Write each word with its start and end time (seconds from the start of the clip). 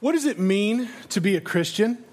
What 0.00 0.12
does 0.12 0.26
it 0.26 0.38
mean 0.38 0.88
to 1.10 1.20
be 1.20 1.36
a 1.36 1.40
Christian? 1.40 2.04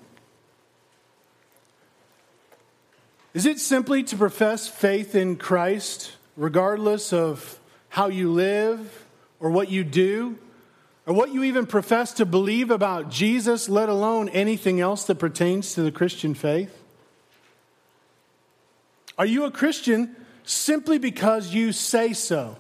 Is 3.33 3.46
it 3.46 3.59
simply 3.59 4.01
to 4.04 4.15
profess 4.15 4.67
faith 4.67 5.13
in 5.13 5.36
Christ, 5.36 6.13
regardless 6.36 7.13
of 7.13 7.60
how 7.90 8.08
you 8.08 8.32
live 8.32 9.06
or 9.40 9.52
what 9.52 9.70
you 9.70 9.84
do, 9.84 10.38
or 11.06 11.13
what 11.13 11.34
you 11.34 11.44
even 11.44 11.68
profess 11.68 12.13
to 12.13 12.26
believe 12.26 12.71
about 12.71 13.10
Jesus, 13.12 13.69
let 13.69 13.90
alone 13.90 14.29
anything 14.29 14.79
else 14.79 15.04
that 15.06 15.15
pertains 15.15 15.76
to 15.76 15.81
the 15.81 15.92
Christian 15.92 16.34
faith? 16.34 16.81
Are 19.17 19.26
you 19.26 19.45
a 19.45 19.52
Christian 19.52 20.16
simply 20.44 20.98
because 20.98 21.54
you 21.54 21.72
say 21.72 22.13
so? 22.13 22.58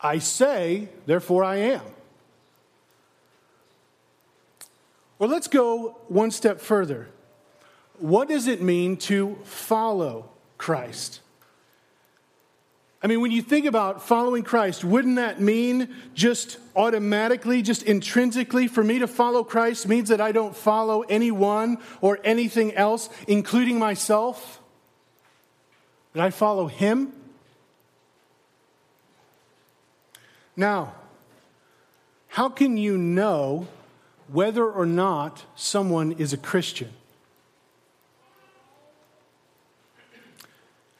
I 0.00 0.18
say, 0.18 0.88
therefore 1.06 1.44
I 1.44 1.56
am. 1.56 1.82
Or 5.24 5.26
let's 5.26 5.48
go 5.48 5.96
one 6.08 6.30
step 6.30 6.60
further. 6.60 7.08
What 7.98 8.28
does 8.28 8.46
it 8.46 8.60
mean 8.60 8.98
to 9.08 9.38
follow 9.44 10.28
Christ? 10.58 11.22
I 13.02 13.06
mean, 13.06 13.22
when 13.22 13.30
you 13.30 13.40
think 13.40 13.64
about 13.64 14.02
following 14.02 14.42
Christ, 14.42 14.84
wouldn't 14.84 15.16
that 15.16 15.40
mean 15.40 15.94
just 16.12 16.58
automatically, 16.76 17.62
just 17.62 17.84
intrinsically, 17.84 18.68
for 18.68 18.84
me 18.84 18.98
to 18.98 19.06
follow 19.06 19.42
Christ 19.44 19.88
means 19.88 20.10
that 20.10 20.20
I 20.20 20.30
don't 20.30 20.54
follow 20.54 21.00
anyone 21.08 21.78
or 22.02 22.18
anything 22.22 22.74
else, 22.74 23.08
including 23.26 23.78
myself? 23.78 24.60
That 26.12 26.22
I 26.22 26.32
follow 26.32 26.66
Him? 26.66 27.14
Now, 30.54 30.92
how 32.28 32.50
can 32.50 32.76
you 32.76 32.98
know 32.98 33.68
whether 34.28 34.68
or 34.68 34.86
not 34.86 35.44
someone 35.54 36.12
is 36.12 36.32
a 36.32 36.36
Christian? 36.36 36.90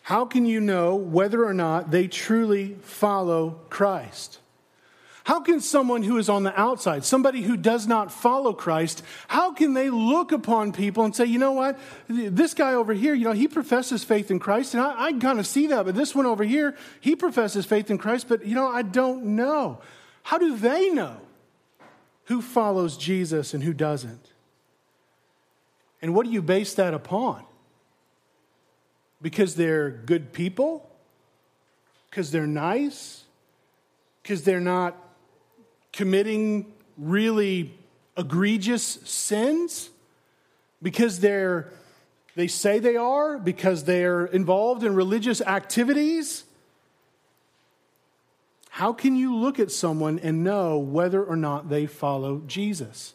How 0.02 0.26
can 0.26 0.44
you 0.44 0.60
know 0.60 0.96
whether 0.96 1.44
or 1.44 1.54
not 1.54 1.90
they 1.90 2.08
truly 2.08 2.76
follow 2.82 3.60
Christ? 3.70 4.38
How 5.24 5.40
can 5.40 5.60
someone 5.60 6.02
who 6.02 6.18
is 6.18 6.28
on 6.28 6.42
the 6.42 6.60
outside, 6.60 7.02
somebody 7.06 7.40
who 7.40 7.56
does 7.56 7.86
not 7.86 8.12
follow 8.12 8.52
Christ, 8.52 9.02
how 9.26 9.54
can 9.54 9.72
they 9.72 9.88
look 9.88 10.32
upon 10.32 10.72
people 10.72 11.04
and 11.04 11.16
say, 11.16 11.24
you 11.24 11.38
know 11.38 11.52
what, 11.52 11.78
this 12.08 12.52
guy 12.52 12.74
over 12.74 12.92
here, 12.92 13.14
you 13.14 13.24
know, 13.24 13.32
he 13.32 13.48
professes 13.48 14.04
faith 14.04 14.30
in 14.30 14.38
Christ, 14.38 14.74
and 14.74 14.82
I, 14.82 15.06
I 15.06 15.12
kind 15.14 15.38
of 15.38 15.46
see 15.46 15.68
that, 15.68 15.86
but 15.86 15.94
this 15.94 16.14
one 16.14 16.26
over 16.26 16.44
here, 16.44 16.76
he 17.00 17.16
professes 17.16 17.64
faith 17.64 17.90
in 17.90 17.96
Christ, 17.96 18.28
but, 18.28 18.44
you 18.44 18.54
know, 18.54 18.68
I 18.68 18.82
don't 18.82 19.24
know. 19.36 19.80
How 20.24 20.36
do 20.36 20.54
they 20.58 20.90
know 20.90 21.16
who 22.24 22.40
follows 22.40 22.96
Jesus 22.96 23.54
and 23.54 23.62
who 23.62 23.72
doesn't? 23.72 24.30
And 26.00 26.14
what 26.14 26.26
do 26.26 26.32
you 26.32 26.42
base 26.42 26.74
that 26.74 26.94
upon? 26.94 27.44
Because 29.22 29.54
they're 29.54 29.90
good 29.90 30.32
people? 30.32 30.90
Because 32.10 32.30
they're 32.30 32.46
nice? 32.46 33.24
Because 34.22 34.44
they're 34.44 34.60
not 34.60 34.96
committing 35.92 36.72
really 36.98 37.72
egregious 38.16 38.84
sins? 38.84 39.90
Because 40.82 41.20
they're 41.20 41.72
they 42.36 42.48
say 42.48 42.80
they 42.80 42.96
are? 42.96 43.38
Because 43.38 43.84
they're 43.84 44.26
involved 44.26 44.82
in 44.82 44.94
religious 44.94 45.40
activities? 45.40 46.44
How 48.74 48.92
can 48.92 49.14
you 49.14 49.36
look 49.36 49.60
at 49.60 49.70
someone 49.70 50.18
and 50.18 50.42
know 50.42 50.78
whether 50.78 51.22
or 51.22 51.36
not 51.36 51.68
they 51.68 51.86
follow 51.86 52.42
Jesus? 52.44 53.14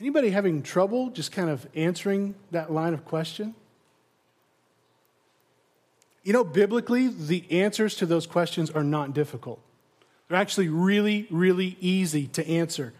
Anybody 0.00 0.30
having 0.30 0.60
trouble 0.60 1.10
just 1.10 1.30
kind 1.30 1.48
of 1.48 1.64
answering 1.76 2.34
that 2.50 2.72
line 2.72 2.92
of 2.92 3.04
question? 3.04 3.54
You 6.24 6.32
know, 6.32 6.42
biblically, 6.42 7.06
the 7.06 7.44
answers 7.52 7.94
to 7.98 8.06
those 8.06 8.26
questions 8.26 8.68
are 8.68 8.82
not 8.82 9.14
difficult. 9.14 9.60
They're 10.26 10.36
actually 10.36 10.70
really, 10.70 11.28
really 11.30 11.76
easy 11.80 12.26
to 12.26 12.44
answer. 12.48 12.94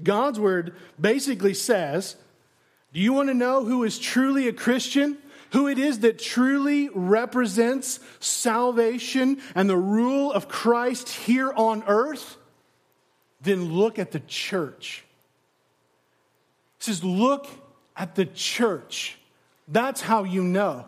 God's 0.00 0.38
word 0.38 0.76
basically 1.00 1.54
says 1.54 2.14
Do 2.92 3.00
you 3.00 3.12
want 3.12 3.30
to 3.30 3.34
know 3.34 3.64
who 3.64 3.82
is 3.82 3.98
truly 3.98 4.46
a 4.46 4.52
Christian? 4.52 5.18
Who 5.56 5.68
it 5.68 5.78
is 5.78 6.00
that 6.00 6.18
truly 6.18 6.90
represents 6.90 7.98
salvation 8.20 9.40
and 9.54 9.70
the 9.70 9.76
rule 9.76 10.30
of 10.30 10.48
Christ 10.48 11.08
here 11.08 11.50
on 11.50 11.82
earth, 11.86 12.36
then 13.40 13.72
look 13.72 13.98
at 13.98 14.10
the 14.10 14.20
church. 14.20 15.02
It 16.78 16.84
says, 16.84 17.02
look 17.02 17.48
at 17.96 18.16
the 18.16 18.26
church. 18.26 19.16
That's 19.66 20.02
how 20.02 20.24
you 20.24 20.42
know. 20.42 20.84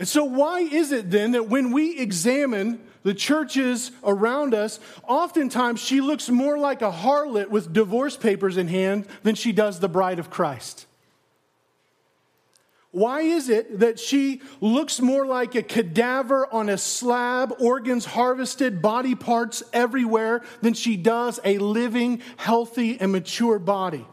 And 0.00 0.08
so, 0.08 0.24
why 0.24 0.62
is 0.62 0.90
it 0.90 1.12
then 1.12 1.30
that 1.32 1.48
when 1.48 1.70
we 1.70 2.00
examine 2.00 2.80
the 3.04 3.14
churches 3.14 3.92
around 4.02 4.54
us, 4.54 4.80
oftentimes 5.06 5.78
she 5.78 6.00
looks 6.00 6.28
more 6.28 6.58
like 6.58 6.82
a 6.82 6.90
harlot 6.90 7.50
with 7.50 7.72
divorce 7.72 8.16
papers 8.16 8.56
in 8.56 8.66
hand 8.66 9.06
than 9.22 9.36
she 9.36 9.52
does 9.52 9.78
the 9.78 9.88
bride 9.88 10.18
of 10.18 10.30
Christ? 10.30 10.87
Why 12.90 13.20
is 13.20 13.50
it 13.50 13.80
that 13.80 14.00
she 14.00 14.40
looks 14.60 15.00
more 15.00 15.26
like 15.26 15.54
a 15.54 15.62
cadaver 15.62 16.48
on 16.50 16.70
a 16.70 16.78
slab, 16.78 17.54
organs 17.60 18.06
harvested, 18.06 18.80
body 18.80 19.14
parts 19.14 19.62
everywhere, 19.74 20.42
than 20.62 20.72
she 20.72 20.96
does 20.96 21.38
a 21.44 21.58
living, 21.58 22.22
healthy, 22.38 22.98
and 22.98 23.12
mature 23.12 23.58
body? 23.58 24.06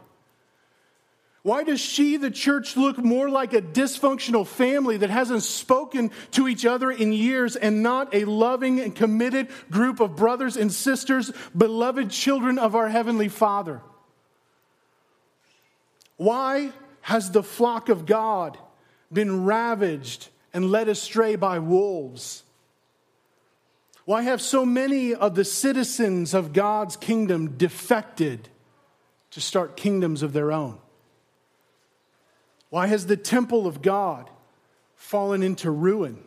Why 1.42 1.62
does 1.62 1.80
she, 1.80 2.16
the 2.16 2.30
church, 2.30 2.76
look 2.76 2.98
more 2.98 3.30
like 3.30 3.54
a 3.54 3.62
dysfunctional 3.62 4.46
family 4.46 4.96
that 4.98 5.10
hasn't 5.10 5.44
spoken 5.44 6.10
to 6.32 6.48
each 6.48 6.66
other 6.66 6.90
in 6.90 7.12
years 7.12 7.54
and 7.54 7.84
not 7.84 8.12
a 8.14 8.24
loving 8.24 8.80
and 8.80 8.94
committed 8.94 9.48
group 9.70 10.00
of 10.00 10.16
brothers 10.16 10.56
and 10.56 10.72
sisters, 10.72 11.32
beloved 11.56 12.10
children 12.10 12.58
of 12.58 12.74
our 12.74 12.88
Heavenly 12.88 13.28
Father? 13.28 13.80
Why 16.16 16.72
has 17.00 17.30
the 17.30 17.44
flock 17.44 17.88
of 17.88 18.06
God 18.06 18.58
been 19.12 19.44
ravaged 19.44 20.28
and 20.52 20.70
led 20.70 20.88
astray 20.88 21.36
by 21.36 21.58
wolves? 21.58 22.42
Why 24.04 24.22
have 24.22 24.40
so 24.40 24.64
many 24.64 25.14
of 25.14 25.34
the 25.34 25.44
citizens 25.44 26.32
of 26.32 26.52
God's 26.52 26.96
kingdom 26.96 27.56
defected 27.56 28.48
to 29.32 29.40
start 29.40 29.76
kingdoms 29.76 30.22
of 30.22 30.32
their 30.32 30.52
own? 30.52 30.78
Why 32.70 32.86
has 32.86 33.06
the 33.06 33.16
temple 33.16 33.66
of 33.66 33.82
God 33.82 34.30
fallen 34.94 35.42
into 35.42 35.70
ruin? 35.70 36.22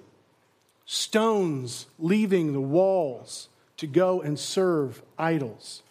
Stones 0.85 1.85
leaving 1.97 2.53
the 2.53 2.61
walls 2.61 3.47
to 3.77 3.87
go 3.87 4.21
and 4.21 4.37
serve 4.37 5.01
idols. 5.17 5.83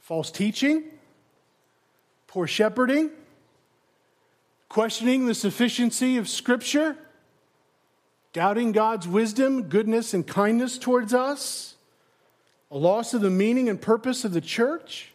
False 0.00 0.30
teaching, 0.30 0.84
poor 2.34 2.48
shepherding, 2.48 3.10
questioning 4.68 5.26
the 5.26 5.34
sufficiency 5.34 6.16
of 6.16 6.28
Scripture, 6.28 6.96
doubting 8.32 8.72
God's 8.72 9.06
wisdom, 9.06 9.68
goodness, 9.68 10.12
and 10.12 10.26
kindness 10.26 10.76
towards 10.76 11.14
us, 11.14 11.76
a 12.72 12.76
loss 12.76 13.14
of 13.14 13.20
the 13.20 13.30
meaning 13.30 13.68
and 13.68 13.80
purpose 13.80 14.24
of 14.24 14.32
the 14.32 14.40
church. 14.40 15.12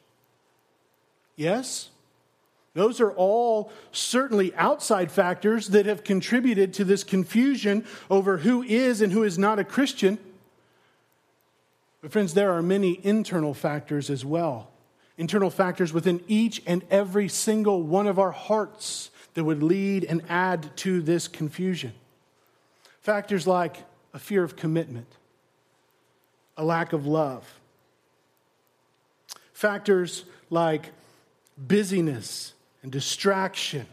Yes, 1.35 1.89
those 2.73 3.01
are 3.01 3.11
all 3.11 3.69
certainly 3.91 4.55
outside 4.55 5.11
factors 5.11 5.67
that 5.67 5.85
have 5.87 6.05
contributed 6.05 6.73
to 6.75 6.85
this 6.85 7.03
confusion 7.03 7.83
over 8.09 8.37
who 8.37 8.63
is 8.63 9.01
and 9.01 9.11
who 9.11 9.23
is 9.23 9.37
not 9.37 9.59
a 9.59 9.65
Christian. 9.65 10.19
But, 12.01 12.13
friends, 12.13 12.33
there 12.33 12.53
are 12.53 12.61
many 12.61 12.97
internal 13.03 13.53
factors 13.53 14.09
as 14.09 14.23
well 14.23 14.68
internal 15.19 15.49
factors 15.49 15.91
within 15.91 16.23
each 16.29 16.61
and 16.65 16.81
every 16.89 17.27
single 17.27 17.83
one 17.83 18.07
of 18.07 18.17
our 18.17 18.31
hearts 18.31 19.11
that 19.33 19.43
would 19.43 19.61
lead 19.61 20.05
and 20.05 20.23
add 20.29 20.75
to 20.77 21.01
this 21.01 21.27
confusion. 21.27 21.91
Factors 23.01 23.45
like 23.45 23.75
a 24.13 24.19
fear 24.19 24.45
of 24.45 24.55
commitment, 24.55 25.07
a 26.55 26.63
lack 26.63 26.93
of 26.93 27.05
love. 27.05 27.59
Factors 29.51 30.23
like 30.49 30.91
busyness 31.57 32.53
and 32.81 32.89
distraction, 32.89 33.87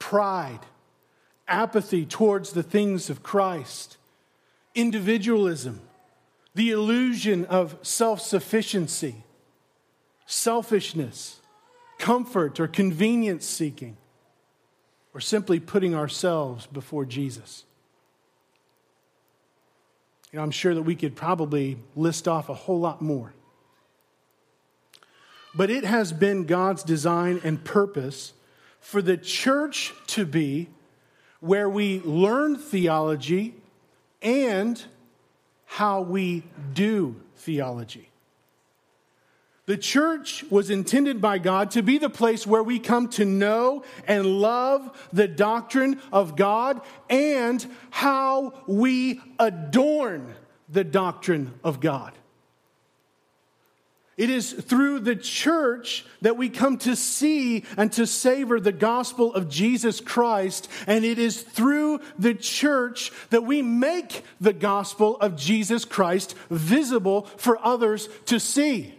pride, 0.00 0.58
apathy 1.46 2.04
towards 2.04 2.50
the 2.50 2.64
things 2.64 3.08
of 3.08 3.22
Christ, 3.22 3.96
individualism, 4.74 5.80
the 6.52 6.72
illusion 6.72 7.44
of 7.44 7.76
self 7.82 8.20
sufficiency 8.20 9.22
selfishness, 10.32 11.40
comfort, 11.98 12.58
or 12.58 12.66
convenience 12.66 13.44
seeking, 13.44 13.96
or 15.12 15.20
simply 15.20 15.60
putting 15.60 15.94
ourselves 15.94 16.66
before 16.66 17.04
Jesus. 17.04 17.64
You 20.32 20.38
know, 20.38 20.42
I'm 20.42 20.50
sure 20.50 20.74
that 20.74 20.82
we 20.82 20.96
could 20.96 21.14
probably 21.14 21.76
list 21.94 22.26
off 22.26 22.48
a 22.48 22.54
whole 22.54 22.80
lot 22.80 23.02
more. 23.02 23.34
But 25.54 25.68
it 25.68 25.84
has 25.84 26.14
been 26.14 26.46
God's 26.46 26.82
design 26.82 27.38
and 27.44 27.62
purpose 27.62 28.32
for 28.80 29.02
the 29.02 29.18
church 29.18 29.92
to 30.08 30.24
be 30.24 30.70
where 31.40 31.68
we 31.68 32.00
learn 32.00 32.56
theology 32.56 33.54
and 34.22 34.82
how 35.66 36.00
we 36.00 36.44
do 36.72 37.20
theology. 37.36 38.11
The 39.72 39.78
church 39.78 40.44
was 40.50 40.68
intended 40.68 41.22
by 41.22 41.38
God 41.38 41.70
to 41.70 41.82
be 41.82 41.96
the 41.96 42.10
place 42.10 42.46
where 42.46 42.62
we 42.62 42.78
come 42.78 43.08
to 43.12 43.24
know 43.24 43.84
and 44.06 44.26
love 44.26 45.08
the 45.14 45.26
doctrine 45.26 45.98
of 46.12 46.36
God 46.36 46.82
and 47.08 47.66
how 47.88 48.52
we 48.66 49.22
adorn 49.38 50.34
the 50.68 50.84
doctrine 50.84 51.54
of 51.64 51.80
God. 51.80 52.12
It 54.18 54.28
is 54.28 54.52
through 54.52 55.00
the 55.00 55.16
church 55.16 56.04
that 56.20 56.36
we 56.36 56.50
come 56.50 56.76
to 56.80 56.94
see 56.94 57.64
and 57.78 57.90
to 57.92 58.06
savor 58.06 58.60
the 58.60 58.72
gospel 58.72 59.32
of 59.32 59.48
Jesus 59.48 60.02
Christ. 60.02 60.68
And 60.86 61.02
it 61.02 61.18
is 61.18 61.40
through 61.40 62.02
the 62.18 62.34
church 62.34 63.10
that 63.30 63.44
we 63.44 63.62
make 63.62 64.22
the 64.38 64.52
gospel 64.52 65.16
of 65.16 65.34
Jesus 65.34 65.86
Christ 65.86 66.34
visible 66.50 67.22
for 67.38 67.58
others 67.64 68.10
to 68.26 68.38
see. 68.38 68.96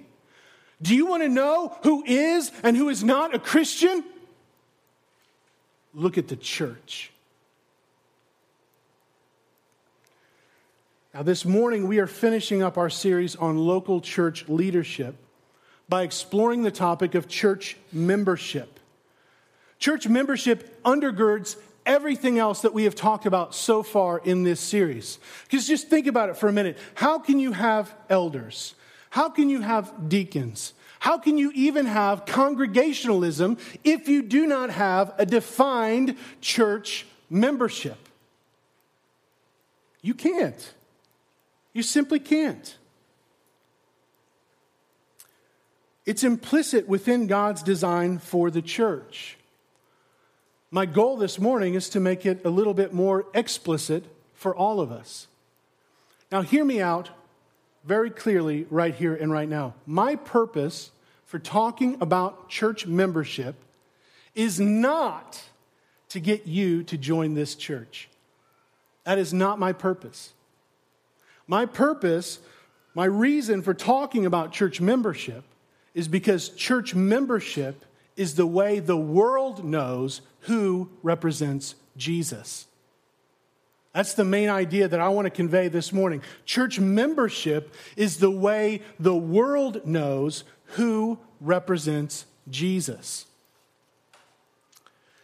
Do 0.84 0.94
you 0.94 1.06
want 1.06 1.24
to 1.24 1.30
know 1.30 1.78
who 1.84 2.04
is 2.06 2.52
and 2.62 2.76
who 2.76 2.90
is 2.90 3.04
not 3.06 3.34
a 3.34 3.40
Christian? 3.40 4.04
Look 5.94 6.18
at 6.18 6.28
the 6.28 6.36
church. 6.36 7.12
Now, 11.14 11.24
this 11.24 11.46
morning, 11.46 11.88
we 11.88 12.00
are 12.00 12.08
finishing 12.08 12.62
up 12.62 12.78
our 12.78 12.90
series 12.90 13.36
on 13.38 13.58
local 13.58 14.02
church 14.02 14.50
leadership 14.50 15.16
by 15.88 16.04
exploring 16.04 16.64
the 16.64 16.72
topic 16.72 17.16
of 17.16 17.30
church 17.30 17.78
membership. 17.94 18.80
Church 19.80 20.08
membership 20.08 20.84
undergirds 20.84 21.56
everything 21.86 22.40
else 22.40 22.62
that 22.62 22.74
we 22.74 22.84
have 22.84 22.96
talked 22.96 23.26
about 23.26 23.56
so 23.56 23.84
far 23.84 24.20
in 24.20 24.44
this 24.44 24.60
series. 24.60 25.18
Because 25.44 25.66
just 25.66 25.88
think 25.88 26.08
about 26.08 26.30
it 26.30 26.36
for 26.36 26.50
a 26.50 26.54
minute. 26.54 26.78
How 26.96 27.20
can 27.20 27.40
you 27.40 27.54
have 27.54 27.94
elders? 28.10 28.76
How 29.14 29.30
can 29.30 29.48
you 29.48 29.62
have 29.62 30.10
deacons? 30.10 30.74
How 30.98 31.20
can 31.20 31.38
you 31.38 31.52
even 31.54 31.86
have 31.86 32.26
congregationalism 32.26 33.60
if 33.84 34.08
you 34.08 34.24
do 34.24 34.48
not 34.48 34.72
have 34.72 35.14
a 35.20 35.26
defined 35.28 36.18
church 36.42 37.06
membership? 37.30 38.00
You 40.02 40.16
can't. 40.16 40.74
You 41.74 41.84
simply 41.84 42.20
can't. 42.20 42.76
It's 46.08 46.24
implicit 46.24 46.88
within 46.88 47.28
God's 47.28 47.62
design 47.62 48.18
for 48.18 48.50
the 48.50 48.64
church. 48.64 49.38
My 50.72 50.88
goal 50.88 51.18
this 51.18 51.38
morning 51.38 51.76
is 51.76 51.88
to 51.90 52.00
make 52.00 52.26
it 52.26 52.44
a 52.46 52.50
little 52.50 52.74
bit 52.74 52.94
more 52.94 53.28
explicit 53.36 54.06
for 54.34 54.56
all 54.56 54.82
of 54.82 54.92
us. 54.92 55.28
Now, 56.32 56.42
hear 56.42 56.66
me 56.66 56.82
out 56.82 57.12
very 57.84 58.10
clearly 58.10 58.66
right 58.70 58.96
here 58.96 59.16
and 59.16 59.32
right 59.32 59.50
now. 59.50 59.74
My 59.86 60.16
purpose 60.16 60.92
for 61.26 61.40
talking 61.40 61.98
about 62.00 62.50
church 62.50 62.86
membership 62.86 63.56
is 64.36 64.60
not 64.60 65.42
to 66.10 66.20
get 66.20 66.48
you 66.48 66.84
to 66.84 66.98
join 66.98 67.34
this 67.34 67.56
church. 67.56 68.10
That 69.04 69.18
is 69.18 69.34
not 69.34 69.60
my 69.60 69.74
purpose. 69.74 70.34
My 71.48 71.66
purpose, 71.66 72.40
my 72.94 73.06
reason 73.06 73.62
for 73.62 73.74
talking 73.74 74.26
about 74.26 74.52
church 74.52 74.80
membership 74.80 75.44
is 75.94 76.08
because 76.08 76.50
church 76.50 76.96
membership 76.96 77.84
is 78.16 78.36
the 78.36 78.46
way 78.46 78.80
the 78.80 78.98
world 78.98 79.64
knows 79.64 80.22
who 80.42 80.90
represents 81.02 81.76
Jesus. 81.98 82.68
That's 83.94 84.16
the 84.16 84.26
main 84.26 84.50
idea 84.50 84.88
that 84.88 85.00
I 85.00 85.10
want 85.10 85.28
to 85.28 85.30
convey 85.30 85.68
this 85.68 85.94
morning. 85.94 86.24
Church 86.46 86.80
membership 86.80 87.74
is 87.96 88.18
the 88.18 88.32
way 88.32 88.82
the 89.00 89.16
world 89.16 89.86
knows 89.86 90.44
who 90.66 91.20
represents 91.40 92.26
Jesus. 92.50 93.26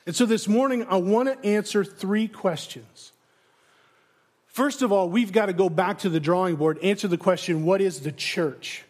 And 0.06 0.16
so 0.16 0.26
this 0.26 0.48
morning, 0.48 0.86
I 0.90 0.98
want 0.98 1.30
to 1.30 1.48
answer 1.48 1.84
three 1.84 2.28
questions. 2.28 3.12
First 4.48 4.82
of 4.82 4.92
all, 4.92 5.10
we've 5.10 5.32
got 5.32 5.48
to 5.48 5.54
go 5.54 5.70
back 5.70 6.00
to 6.00 6.10
the 6.10 6.20
drawing 6.20 6.56
board, 6.56 6.80
answer 6.84 7.08
the 7.08 7.18
question 7.18 7.66
what 7.66 7.82
is 7.82 8.02
the 8.02 8.12
church? 8.12 8.84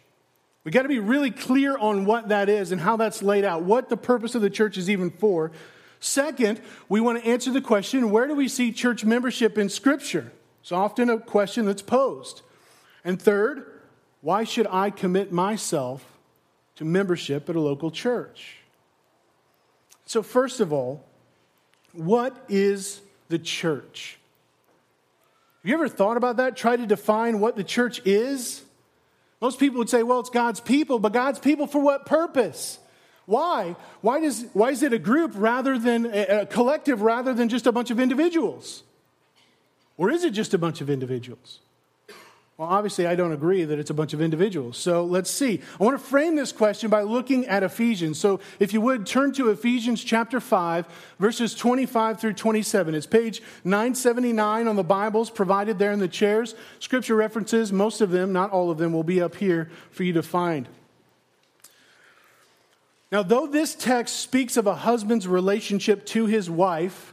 We've 0.64 0.74
got 0.74 0.82
to 0.82 0.88
be 0.88 0.98
really 0.98 1.30
clear 1.30 1.76
on 1.76 2.04
what 2.04 2.28
that 2.28 2.50
is 2.50 2.70
and 2.70 2.80
how 2.80 2.96
that's 2.96 3.22
laid 3.22 3.44
out, 3.44 3.62
what 3.62 3.88
the 3.88 3.96
purpose 3.96 4.34
of 4.34 4.42
the 4.42 4.50
church 4.50 4.76
is 4.76 4.90
even 4.90 5.10
for. 5.10 5.52
Second, 6.00 6.60
we 6.88 7.00
want 7.00 7.22
to 7.22 7.28
answer 7.28 7.52
the 7.52 7.60
question 7.60 8.10
where 8.10 8.26
do 8.26 8.34
we 8.34 8.48
see 8.48 8.72
church 8.72 9.04
membership 9.04 9.58
in 9.58 9.68
Scripture? 9.68 10.32
It's 10.62 10.72
often 10.72 11.10
a 11.10 11.18
question 11.18 11.66
that's 11.66 11.82
posed. 11.82 12.42
And 13.04 13.20
third, 13.20 13.80
why 14.22 14.44
should 14.44 14.66
I 14.70 14.90
commit 14.90 15.30
myself 15.30 16.04
to 16.76 16.84
membership 16.84 17.48
at 17.48 17.56
a 17.56 17.60
local 17.60 17.90
church? 17.90 18.56
So, 20.06 20.22
first 20.22 20.60
of 20.60 20.72
all, 20.72 21.04
what 21.92 22.44
is 22.48 23.00
the 23.28 23.38
church? 23.38 24.18
Have 25.62 25.68
you 25.68 25.74
ever 25.74 25.88
thought 25.88 26.16
about 26.16 26.38
that? 26.38 26.56
Try 26.56 26.76
to 26.76 26.86
define 26.86 27.40
what 27.40 27.56
the 27.56 27.64
church 27.64 28.00
is? 28.06 28.62
Most 29.40 29.58
people 29.58 29.78
would 29.78 29.90
say, 29.90 30.02
well, 30.02 30.20
it's 30.20 30.30
God's 30.30 30.60
people, 30.60 30.98
but 30.98 31.12
God's 31.12 31.38
people 31.38 31.66
for 31.66 31.80
what 31.80 32.06
purpose? 32.06 32.78
Why? 33.26 33.76
Why, 34.00 34.20
does, 34.20 34.46
why 34.52 34.70
is 34.70 34.82
it 34.82 34.92
a 34.92 34.98
group 34.98 35.32
rather 35.34 35.78
than 35.78 36.06
a 36.06 36.46
collective 36.46 37.02
rather 37.02 37.32
than 37.32 37.48
just 37.48 37.66
a 37.66 37.72
bunch 37.72 37.90
of 37.90 38.00
individuals? 38.00 38.82
Or 39.96 40.10
is 40.10 40.24
it 40.24 40.30
just 40.30 40.54
a 40.54 40.58
bunch 40.58 40.80
of 40.80 40.88
individuals? 40.88 41.60
Well, 42.60 42.68
obviously, 42.68 43.06
I 43.06 43.14
don't 43.14 43.32
agree 43.32 43.64
that 43.64 43.78
it's 43.78 43.88
a 43.88 43.94
bunch 43.94 44.12
of 44.12 44.20
individuals. 44.20 44.76
So 44.76 45.02
let's 45.02 45.30
see. 45.30 45.62
I 45.80 45.82
want 45.82 45.98
to 45.98 46.04
frame 46.04 46.36
this 46.36 46.52
question 46.52 46.90
by 46.90 47.00
looking 47.00 47.46
at 47.46 47.62
Ephesians. 47.62 48.18
So 48.18 48.40
if 48.58 48.74
you 48.74 48.82
would 48.82 49.06
turn 49.06 49.32
to 49.32 49.48
Ephesians 49.48 50.04
chapter 50.04 50.40
5, 50.40 50.86
verses 51.18 51.54
25 51.54 52.20
through 52.20 52.34
27. 52.34 52.94
It's 52.94 53.06
page 53.06 53.40
979 53.64 54.68
on 54.68 54.76
the 54.76 54.84
Bibles 54.84 55.30
provided 55.30 55.78
there 55.78 55.90
in 55.90 56.00
the 56.00 56.08
chairs. 56.08 56.54
Scripture 56.80 57.16
references, 57.16 57.72
most 57.72 58.02
of 58.02 58.10
them, 58.10 58.34
not 58.34 58.50
all 58.50 58.70
of 58.70 58.76
them, 58.76 58.92
will 58.92 59.04
be 59.04 59.22
up 59.22 59.36
here 59.36 59.70
for 59.90 60.02
you 60.02 60.12
to 60.12 60.22
find. 60.22 60.68
Now, 63.12 63.22
though 63.22 63.46
this 63.46 63.74
text 63.74 64.16
speaks 64.16 64.56
of 64.56 64.66
a 64.66 64.74
husband's 64.74 65.26
relationship 65.26 66.06
to 66.06 66.26
his 66.26 66.48
wife, 66.48 67.12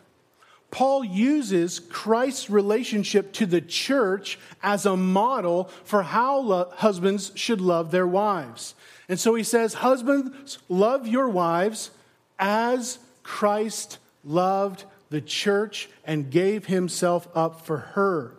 Paul 0.69 1.03
uses 1.03 1.79
Christ's 1.79 2.49
relationship 2.49 3.31
to 3.33 3.45
the 3.45 3.61
church 3.61 4.37
as 4.61 4.85
a 4.85 4.97
model 4.97 5.65
for 5.85 6.03
how 6.03 6.39
lo- 6.39 6.71
husbands 6.75 7.31
should 7.35 7.61
love 7.61 7.89
their 7.91 8.05
wives. 8.05 8.75
And 9.09 9.19
so 9.19 9.33
he 9.33 9.43
says, 9.43 9.75
Husbands, 9.75 10.59
love 10.67 11.07
your 11.07 11.29
wives 11.29 11.91
as 12.37 12.99
Christ 13.23 13.97
loved 14.23 14.83
the 15.09 15.21
church 15.21 15.89
and 16.05 16.29
gave 16.29 16.65
himself 16.65 17.27
up 17.33 17.65
for 17.65 17.77
her. 17.77 18.33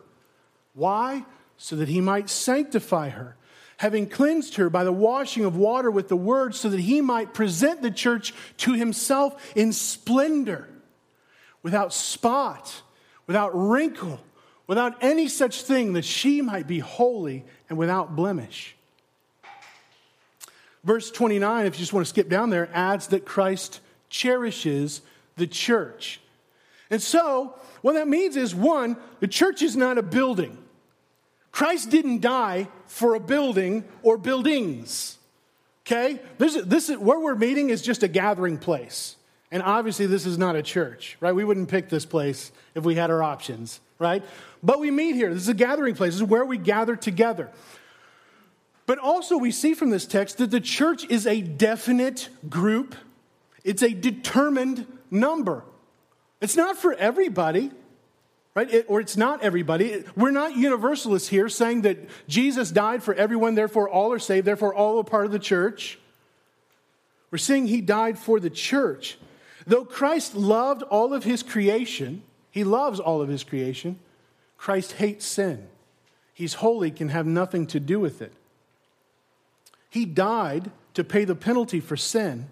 Why? 0.74 1.24
So 1.56 1.76
that 1.76 1.88
he 1.88 2.00
might 2.00 2.28
sanctify 2.28 3.08
her, 3.08 3.36
having 3.78 4.08
cleansed 4.08 4.56
her 4.56 4.68
by 4.68 4.84
the 4.84 4.92
washing 4.92 5.44
of 5.44 5.56
water 5.56 5.90
with 5.90 6.08
the 6.08 6.16
word, 6.16 6.54
so 6.54 6.68
that 6.68 6.80
he 6.80 7.00
might 7.00 7.32
present 7.32 7.80
the 7.80 7.90
church 7.90 8.34
to 8.58 8.74
himself 8.74 9.52
in 9.56 9.72
splendor 9.72 10.68
without 11.62 11.92
spot, 11.94 12.82
without 13.26 13.50
wrinkle, 13.54 14.20
without 14.66 15.02
any 15.02 15.28
such 15.28 15.62
thing, 15.62 15.94
that 15.94 16.04
she 16.04 16.42
might 16.42 16.66
be 16.66 16.80
holy 16.80 17.44
and 17.68 17.78
without 17.78 18.14
blemish. 18.14 18.76
Verse 20.84 21.10
29, 21.10 21.66
if 21.66 21.74
you 21.74 21.78
just 21.78 21.92
want 21.92 22.04
to 22.04 22.08
skip 22.08 22.28
down 22.28 22.50
there, 22.50 22.68
adds 22.72 23.08
that 23.08 23.24
Christ 23.24 23.80
cherishes 24.08 25.02
the 25.36 25.46
church. 25.46 26.20
And 26.90 27.02
so, 27.02 27.54
what 27.82 27.92
that 27.92 28.08
means 28.08 28.36
is 28.36 28.54
one, 28.54 28.96
the 29.20 29.28
church 29.28 29.62
is 29.62 29.76
not 29.76 29.98
a 29.98 30.02
building. 30.02 30.58
Christ 31.58 31.90
didn't 31.90 32.20
die 32.20 32.68
for 32.86 33.16
a 33.16 33.20
building 33.20 33.82
or 34.04 34.16
buildings. 34.16 35.18
Okay? 35.84 36.20
This, 36.38 36.54
this 36.64 36.88
is, 36.88 36.98
where 36.98 37.18
we're 37.18 37.34
meeting 37.34 37.70
is 37.70 37.82
just 37.82 38.04
a 38.04 38.08
gathering 38.08 38.58
place. 38.58 39.16
And 39.50 39.60
obviously, 39.64 40.06
this 40.06 40.24
is 40.24 40.38
not 40.38 40.54
a 40.54 40.62
church, 40.62 41.16
right? 41.18 41.34
We 41.34 41.42
wouldn't 41.42 41.68
pick 41.68 41.88
this 41.88 42.06
place 42.06 42.52
if 42.76 42.84
we 42.84 42.94
had 42.94 43.10
our 43.10 43.24
options, 43.24 43.80
right? 43.98 44.22
But 44.62 44.78
we 44.78 44.92
meet 44.92 45.16
here. 45.16 45.34
This 45.34 45.42
is 45.42 45.48
a 45.48 45.54
gathering 45.54 45.96
place. 45.96 46.12
This 46.12 46.20
is 46.20 46.28
where 46.28 46.44
we 46.44 46.58
gather 46.58 46.94
together. 46.94 47.50
But 48.86 48.98
also, 48.98 49.36
we 49.36 49.50
see 49.50 49.74
from 49.74 49.90
this 49.90 50.06
text 50.06 50.38
that 50.38 50.52
the 50.52 50.60
church 50.60 51.10
is 51.10 51.26
a 51.26 51.40
definite 51.40 52.28
group, 52.48 52.94
it's 53.64 53.82
a 53.82 53.92
determined 53.92 54.86
number. 55.10 55.64
It's 56.40 56.54
not 56.54 56.76
for 56.76 56.94
everybody, 56.94 57.72
right? 58.58 58.74
It, 58.74 58.86
or 58.88 58.98
it's 58.98 59.16
not 59.16 59.42
everybody. 59.42 60.04
We're 60.16 60.32
not 60.32 60.56
universalists 60.56 61.28
here 61.28 61.48
saying 61.48 61.82
that 61.82 61.98
Jesus 62.26 62.72
died 62.72 63.04
for 63.04 63.14
everyone, 63.14 63.54
therefore 63.54 63.88
all 63.88 64.12
are 64.12 64.18
saved, 64.18 64.46
therefore 64.46 64.74
all 64.74 64.98
are 64.98 65.04
part 65.04 65.26
of 65.26 65.32
the 65.32 65.38
church. 65.38 65.96
We're 67.30 67.38
saying 67.38 67.68
he 67.68 67.80
died 67.80 68.18
for 68.18 68.40
the 68.40 68.50
church. 68.50 69.16
Though 69.64 69.84
Christ 69.84 70.34
loved 70.34 70.82
all 70.82 71.14
of 71.14 71.22
his 71.22 71.44
creation, 71.44 72.24
he 72.50 72.64
loves 72.64 72.98
all 72.98 73.22
of 73.22 73.28
his 73.28 73.44
creation, 73.44 74.00
Christ 74.56 74.92
hates 74.92 75.24
sin. 75.24 75.68
He's 76.34 76.54
holy, 76.54 76.90
can 76.90 77.10
have 77.10 77.26
nothing 77.26 77.66
to 77.68 77.78
do 77.78 78.00
with 78.00 78.20
it. 78.20 78.32
He 79.88 80.04
died 80.04 80.72
to 80.94 81.04
pay 81.04 81.24
the 81.24 81.36
penalty 81.36 81.78
for 81.78 81.96
sin. 81.96 82.46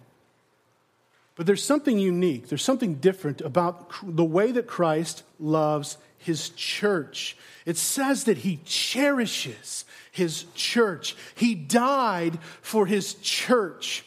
But 1.36 1.44
there's 1.46 1.62
something 1.62 1.98
unique, 1.98 2.48
there's 2.48 2.64
something 2.64 2.94
different 2.94 3.42
about 3.42 3.92
the 4.02 4.24
way 4.24 4.52
that 4.52 4.66
Christ 4.66 5.22
loves 5.38 5.98
his 6.18 6.48
church. 6.50 7.36
It 7.66 7.76
says 7.76 8.24
that 8.24 8.38
he 8.38 8.60
cherishes 8.64 9.84
his 10.10 10.46
church, 10.54 11.14
he 11.34 11.54
died 11.54 12.38
for 12.62 12.86
his 12.86 13.14
church. 13.14 14.04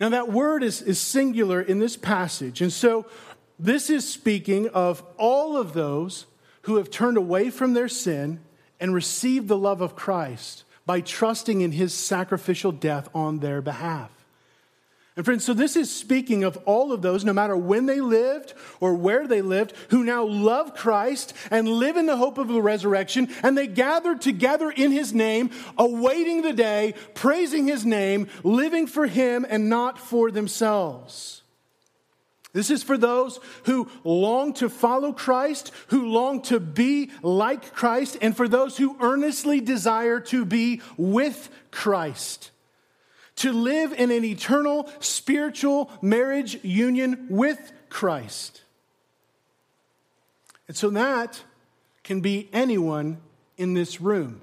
Now, 0.00 0.10
that 0.10 0.30
word 0.30 0.62
is, 0.62 0.80
is 0.82 1.00
singular 1.00 1.60
in 1.60 1.80
this 1.80 1.96
passage. 1.96 2.60
And 2.60 2.72
so, 2.72 3.06
this 3.58 3.90
is 3.90 4.08
speaking 4.08 4.68
of 4.68 5.02
all 5.16 5.56
of 5.56 5.72
those 5.72 6.26
who 6.62 6.76
have 6.76 6.90
turned 6.90 7.16
away 7.16 7.50
from 7.50 7.74
their 7.74 7.88
sin 7.88 8.40
and 8.78 8.94
received 8.94 9.48
the 9.48 9.58
love 9.58 9.80
of 9.80 9.96
Christ 9.96 10.62
by 10.86 11.00
trusting 11.00 11.60
in 11.60 11.72
his 11.72 11.92
sacrificial 11.92 12.70
death 12.70 13.08
on 13.14 13.40
their 13.40 13.60
behalf. 13.60 14.17
And 15.18 15.24
friends, 15.24 15.44
so 15.44 15.52
this 15.52 15.74
is 15.74 15.90
speaking 15.90 16.44
of 16.44 16.56
all 16.64 16.92
of 16.92 17.02
those, 17.02 17.24
no 17.24 17.32
matter 17.32 17.56
when 17.56 17.86
they 17.86 18.00
lived 18.00 18.54
or 18.78 18.94
where 18.94 19.26
they 19.26 19.42
lived, 19.42 19.72
who 19.90 20.04
now 20.04 20.22
love 20.22 20.76
Christ 20.76 21.34
and 21.50 21.66
live 21.66 21.96
in 21.96 22.06
the 22.06 22.16
hope 22.16 22.38
of 22.38 22.46
the 22.46 22.62
resurrection, 22.62 23.28
and 23.42 23.58
they 23.58 23.66
gather 23.66 24.14
together 24.14 24.70
in 24.70 24.92
his 24.92 25.12
name, 25.12 25.50
awaiting 25.76 26.42
the 26.42 26.52
day, 26.52 26.94
praising 27.14 27.66
his 27.66 27.84
name, 27.84 28.28
living 28.44 28.86
for 28.86 29.08
him 29.08 29.44
and 29.50 29.68
not 29.68 29.98
for 29.98 30.30
themselves. 30.30 31.42
This 32.52 32.70
is 32.70 32.84
for 32.84 32.96
those 32.96 33.40
who 33.64 33.90
long 34.04 34.52
to 34.54 34.68
follow 34.68 35.12
Christ, 35.12 35.72
who 35.88 36.06
long 36.06 36.42
to 36.42 36.60
be 36.60 37.10
like 37.22 37.74
Christ, 37.74 38.18
and 38.22 38.36
for 38.36 38.46
those 38.46 38.76
who 38.76 38.96
earnestly 39.00 39.60
desire 39.60 40.20
to 40.20 40.44
be 40.44 40.80
with 40.96 41.50
Christ 41.72 42.52
to 43.38 43.52
live 43.52 43.92
in 43.92 44.10
an 44.10 44.24
eternal 44.24 44.90
spiritual 45.00 45.90
marriage 46.02 46.62
union 46.64 47.26
with 47.30 47.72
Christ. 47.88 48.62
And 50.66 50.76
so 50.76 50.90
that 50.90 51.42
can 52.02 52.20
be 52.20 52.48
anyone 52.52 53.18
in 53.56 53.74
this 53.74 54.00
room. 54.00 54.40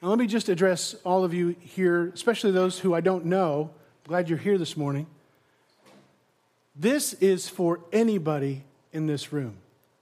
Now, 0.00 0.08
let 0.08 0.18
me 0.18 0.26
just 0.26 0.48
address 0.48 0.94
all 1.04 1.24
of 1.24 1.34
you 1.34 1.56
here, 1.60 2.10
especially 2.14 2.52
those 2.52 2.78
who 2.78 2.94
I 2.94 3.00
don't 3.00 3.24
know. 3.24 3.70
I'm 4.04 4.08
glad 4.08 4.28
you're 4.28 4.38
here 4.38 4.58
this 4.58 4.76
morning. 4.76 5.06
This 6.76 7.14
is 7.14 7.48
for 7.48 7.80
anybody 7.92 8.62
in 8.92 9.06
this 9.06 9.32
room. 9.32 9.56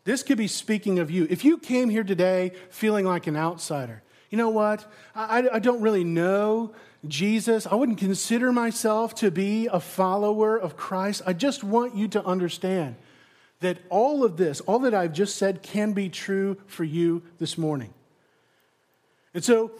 This 0.04 0.22
could 0.22 0.36
be 0.36 0.48
speaking 0.48 0.98
of 0.98 1.10
you. 1.10 1.26
If 1.30 1.44
you 1.44 1.58
came 1.58 1.88
here 1.88 2.04
today 2.04 2.52
feeling 2.70 3.06
like 3.06 3.26
an 3.26 3.36
outsider, 3.36 4.02
you 4.30 4.36
know 4.36 4.50
what? 4.50 4.84
I, 5.14 5.48
I 5.54 5.58
don't 5.58 5.80
really 5.80 6.04
know 6.04 6.72
Jesus. 7.06 7.66
I 7.66 7.74
wouldn't 7.74 7.98
consider 7.98 8.52
myself 8.52 9.14
to 9.16 9.30
be 9.30 9.66
a 9.66 9.80
follower 9.80 10.56
of 10.56 10.76
Christ. 10.76 11.22
I 11.26 11.32
just 11.32 11.64
want 11.64 11.94
you 11.96 12.08
to 12.08 12.24
understand 12.24 12.96
that 13.60 13.78
all 13.88 14.24
of 14.24 14.36
this, 14.36 14.60
all 14.60 14.80
that 14.80 14.94
I've 14.94 15.12
just 15.12 15.36
said, 15.36 15.62
can 15.62 15.92
be 15.92 16.08
true 16.08 16.56
for 16.66 16.84
you 16.84 17.22
this 17.38 17.56
morning. 17.56 17.92
And 19.34 19.44
so, 19.44 19.72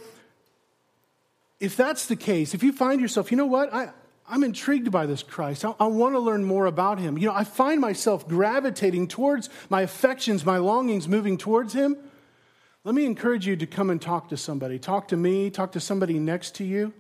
if 1.61 1.77
that's 1.77 2.07
the 2.07 2.17
case, 2.17 2.55
if 2.55 2.63
you 2.63 2.73
find 2.73 3.01
yourself, 3.01 3.31
you 3.31 3.37
know 3.37 3.47
what, 3.47 3.73
I, 3.73 3.91
I'm 4.29 4.45
intrigued 4.45 4.91
by 4.91 5.07
this 5.07 5.23
Christ. 5.23 5.65
I, 5.65 5.75
I 5.81 5.87
want 5.87 6.15
to 6.15 6.19
learn 6.19 6.45
more 6.45 6.67
about 6.67 6.99
him. 6.99 7.17
You 7.17 7.29
know, 7.29 7.35
I 7.35 7.45
find 7.45 7.81
myself 7.81 8.29
gravitating 8.29 9.09
towards 9.09 9.49
my 9.71 9.83
affections, 9.83 10.45
my 10.45 10.59
longings 10.59 11.09
moving 11.09 11.39
towards 11.39 11.73
him. 11.73 11.97
Let 12.85 12.95
me 12.95 13.05
encourage 13.05 13.47
you 13.47 13.57
to 13.57 13.67
come 13.67 13.91
and 13.91 14.01
talk 14.01 14.29
to 14.29 14.37
somebody. 14.37 14.79
Talk 14.79 15.09
to 15.09 15.17
me, 15.17 15.51
talk 15.51 15.73
to 15.73 15.81
somebody 15.81 16.19
next 16.19 16.55
to 16.57 16.65
you. 16.65 16.93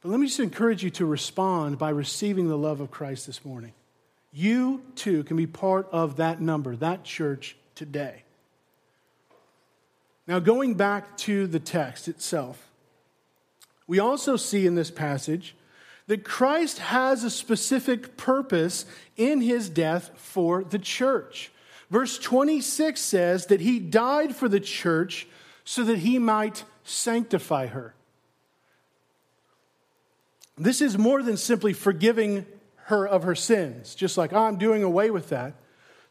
But 0.00 0.10
let 0.10 0.20
me 0.20 0.26
just 0.26 0.40
encourage 0.40 0.84
you 0.84 0.90
to 0.90 1.06
respond 1.06 1.78
by 1.78 1.90
receiving 1.90 2.48
the 2.48 2.58
love 2.58 2.80
of 2.80 2.90
Christ 2.90 3.26
this 3.26 3.44
morning. 3.44 3.72
You 4.32 4.82
too 4.94 5.24
can 5.24 5.36
be 5.36 5.46
part 5.46 5.88
of 5.90 6.16
that 6.16 6.40
number, 6.40 6.76
that 6.76 7.04
church 7.04 7.56
today. 7.74 8.22
Now, 10.26 10.38
going 10.38 10.74
back 10.74 11.16
to 11.18 11.46
the 11.46 11.58
text 11.58 12.06
itself, 12.06 12.70
we 13.86 13.98
also 13.98 14.36
see 14.36 14.66
in 14.66 14.74
this 14.74 14.90
passage 14.90 15.56
that 16.06 16.24
Christ 16.24 16.78
has 16.78 17.24
a 17.24 17.30
specific 17.30 18.16
purpose 18.16 18.84
in 19.16 19.40
his 19.40 19.68
death 19.68 20.10
for 20.16 20.62
the 20.62 20.78
church. 20.78 21.50
Verse 21.90 22.18
26 22.18 23.00
says 23.00 23.46
that 23.46 23.60
he 23.60 23.78
died 23.78 24.36
for 24.36 24.48
the 24.48 24.60
church 24.60 25.26
so 25.64 25.82
that 25.84 25.98
he 25.98 26.18
might 26.18 26.64
sanctify 26.84 27.66
her. 27.66 27.94
This 30.58 30.80
is 30.80 30.98
more 30.98 31.22
than 31.22 31.36
simply 31.36 31.72
forgiving 31.72 32.46
her 32.86 33.06
of 33.06 33.22
her 33.22 33.34
sins, 33.34 33.94
just 33.94 34.16
like, 34.16 34.32
oh, 34.32 34.44
I'm 34.44 34.56
doing 34.56 34.82
away 34.82 35.10
with 35.10 35.28
that 35.28 35.54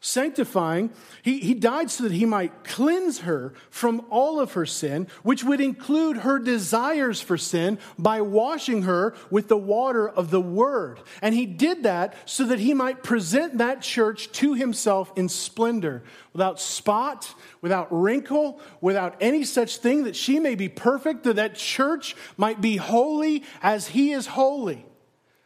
sanctifying. 0.00 0.90
He, 1.22 1.40
he 1.40 1.54
died 1.54 1.90
so 1.90 2.04
that 2.04 2.12
he 2.12 2.24
might 2.24 2.64
cleanse 2.64 3.20
her 3.20 3.52
from 3.70 4.06
all 4.10 4.38
of 4.38 4.52
her 4.52 4.66
sin, 4.66 5.08
which 5.22 5.42
would 5.42 5.60
include 5.60 6.18
her 6.18 6.38
desires 6.38 7.20
for 7.20 7.36
sin 7.36 7.78
by 7.98 8.20
washing 8.20 8.82
her 8.82 9.14
with 9.30 9.48
the 9.48 9.56
water 9.56 10.08
of 10.08 10.30
the 10.30 10.40
word. 10.40 11.00
And 11.20 11.34
he 11.34 11.46
did 11.46 11.82
that 11.82 12.14
so 12.26 12.44
that 12.44 12.60
he 12.60 12.74
might 12.74 13.02
present 13.02 13.58
that 13.58 13.82
church 13.82 14.30
to 14.32 14.54
himself 14.54 15.12
in 15.16 15.28
splendor, 15.28 16.04
without 16.32 16.60
spot, 16.60 17.34
without 17.60 17.88
wrinkle, 17.90 18.60
without 18.80 19.16
any 19.20 19.44
such 19.44 19.78
thing, 19.78 20.04
that 20.04 20.16
she 20.16 20.38
may 20.38 20.54
be 20.54 20.68
perfect, 20.68 21.24
that 21.24 21.36
that 21.36 21.56
church 21.56 22.14
might 22.36 22.60
be 22.60 22.76
holy 22.76 23.42
as 23.62 23.88
he 23.88 24.12
is 24.12 24.28
holy, 24.28 24.86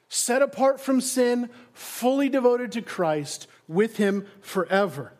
set 0.08 0.42
apart 0.42 0.80
from 0.80 1.00
sin, 1.00 1.48
fully 1.72 2.28
devoted 2.28 2.72
to 2.72 2.82
Christ 2.82 3.46
with 3.68 3.96
him 3.96 4.26
forever. 4.40 5.12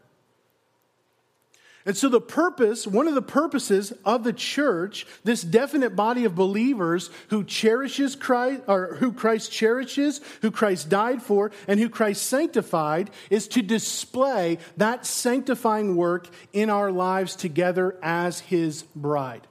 And 1.84 1.96
so, 1.96 2.08
the 2.08 2.20
purpose, 2.20 2.86
one 2.86 3.08
of 3.08 3.16
the 3.16 3.22
purposes 3.22 3.92
of 4.04 4.22
the 4.22 4.32
church, 4.32 5.04
this 5.24 5.42
definite 5.42 5.96
body 5.96 6.24
of 6.24 6.36
believers 6.36 7.10
who 7.30 7.42
cherishes 7.42 8.14
Christ, 8.14 8.62
or 8.68 8.94
who 8.96 9.12
Christ 9.12 9.50
cherishes, 9.50 10.20
who 10.42 10.52
Christ 10.52 10.88
died 10.88 11.22
for, 11.22 11.50
and 11.66 11.80
who 11.80 11.88
Christ 11.88 12.22
sanctified, 12.24 13.10
is 13.30 13.48
to 13.48 13.62
display 13.62 14.58
that 14.76 15.06
sanctifying 15.06 15.96
work 15.96 16.28
in 16.52 16.70
our 16.70 16.92
lives 16.92 17.34
together 17.34 17.98
as 18.00 18.40
his 18.40 18.84
bride. 18.94 19.48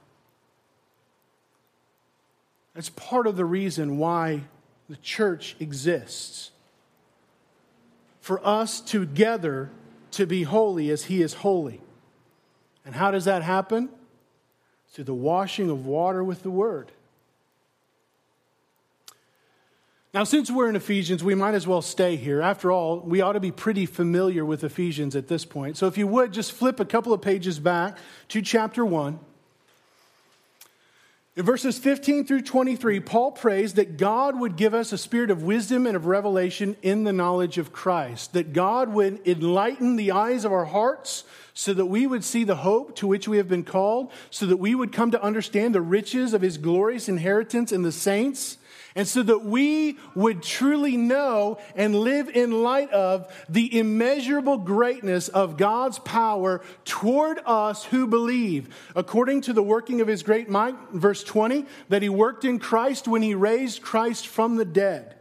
That's 2.74 2.88
part 2.90 3.26
of 3.26 3.36
the 3.36 3.44
reason 3.44 3.98
why 3.98 4.44
the 4.88 4.96
church 4.96 5.54
exists 5.60 6.50
for 8.22 8.44
us 8.46 8.80
together 8.80 9.68
to 10.12 10.26
be 10.26 10.44
holy 10.44 10.90
as 10.90 11.04
He 11.04 11.20
is 11.20 11.34
holy. 11.34 11.82
And 12.86 12.94
how 12.94 13.10
does 13.10 13.26
that 13.26 13.42
happen? 13.42 13.90
Through 14.92 15.04
the 15.04 15.14
washing 15.14 15.68
of 15.68 15.84
water 15.84 16.24
with 16.24 16.42
the 16.42 16.50
Word. 16.50 16.92
Now, 20.14 20.24
since 20.24 20.50
we're 20.50 20.68
in 20.68 20.76
Ephesians, 20.76 21.24
we 21.24 21.34
might 21.34 21.54
as 21.54 21.66
well 21.66 21.82
stay 21.82 22.16
here. 22.16 22.42
After 22.42 22.70
all, 22.70 23.00
we 23.00 23.22
ought 23.22 23.32
to 23.32 23.40
be 23.40 23.50
pretty 23.50 23.86
familiar 23.86 24.44
with 24.44 24.62
Ephesians 24.62 25.16
at 25.16 25.26
this 25.26 25.44
point. 25.44 25.76
So, 25.76 25.86
if 25.86 25.96
you 25.98 26.06
would, 26.06 26.32
just 26.32 26.52
flip 26.52 26.80
a 26.80 26.84
couple 26.84 27.12
of 27.12 27.22
pages 27.22 27.58
back 27.58 27.98
to 28.28 28.42
chapter 28.42 28.84
1. 28.84 29.18
In 31.34 31.46
verses 31.46 31.78
15 31.78 32.26
through 32.26 32.42
23, 32.42 33.00
Paul 33.00 33.32
prays 33.32 33.72
that 33.74 33.96
God 33.96 34.38
would 34.38 34.54
give 34.54 34.74
us 34.74 34.92
a 34.92 34.98
spirit 34.98 35.30
of 35.30 35.42
wisdom 35.42 35.86
and 35.86 35.96
of 35.96 36.04
revelation 36.04 36.76
in 36.82 37.04
the 37.04 37.12
knowledge 37.12 37.56
of 37.56 37.72
Christ, 37.72 38.34
that 38.34 38.52
God 38.52 38.90
would 38.90 39.26
enlighten 39.26 39.96
the 39.96 40.10
eyes 40.10 40.44
of 40.44 40.52
our 40.52 40.66
hearts 40.66 41.24
so 41.54 41.72
that 41.72 41.86
we 41.86 42.06
would 42.06 42.22
see 42.22 42.44
the 42.44 42.56
hope 42.56 42.96
to 42.96 43.06
which 43.06 43.28
we 43.28 43.38
have 43.38 43.48
been 43.48 43.64
called, 43.64 44.12
so 44.28 44.44
that 44.44 44.58
we 44.58 44.74
would 44.74 44.92
come 44.92 45.10
to 45.10 45.22
understand 45.22 45.74
the 45.74 45.80
riches 45.80 46.34
of 46.34 46.42
his 46.42 46.58
glorious 46.58 47.08
inheritance 47.08 47.72
in 47.72 47.80
the 47.80 47.92
saints 47.92 48.58
and 48.94 49.08
so 49.08 49.22
that 49.22 49.44
we 49.44 49.98
would 50.14 50.42
truly 50.42 50.96
know 50.96 51.58
and 51.74 51.94
live 51.94 52.28
in 52.28 52.62
light 52.62 52.90
of 52.90 53.32
the 53.48 53.78
immeasurable 53.78 54.58
greatness 54.58 55.28
of 55.28 55.56
God's 55.56 55.98
power 55.98 56.62
toward 56.84 57.40
us 57.46 57.84
who 57.84 58.06
believe, 58.06 58.74
according 58.94 59.42
to 59.42 59.52
the 59.52 59.62
working 59.62 60.00
of 60.00 60.08
his 60.08 60.22
great 60.22 60.48
might, 60.48 60.76
verse 60.92 61.24
20, 61.24 61.66
that 61.88 62.02
he 62.02 62.08
worked 62.08 62.44
in 62.44 62.58
Christ 62.58 63.08
when 63.08 63.22
he 63.22 63.34
raised 63.34 63.82
Christ 63.82 64.26
from 64.26 64.56
the 64.56 64.64
dead. 64.64 65.16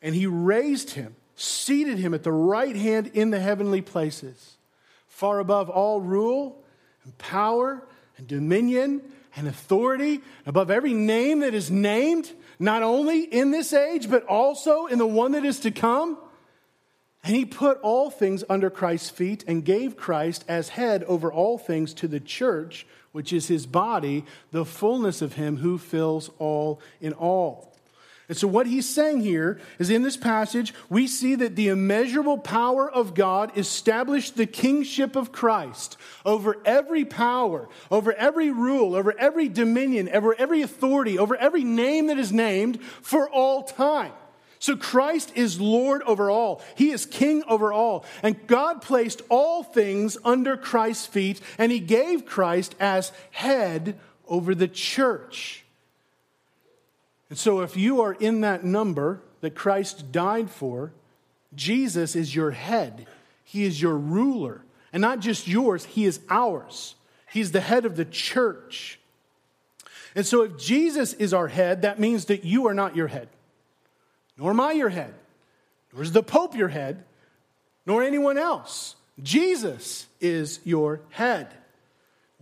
And 0.00 0.14
he 0.14 0.26
raised 0.26 0.90
him 0.90 1.16
seated 1.36 1.98
him 1.98 2.14
at 2.14 2.22
the 2.22 2.32
right 2.32 2.74
hand 2.74 3.10
in 3.12 3.30
the 3.30 3.38
heavenly 3.38 3.82
places, 3.82 4.56
far 5.06 5.38
above 5.38 5.68
all 5.68 6.00
rule 6.00 6.64
and 7.04 7.16
power 7.18 7.86
and 8.16 8.26
dominion 8.26 9.02
and 9.36 9.46
authority, 9.46 10.22
above 10.46 10.70
every 10.70 10.94
name 10.94 11.40
that 11.40 11.54
is 11.54 11.70
named, 11.70 12.32
not 12.58 12.82
only 12.82 13.20
in 13.22 13.50
this 13.50 13.72
age, 13.72 14.10
but 14.10 14.24
also 14.24 14.86
in 14.86 14.98
the 14.98 15.06
one 15.06 15.32
that 15.32 15.44
is 15.44 15.60
to 15.60 15.70
come. 15.70 16.18
And 17.22 17.36
he 17.36 17.44
put 17.44 17.78
all 17.82 18.10
things 18.10 18.44
under 18.48 18.70
Christ's 18.70 19.10
feet 19.10 19.44
and 19.46 19.64
gave 19.64 19.96
Christ 19.96 20.44
as 20.48 20.70
head 20.70 21.04
over 21.04 21.30
all 21.30 21.58
things 21.58 21.92
to 21.94 22.08
the 22.08 22.20
church, 22.20 22.86
which 23.12 23.32
is 23.32 23.48
his 23.48 23.66
body, 23.66 24.24
the 24.52 24.64
fullness 24.64 25.20
of 25.20 25.34
him 25.34 25.58
who 25.58 25.76
fills 25.76 26.30
all 26.38 26.80
in 27.00 27.12
all. 27.12 27.75
And 28.28 28.36
so, 28.36 28.48
what 28.48 28.66
he's 28.66 28.88
saying 28.88 29.20
here 29.20 29.60
is 29.78 29.88
in 29.88 30.02
this 30.02 30.16
passage, 30.16 30.74
we 30.88 31.06
see 31.06 31.36
that 31.36 31.54
the 31.54 31.68
immeasurable 31.68 32.38
power 32.38 32.90
of 32.90 33.14
God 33.14 33.56
established 33.56 34.36
the 34.36 34.46
kingship 34.46 35.14
of 35.14 35.30
Christ 35.30 35.96
over 36.24 36.56
every 36.64 37.04
power, 37.04 37.68
over 37.88 38.12
every 38.14 38.50
rule, 38.50 38.96
over 38.96 39.16
every 39.16 39.48
dominion, 39.48 40.08
over 40.12 40.34
every 40.34 40.62
authority, 40.62 41.16
over 41.18 41.36
every 41.36 41.62
name 41.62 42.08
that 42.08 42.18
is 42.18 42.32
named 42.32 42.82
for 42.82 43.30
all 43.30 43.62
time. 43.62 44.12
So, 44.58 44.74
Christ 44.74 45.30
is 45.36 45.60
Lord 45.60 46.02
over 46.02 46.28
all, 46.28 46.62
He 46.74 46.90
is 46.90 47.06
King 47.06 47.44
over 47.46 47.72
all. 47.72 48.04
And 48.24 48.44
God 48.48 48.82
placed 48.82 49.22
all 49.28 49.62
things 49.62 50.18
under 50.24 50.56
Christ's 50.56 51.06
feet, 51.06 51.40
and 51.58 51.70
He 51.70 51.78
gave 51.78 52.26
Christ 52.26 52.74
as 52.80 53.12
head 53.30 54.00
over 54.26 54.52
the 54.52 54.66
church. 54.66 55.65
And 57.28 57.38
so, 57.38 57.60
if 57.60 57.76
you 57.76 58.00
are 58.02 58.12
in 58.12 58.42
that 58.42 58.64
number 58.64 59.20
that 59.40 59.54
Christ 59.54 60.12
died 60.12 60.50
for, 60.50 60.92
Jesus 61.54 62.14
is 62.14 62.34
your 62.34 62.52
head. 62.52 63.06
He 63.42 63.64
is 63.64 63.80
your 63.80 63.96
ruler. 63.96 64.62
And 64.92 65.00
not 65.00 65.20
just 65.20 65.48
yours, 65.48 65.84
He 65.84 66.04
is 66.04 66.20
ours. 66.30 66.94
He's 67.30 67.52
the 67.52 67.60
head 67.60 67.84
of 67.84 67.96
the 67.96 68.04
church. 68.04 68.98
And 70.14 70.24
so, 70.24 70.42
if 70.42 70.56
Jesus 70.56 71.12
is 71.14 71.34
our 71.34 71.48
head, 71.48 71.82
that 71.82 71.98
means 71.98 72.26
that 72.26 72.44
you 72.44 72.68
are 72.68 72.74
not 72.74 72.96
your 72.96 73.08
head, 73.08 73.28
nor 74.38 74.50
am 74.50 74.60
I 74.60 74.72
your 74.72 74.88
head, 74.88 75.14
nor 75.92 76.02
is 76.02 76.12
the 76.12 76.22
Pope 76.22 76.54
your 76.54 76.68
head, 76.68 77.04
nor 77.84 78.02
anyone 78.02 78.38
else. 78.38 78.96
Jesus 79.22 80.06
is 80.20 80.60
your 80.64 81.00
head. 81.10 81.48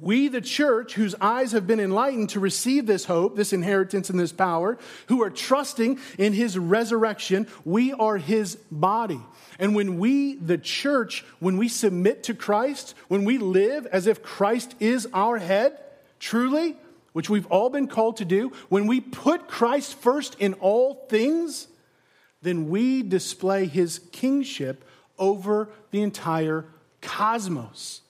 We, 0.00 0.26
the 0.26 0.40
church, 0.40 0.94
whose 0.94 1.14
eyes 1.20 1.52
have 1.52 1.68
been 1.68 1.78
enlightened 1.78 2.30
to 2.30 2.40
receive 2.40 2.86
this 2.86 3.04
hope, 3.04 3.36
this 3.36 3.52
inheritance, 3.52 4.10
and 4.10 4.18
this 4.18 4.32
power, 4.32 4.76
who 5.06 5.22
are 5.22 5.30
trusting 5.30 6.00
in 6.18 6.32
his 6.32 6.58
resurrection, 6.58 7.46
we 7.64 7.92
are 7.92 8.16
his 8.16 8.56
body. 8.72 9.20
And 9.60 9.72
when 9.74 9.98
we, 9.98 10.34
the 10.34 10.58
church, 10.58 11.24
when 11.38 11.58
we 11.58 11.68
submit 11.68 12.24
to 12.24 12.34
Christ, 12.34 12.94
when 13.06 13.24
we 13.24 13.38
live 13.38 13.86
as 13.86 14.08
if 14.08 14.20
Christ 14.20 14.74
is 14.80 15.06
our 15.14 15.38
head, 15.38 15.78
truly, 16.18 16.76
which 17.12 17.30
we've 17.30 17.46
all 17.46 17.70
been 17.70 17.86
called 17.86 18.16
to 18.16 18.24
do, 18.24 18.50
when 18.68 18.88
we 18.88 19.00
put 19.00 19.46
Christ 19.46 19.94
first 19.94 20.34
in 20.40 20.54
all 20.54 21.06
things, 21.08 21.68
then 22.42 22.68
we 22.68 23.04
display 23.04 23.66
his 23.66 24.00
kingship 24.10 24.84
over 25.20 25.70
the 25.92 26.02
entire 26.02 26.64
cosmos. 27.00 28.00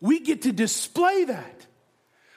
We 0.00 0.20
get 0.20 0.42
to 0.42 0.52
display 0.52 1.24
that. 1.24 1.66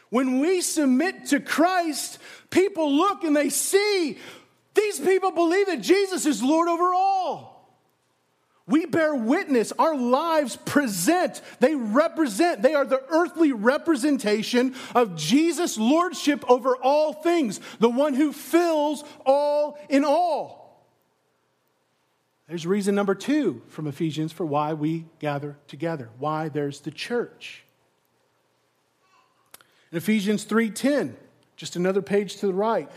When 0.10 0.40
we 0.40 0.62
submit 0.62 1.28
to 1.28 1.40
Christ, 1.40 2.20
people 2.50 2.96
look 2.96 3.24
and 3.24 3.36
they 3.36 3.50
see 3.50 4.18
these 4.76 5.00
people 5.00 5.32
believe 5.32 5.68
that 5.68 5.82
Jesus 5.82 6.26
is 6.26 6.44
Lord 6.44 6.68
over 6.68 6.94
all. 6.94 7.54
We 8.66 8.86
bear 8.86 9.14
witness. 9.14 9.74
Our 9.78 9.96
lives 9.96 10.56
present, 10.56 11.42
they 11.60 11.76
represent, 11.76 12.62
they 12.62 12.76
are 12.76 12.86
the 12.86 13.04
earthly 13.10 13.52
representation 13.52 14.74
of 14.96 15.18
Jesus' 15.18 15.78
lordship 15.78 16.50
over 16.50 16.78
all 16.78 17.12
things, 17.12 17.60
the 17.80 17.90
one 17.90 18.14
who 18.14 18.32
fills 18.32 19.04
all 19.26 19.78
in 19.90 20.06
all. 20.06 20.63
There's 22.48 22.68
reason 22.68 22.94
number 22.94 23.16
two 23.16 23.62
from 23.70 23.88
Ephesians 23.88 24.34
for 24.34 24.46
why 24.46 24.74
we 24.74 25.06
gather 25.20 25.58
together, 25.68 26.10
why 26.20 26.50
there's 26.50 26.82
the 26.82 26.92
church. 26.92 27.64
In 29.92 29.98
Ephesians 29.98 30.44
3:10, 30.44 31.16
just 31.56 31.76
another 31.76 32.02
page 32.02 32.38
to 32.38 32.48
the 32.48 32.54
right, 32.54 32.90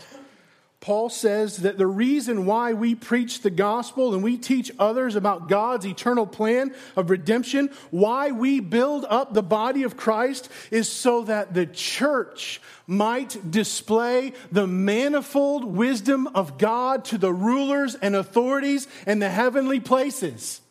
Paul 0.79 1.09
says 1.09 1.57
that 1.57 1.77
the 1.77 1.87
reason 1.87 2.45
why 2.45 2.73
we 2.73 2.93
preach 2.93 3.41
the 3.41 3.49
gospel 3.49 4.13
and 4.13 4.23
we 4.23 4.37
teach 4.37 4.71
others 4.77 5.15
about 5.15 5.49
God's 5.49 5.87
eternal 5.87 6.27
plan 6.27 6.73
of 6.95 7.09
redemption, 7.09 7.71
why 7.89 8.31
we 8.31 8.59
build 8.59 9.03
up 9.09 9.33
the 9.33 9.41
body 9.41 9.83
of 9.83 9.97
Christ, 9.97 10.49
is 10.69 10.87
so 10.87 11.23
that 11.23 11.53
the 11.53 11.65
church 11.65 12.61
might 12.85 13.51
display 13.51 14.33
the 14.51 14.67
manifold 14.67 15.65
wisdom 15.65 16.27
of 16.27 16.57
God 16.59 17.03
to 17.05 17.17
the 17.17 17.33
rulers 17.33 17.95
and 17.95 18.15
authorities 18.15 18.87
in 19.07 19.19
the 19.19 19.29
heavenly 19.29 19.79
places. 19.79 20.61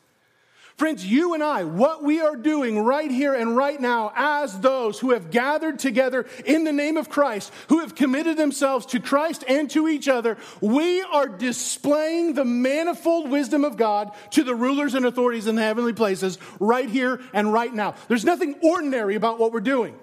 Friends, 0.77 1.07
you 1.07 1.33
and 1.33 1.43
I, 1.43 1.65
what 1.65 2.03
we 2.05 2.21
are 2.21 2.37
doing 2.37 2.79
right 2.79 3.11
here 3.11 3.33
and 3.33 3.57
right 3.57 3.81
now 3.81 4.13
as 4.15 4.61
those 4.61 4.99
who 4.99 5.13
have 5.13 5.31
gathered 5.31 5.79
together 5.79 6.27
in 6.45 6.65
the 6.65 6.73
name 6.73 6.99
of 6.99 7.09
Christ, 7.09 7.51
who 7.69 7.81
have 7.81 7.95
committed 7.95 8.37
themselves 8.37 8.85
to 8.87 9.01
Christ 9.01 9.43
and 9.49 9.71
to 9.71 9.89
each 9.89 10.07
other, 10.07 10.37
we 10.61 11.01
are 11.01 11.29
displaying 11.29 12.35
the 12.35 12.45
manifold 12.45 13.31
wisdom 13.31 13.65
of 13.65 13.79
God 13.79 14.13
to 14.33 14.45
the 14.45 14.55
rulers 14.55 14.93
and 14.93 15.07
authorities 15.07 15.47
in 15.47 15.55
the 15.55 15.63
heavenly 15.63 15.95
places 15.95 16.37
right 16.61 16.91
here 16.91 17.23
and 17.33 17.51
right 17.51 17.73
now. 17.73 17.95
There's 18.09 18.27
nothing 18.27 18.57
ordinary 18.63 19.15
about 19.15 19.39
what 19.39 19.53
we're 19.53 19.61
doing. 19.61 19.99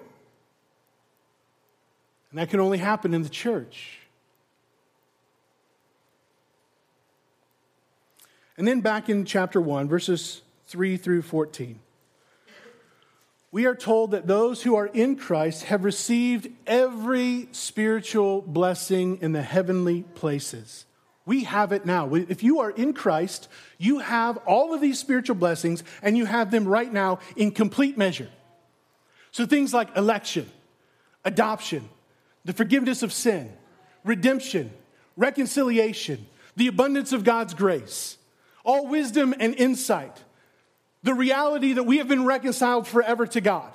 And 2.32 2.40
that 2.40 2.50
can 2.50 2.58
only 2.58 2.78
happen 2.78 3.14
in 3.14 3.22
the 3.22 3.28
church. 3.28 4.00
And 8.56 8.66
then 8.66 8.80
back 8.80 9.08
in 9.08 9.24
chapter 9.24 9.60
1, 9.60 9.88
verses 9.88 10.42
3 10.74 10.96
through 10.96 11.22
14. 11.22 11.78
We 13.52 13.64
are 13.66 13.76
told 13.76 14.10
that 14.10 14.26
those 14.26 14.60
who 14.60 14.74
are 14.74 14.88
in 14.88 15.14
Christ 15.14 15.66
have 15.66 15.84
received 15.84 16.48
every 16.66 17.46
spiritual 17.52 18.42
blessing 18.42 19.18
in 19.20 19.30
the 19.30 19.40
heavenly 19.40 20.02
places. 20.02 20.84
We 21.26 21.44
have 21.44 21.70
it 21.70 21.86
now. 21.86 22.12
If 22.12 22.42
you 22.42 22.58
are 22.58 22.72
in 22.72 22.92
Christ, 22.92 23.46
you 23.78 24.00
have 24.00 24.36
all 24.38 24.74
of 24.74 24.80
these 24.80 24.98
spiritual 24.98 25.36
blessings, 25.36 25.84
and 26.02 26.18
you 26.18 26.24
have 26.24 26.50
them 26.50 26.66
right 26.66 26.92
now 26.92 27.20
in 27.36 27.52
complete 27.52 27.96
measure. 27.96 28.30
So 29.30 29.46
things 29.46 29.72
like 29.72 29.96
election, 29.96 30.50
adoption, 31.24 31.88
the 32.44 32.52
forgiveness 32.52 33.04
of 33.04 33.12
sin, 33.12 33.52
redemption, 34.02 34.72
reconciliation, 35.16 36.26
the 36.56 36.66
abundance 36.66 37.12
of 37.12 37.22
God's 37.22 37.54
grace, 37.54 38.18
all 38.64 38.88
wisdom 38.88 39.36
and 39.38 39.54
insight, 39.54 40.24
the 41.04 41.14
reality 41.14 41.74
that 41.74 41.84
we 41.84 41.98
have 41.98 42.08
been 42.08 42.24
reconciled 42.24 42.88
forever 42.88 43.26
to 43.28 43.40
God, 43.40 43.70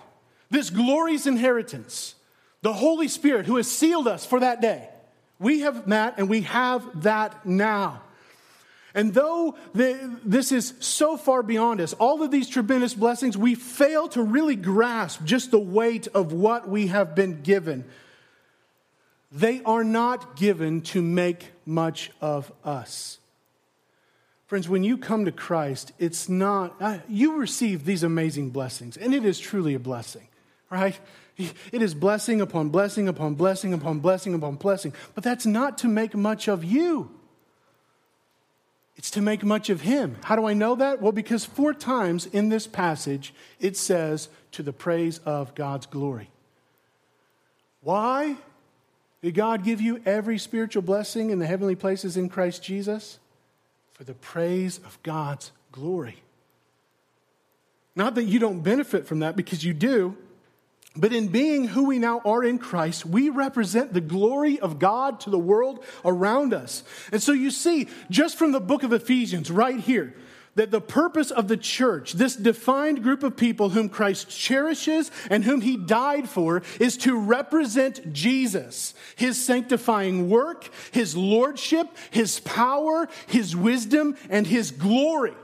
this 0.50 0.70
glorious 0.70 1.28
inheritance, 1.28 2.16
the 2.64 2.74
Holy 2.74 3.08
Spirit 3.08 3.46
who 3.46 3.56
has 3.56 3.72
sealed 3.72 4.08
us 4.08 4.26
for 4.26 4.40
that 4.42 4.62
day. 4.62 4.90
We 5.38 5.62
have 5.62 5.88
that 5.90 6.16
and 6.18 6.28
we 6.28 6.42
have 6.42 7.04
that 7.04 7.46
now. 7.46 8.02
And 8.96 9.14
though 9.14 9.56
the, 9.74 10.20
this 10.26 10.52
is 10.52 10.74
so 10.80 11.16
far 11.16 11.44
beyond 11.44 11.80
us, 11.80 11.94
all 11.94 12.24
of 12.24 12.32
these 12.32 12.50
tremendous 12.50 12.96
blessings, 12.96 13.38
we 13.38 13.54
fail 13.54 14.08
to 14.10 14.24
really 14.24 14.56
grasp 14.56 15.24
just 15.24 15.52
the 15.52 15.60
weight 15.60 16.08
of 16.08 16.34
what 16.34 16.68
we 16.68 16.88
have 16.88 17.14
been 17.14 17.44
given. 17.44 17.86
They 19.32 19.62
are 19.64 19.84
not 19.84 20.36
given 20.36 20.82
to 20.82 21.04
make 21.04 21.52
much 21.64 22.10
of 22.20 22.52
us. 22.66 23.19
Friends, 24.50 24.68
when 24.68 24.84
you 24.84 24.98
come 24.98 25.26
to 25.26 25.32
Christ, 25.32 25.92
it's 26.00 26.28
not, 26.28 26.76
uh, 26.82 26.98
you 27.08 27.38
receive 27.38 27.86
these 27.86 28.02
amazing 28.02 28.50
blessings, 28.50 28.98
and 28.98 29.14
it 29.14 29.24
is 29.24 29.38
truly 29.38 29.76
a 29.76 29.80
blessing, 29.80 30.28
right? 30.72 31.00
It 31.38 31.84
is 31.84 31.94
blessing 31.94 32.42
upon 32.42 32.70
blessing 32.70 33.08
upon 33.08 33.36
blessing 33.36 33.76
upon 33.76 34.00
blessing 34.00 34.34
upon 34.34 34.56
blessing, 34.56 34.92
but 35.14 35.24
that's 35.24 35.46
not 35.46 35.78
to 35.78 35.88
make 35.88 36.16
much 36.16 36.48
of 36.48 36.64
you. 36.64 37.12
It's 38.96 39.12
to 39.12 39.22
make 39.22 39.44
much 39.44 39.70
of 39.70 39.82
Him. 39.82 40.18
How 40.24 40.36
do 40.36 40.48
I 40.48 40.56
know 40.56 40.74
that? 40.78 41.00
Well, 41.00 41.12
because 41.12 41.46
four 41.46 41.72
times 41.72 42.26
in 42.26 42.50
this 42.50 42.66
passage 42.66 43.36
it 43.60 43.78
says, 43.78 44.30
to 44.54 44.64
the 44.64 44.74
praise 44.74 45.20
of 45.20 45.54
God's 45.54 45.86
glory. 45.86 46.32
Why 47.82 48.36
did 49.22 49.36
God 49.36 49.64
give 49.64 49.80
you 49.80 50.02
every 50.08 50.40
spiritual 50.40 50.82
blessing 50.82 51.30
in 51.30 51.38
the 51.38 51.46
heavenly 51.46 51.76
places 51.76 52.18
in 52.18 52.30
Christ 52.30 52.64
Jesus? 52.64 53.20
For 54.00 54.06
the 54.06 54.14
praise 54.14 54.78
of 54.86 54.98
God's 55.04 55.52
glory. 55.74 56.24
Not 57.98 58.16
that 58.16 58.24
you 58.24 58.40
don't 58.40 58.62
benefit 58.62 59.06
from 59.06 59.20
that, 59.20 59.36
because 59.36 59.66
you 59.66 59.74
do. 59.74 60.16
But 60.96 61.12
in 61.12 61.28
being 61.28 61.68
who 61.68 61.84
we 61.84 62.00
now 62.00 62.22
are 62.24 62.42
in 62.42 62.60
Christ, 62.60 63.06
we 63.06 63.28
represent 63.28 63.94
the 63.94 64.00
glory 64.00 64.58
of 64.58 64.80
God 64.80 65.20
to 65.22 65.30
the 65.30 65.38
world 65.38 65.84
around 66.06 66.54
us. 66.54 66.86
And 67.12 67.22
so 67.22 67.34
you 67.34 67.52
see, 67.52 67.90
just 68.10 68.38
from 68.38 68.54
the 68.54 68.62
book 68.62 68.84
of 68.84 68.94
Ephesians, 68.94 69.52
right 69.52 69.82
here, 69.82 70.16
that 70.56 70.72
the 70.72 70.82
purpose 70.82 71.32
of 71.32 71.48
the 71.48 71.58
church, 71.58 72.14
this 72.14 72.36
defined 72.36 73.04
group 73.04 73.24
of 73.24 73.38
people 73.38 73.70
whom 73.70 73.90
Christ 73.90 74.30
cherishes 74.30 75.12
and 75.30 75.44
whom 75.44 75.62
he 75.62 75.78
died 75.78 76.28
for, 76.30 76.64
is 76.80 76.98
to 76.98 77.18
represent 77.18 78.14
Jesus, 78.14 78.94
his 79.16 79.44
sanctifying 79.44 80.30
work, 80.30 80.70
his 80.92 81.16
lordship, 81.16 81.88
his 82.12 82.40
power, 82.42 83.08
his 83.28 83.56
wisdom, 83.56 84.18
and 84.30 84.48
his 84.48 84.72
glory. 84.72 85.36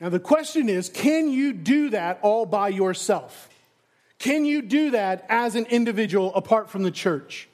Now, 0.00 0.08
the 0.08 0.20
question 0.20 0.68
is 0.68 0.88
can 0.88 1.30
you 1.30 1.52
do 1.52 1.90
that 1.90 2.20
all 2.22 2.46
by 2.46 2.68
yourself? 2.68 3.48
Can 4.18 4.44
you 4.44 4.62
do 4.62 4.90
that 4.92 5.24
as 5.28 5.54
an 5.54 5.66
individual 5.66 6.34
apart 6.34 6.70
from 6.70 6.82
the 6.82 6.90
church? 6.90 7.48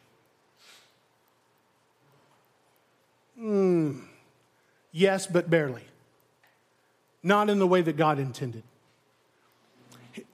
Mm, 3.39 4.03
yes, 4.95 5.27
but 5.27 5.51
barely. 5.51 5.83
Not 7.23 7.51
in 7.51 7.59
the 7.59 7.67
way 7.67 7.83
that 7.83 7.99
God 7.99 8.19
intended. 8.19 8.63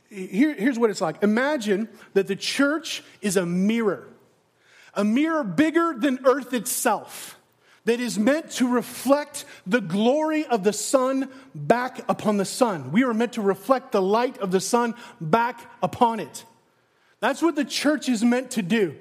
Here, 0.08 0.54
here's 0.54 0.78
what 0.78 0.90
it's 0.90 1.00
like 1.00 1.22
Imagine 1.22 1.88
that 2.14 2.28
the 2.28 2.36
church 2.36 3.02
is 3.20 3.36
a 3.36 3.46
mirror, 3.46 4.06
a 4.94 5.04
mirror 5.04 5.42
bigger 5.42 5.94
than 5.96 6.20
earth 6.24 6.52
itself 6.52 7.36
that 7.84 8.00
is 8.00 8.18
meant 8.18 8.50
to 8.50 8.68
reflect 8.68 9.44
the 9.66 9.80
glory 9.80 10.44
of 10.44 10.64
the 10.64 10.72
sun 10.72 11.28
back 11.54 12.04
upon 12.08 12.36
the 12.36 12.44
sun. 12.44 12.92
We 12.92 13.04
are 13.04 13.14
meant 13.14 13.34
to 13.34 13.42
reflect 13.42 13.92
the 13.92 14.02
light 14.02 14.38
of 14.38 14.50
the 14.50 14.60
sun 14.60 14.94
back 15.20 15.60
upon 15.82 16.20
it. 16.20 16.44
That's 17.20 17.40
what 17.42 17.56
the 17.56 17.64
church 17.64 18.08
is 18.08 18.22
meant 18.22 18.52
to 18.52 18.62
do. 18.62 18.96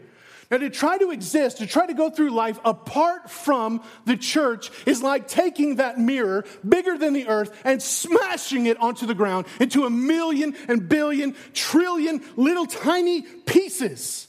Now, 0.51 0.57
to 0.57 0.69
try 0.71 0.97
to 0.97 1.11
exist, 1.11 1.57
to 1.59 1.67
try 1.67 1.85
to 1.85 1.93
go 1.93 2.09
through 2.09 2.31
life 2.31 2.59
apart 2.65 3.29
from 3.29 3.83
the 4.05 4.17
church 4.17 4.71
is 4.87 5.03
like 5.03 5.27
taking 5.27 5.75
that 5.75 5.99
mirror 5.99 6.43
bigger 6.67 6.97
than 6.97 7.13
the 7.13 7.27
earth 7.27 7.55
and 7.63 7.81
smashing 7.81 8.65
it 8.65 8.79
onto 8.79 9.05
the 9.05 9.13
ground 9.13 9.45
into 9.59 9.85
a 9.85 9.91
million 9.91 10.55
and 10.67 10.89
billion, 10.89 11.35
trillion 11.53 12.23
little 12.35 12.65
tiny 12.65 13.21
pieces. 13.21 14.27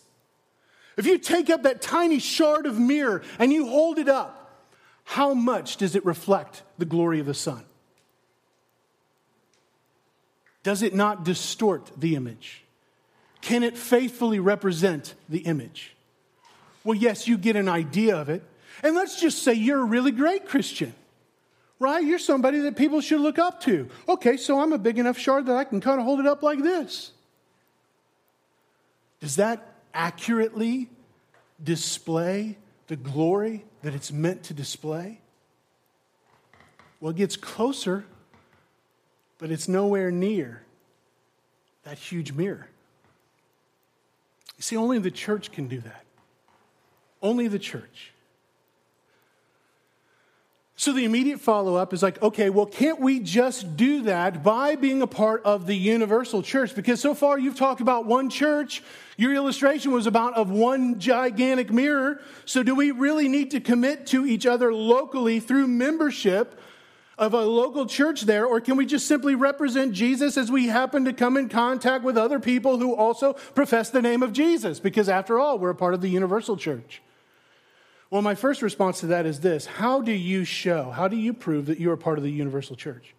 If 0.98 1.06
you 1.06 1.16
take 1.16 1.48
up 1.48 1.62
that 1.62 1.80
tiny 1.80 2.18
shard 2.18 2.66
of 2.66 2.78
mirror 2.78 3.22
and 3.38 3.50
you 3.50 3.66
hold 3.66 3.98
it 3.98 4.08
up, 4.08 4.36
how 5.04 5.32
much 5.32 5.78
does 5.78 5.96
it 5.96 6.04
reflect 6.04 6.62
the 6.76 6.84
glory 6.84 7.20
of 7.20 7.26
the 7.26 7.32
sun? 7.32 7.64
Does 10.62 10.82
it 10.82 10.94
not 10.94 11.24
distort 11.24 11.90
the 11.96 12.14
image? 12.14 12.64
Can 13.40 13.62
it 13.62 13.78
faithfully 13.78 14.38
represent 14.38 15.14
the 15.26 15.38
image? 15.38 15.96
Well, 16.90 16.98
yes, 16.98 17.28
you 17.28 17.38
get 17.38 17.54
an 17.54 17.68
idea 17.68 18.16
of 18.16 18.28
it. 18.28 18.42
And 18.82 18.96
let's 18.96 19.20
just 19.20 19.44
say 19.44 19.54
you're 19.54 19.78
a 19.78 19.84
really 19.84 20.10
great 20.10 20.48
Christian, 20.48 20.92
right? 21.78 22.02
You're 22.02 22.18
somebody 22.18 22.58
that 22.62 22.74
people 22.74 23.00
should 23.00 23.20
look 23.20 23.38
up 23.38 23.60
to. 23.60 23.88
Okay, 24.08 24.36
so 24.36 24.60
I'm 24.60 24.72
a 24.72 24.78
big 24.78 24.98
enough 24.98 25.16
shard 25.16 25.46
that 25.46 25.54
I 25.54 25.62
can 25.62 25.80
kind 25.80 26.00
of 26.00 26.04
hold 26.04 26.18
it 26.18 26.26
up 26.26 26.42
like 26.42 26.60
this. 26.64 27.12
Does 29.20 29.36
that 29.36 29.72
accurately 29.94 30.88
display 31.62 32.58
the 32.88 32.96
glory 32.96 33.64
that 33.82 33.94
it's 33.94 34.10
meant 34.10 34.42
to 34.44 34.52
display? 34.52 35.20
Well, 36.98 37.10
it 37.10 37.16
gets 37.16 37.36
closer, 37.36 38.04
but 39.38 39.52
it's 39.52 39.68
nowhere 39.68 40.10
near 40.10 40.64
that 41.84 41.98
huge 41.98 42.32
mirror. 42.32 42.68
You 44.56 44.62
see, 44.62 44.76
only 44.76 44.98
the 44.98 45.12
church 45.12 45.52
can 45.52 45.68
do 45.68 45.80
that. 45.82 46.04
Only 47.22 47.48
the 47.48 47.58
church. 47.58 48.12
So 50.80 50.94
the 50.94 51.04
immediate 51.04 51.42
follow 51.42 51.76
up 51.76 51.92
is 51.92 52.02
like, 52.02 52.22
okay, 52.22 52.48
well, 52.48 52.64
can't 52.64 53.00
we 53.00 53.20
just 53.20 53.76
do 53.76 54.04
that 54.04 54.42
by 54.42 54.76
being 54.76 55.02
a 55.02 55.06
part 55.06 55.42
of 55.44 55.66
the 55.66 55.76
universal 55.76 56.42
church? 56.42 56.74
Because 56.74 57.02
so 57.02 57.14
far 57.14 57.38
you've 57.38 57.58
talked 57.58 57.82
about 57.82 58.06
one 58.06 58.30
church. 58.30 58.82
Your 59.18 59.34
illustration 59.34 59.92
was 59.92 60.06
about 60.06 60.38
of 60.38 60.50
one 60.50 60.98
gigantic 60.98 61.70
mirror. 61.70 62.22
So 62.46 62.62
do 62.62 62.74
we 62.74 62.92
really 62.92 63.28
need 63.28 63.50
to 63.50 63.60
commit 63.60 64.06
to 64.06 64.24
each 64.24 64.46
other 64.46 64.72
locally 64.72 65.38
through 65.38 65.66
membership 65.66 66.58
of 67.18 67.34
a 67.34 67.42
local 67.42 67.84
church 67.84 68.22
there? 68.22 68.46
Or 68.46 68.58
can 68.58 68.78
we 68.78 68.86
just 68.86 69.06
simply 69.06 69.34
represent 69.34 69.92
Jesus 69.92 70.38
as 70.38 70.50
we 70.50 70.68
happen 70.68 71.04
to 71.04 71.12
come 71.12 71.36
in 71.36 71.50
contact 71.50 72.04
with 72.04 72.16
other 72.16 72.40
people 72.40 72.78
who 72.78 72.96
also 72.96 73.34
profess 73.34 73.90
the 73.90 74.00
name 74.00 74.22
of 74.22 74.32
Jesus? 74.32 74.80
Because 74.80 75.10
after 75.10 75.38
all, 75.38 75.58
we're 75.58 75.68
a 75.68 75.74
part 75.74 75.92
of 75.92 76.00
the 76.00 76.08
universal 76.08 76.56
church. 76.56 77.02
Well, 78.10 78.22
my 78.22 78.34
first 78.34 78.60
response 78.60 79.00
to 79.00 79.06
that 79.06 79.24
is 79.24 79.40
this 79.40 79.66
How 79.66 80.00
do 80.00 80.12
you 80.12 80.44
show, 80.44 80.90
how 80.90 81.08
do 81.08 81.16
you 81.16 81.32
prove 81.32 81.66
that 81.66 81.78
you 81.78 81.90
are 81.90 81.96
part 81.96 82.18
of 82.18 82.24
the 82.24 82.30
universal 82.30 82.76
church? 82.76 83.14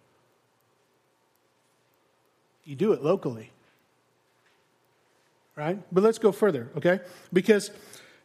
You 2.64 2.76
do 2.76 2.92
it 2.92 3.02
locally. 3.02 3.50
Right? 5.56 5.78
But 5.90 6.02
let's 6.02 6.18
go 6.18 6.32
further, 6.32 6.70
okay? 6.76 7.00
Because 7.32 7.70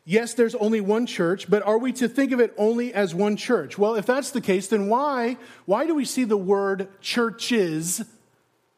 yes, 0.05 0.33
there's 0.33 0.55
only 0.55 0.79
one 0.79 1.05
church, 1.05 1.49
but 1.49 1.61
are 1.63 1.77
we 1.77 1.91
to 1.93 2.07
think 2.07 2.31
of 2.31 2.39
it 2.39 2.53
only 2.57 2.93
as 2.93 3.13
one 3.13 3.35
church? 3.35 3.77
Well, 3.77 3.95
if 3.95 4.05
that's 4.05 4.31
the 4.31 4.41
case, 4.41 4.67
then 4.67 4.87
why 4.87 5.37
why 5.65 5.85
do 5.85 5.95
we 5.95 6.05
see 6.05 6.25
the 6.25 6.37
word 6.37 6.89
churches 7.01 8.03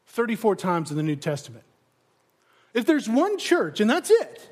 34 0.08 0.56
times 0.56 0.92
in 0.92 0.98
the 0.98 1.04
New 1.04 1.16
Testament? 1.16 1.64
If 2.74 2.86
there's 2.86 3.10
one 3.10 3.38
church 3.40 3.80
and 3.80 3.90
that's 3.90 4.12
it, 4.12 4.49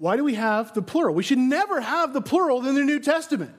why 0.00 0.16
do 0.16 0.24
we 0.24 0.34
have 0.34 0.72
the 0.72 0.80
plural? 0.80 1.14
We 1.14 1.22
should 1.22 1.38
never 1.38 1.78
have 1.78 2.14
the 2.14 2.22
plural 2.22 2.66
in 2.66 2.74
the 2.74 2.82
New 2.82 3.00
Testament. 3.00 3.54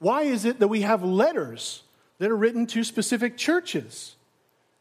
Why 0.00 0.22
is 0.22 0.44
it 0.44 0.58
that 0.58 0.66
we 0.66 0.80
have 0.80 1.04
letters 1.04 1.84
that 2.18 2.32
are 2.32 2.36
written 2.36 2.66
to 2.66 2.82
specific 2.82 3.36
churches 3.36 4.16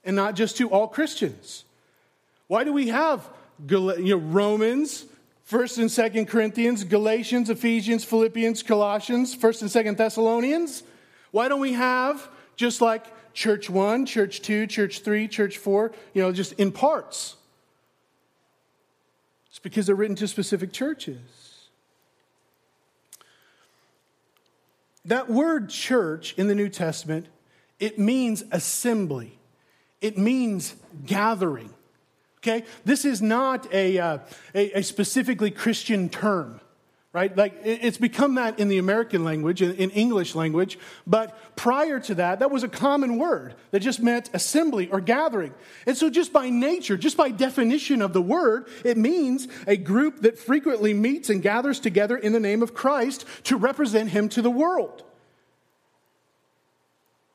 and 0.03 0.15
not 0.15 0.35
just 0.35 0.57
to 0.57 0.69
all 0.69 0.87
Christians? 0.87 1.65
Why 2.47 2.63
do 2.63 2.73
we 2.73 2.87
have 2.87 3.29
you 3.69 3.95
know, 3.99 4.17
Romans, 4.17 5.05
1st 5.47 5.77
and 5.77 5.89
2nd 6.15 6.27
Corinthians, 6.27 6.83
Galatians, 6.83 7.51
Ephesians, 7.51 8.03
Philippians, 8.03 8.63
Colossians, 8.63 9.37
1st 9.37 9.61
and 9.61 9.69
2nd 9.69 9.97
Thessalonians? 9.97 10.81
Why 11.29 11.47
don't 11.47 11.59
we 11.59 11.73
have 11.73 12.27
just 12.55 12.81
like 12.81 13.05
church 13.35 13.69
1, 13.69 14.07
church 14.07 14.41
2, 14.41 14.65
church 14.65 15.01
3, 15.01 15.27
church 15.27 15.59
4, 15.59 15.91
you 16.15 16.23
know, 16.23 16.31
just 16.31 16.53
in 16.53 16.71
parts? 16.71 17.35
Because 19.61 19.85
they're 19.85 19.95
written 19.95 20.15
to 20.17 20.27
specific 20.27 20.71
churches. 20.71 21.19
That 25.05 25.29
word 25.29 25.69
church 25.69 26.33
in 26.37 26.47
the 26.47 26.55
New 26.55 26.69
Testament, 26.69 27.27
it 27.79 27.97
means 27.97 28.43
assembly. 28.51 29.39
It 29.99 30.17
means 30.17 30.75
gathering. 31.05 31.71
Okay? 32.39 32.65
This 32.85 33.05
is 33.05 33.21
not 33.21 33.71
a, 33.73 33.97
uh, 33.99 34.17
a, 34.53 34.79
a 34.79 34.83
specifically 34.83 35.51
Christian 35.51 36.09
term 36.09 36.59
right? 37.13 37.35
Like 37.35 37.59
it's 37.63 37.97
become 37.97 38.35
that 38.35 38.59
in 38.59 38.69
the 38.69 38.77
American 38.77 39.25
language, 39.25 39.61
in 39.61 39.89
English 39.89 40.33
language, 40.33 40.79
but 41.05 41.55
prior 41.57 41.99
to 41.99 42.15
that, 42.15 42.39
that 42.39 42.51
was 42.51 42.63
a 42.63 42.69
common 42.69 43.17
word 43.17 43.55
that 43.71 43.81
just 43.81 44.01
meant 44.01 44.29
assembly 44.33 44.89
or 44.89 45.01
gathering. 45.01 45.53
And 45.85 45.97
so, 45.97 46.09
just 46.09 46.31
by 46.31 46.49
nature, 46.49 46.95
just 46.95 47.17
by 47.17 47.29
definition 47.29 48.01
of 48.01 48.13
the 48.13 48.21
word, 48.21 48.67
it 48.85 48.97
means 48.97 49.47
a 49.67 49.75
group 49.75 50.21
that 50.21 50.39
frequently 50.39 50.93
meets 50.93 51.29
and 51.29 51.41
gathers 51.41 51.79
together 51.79 52.15
in 52.15 52.31
the 52.31 52.39
name 52.39 52.63
of 52.63 52.73
Christ 52.73 53.25
to 53.43 53.57
represent 53.57 54.09
him 54.11 54.29
to 54.29 54.41
the 54.41 54.51
world. 54.51 55.03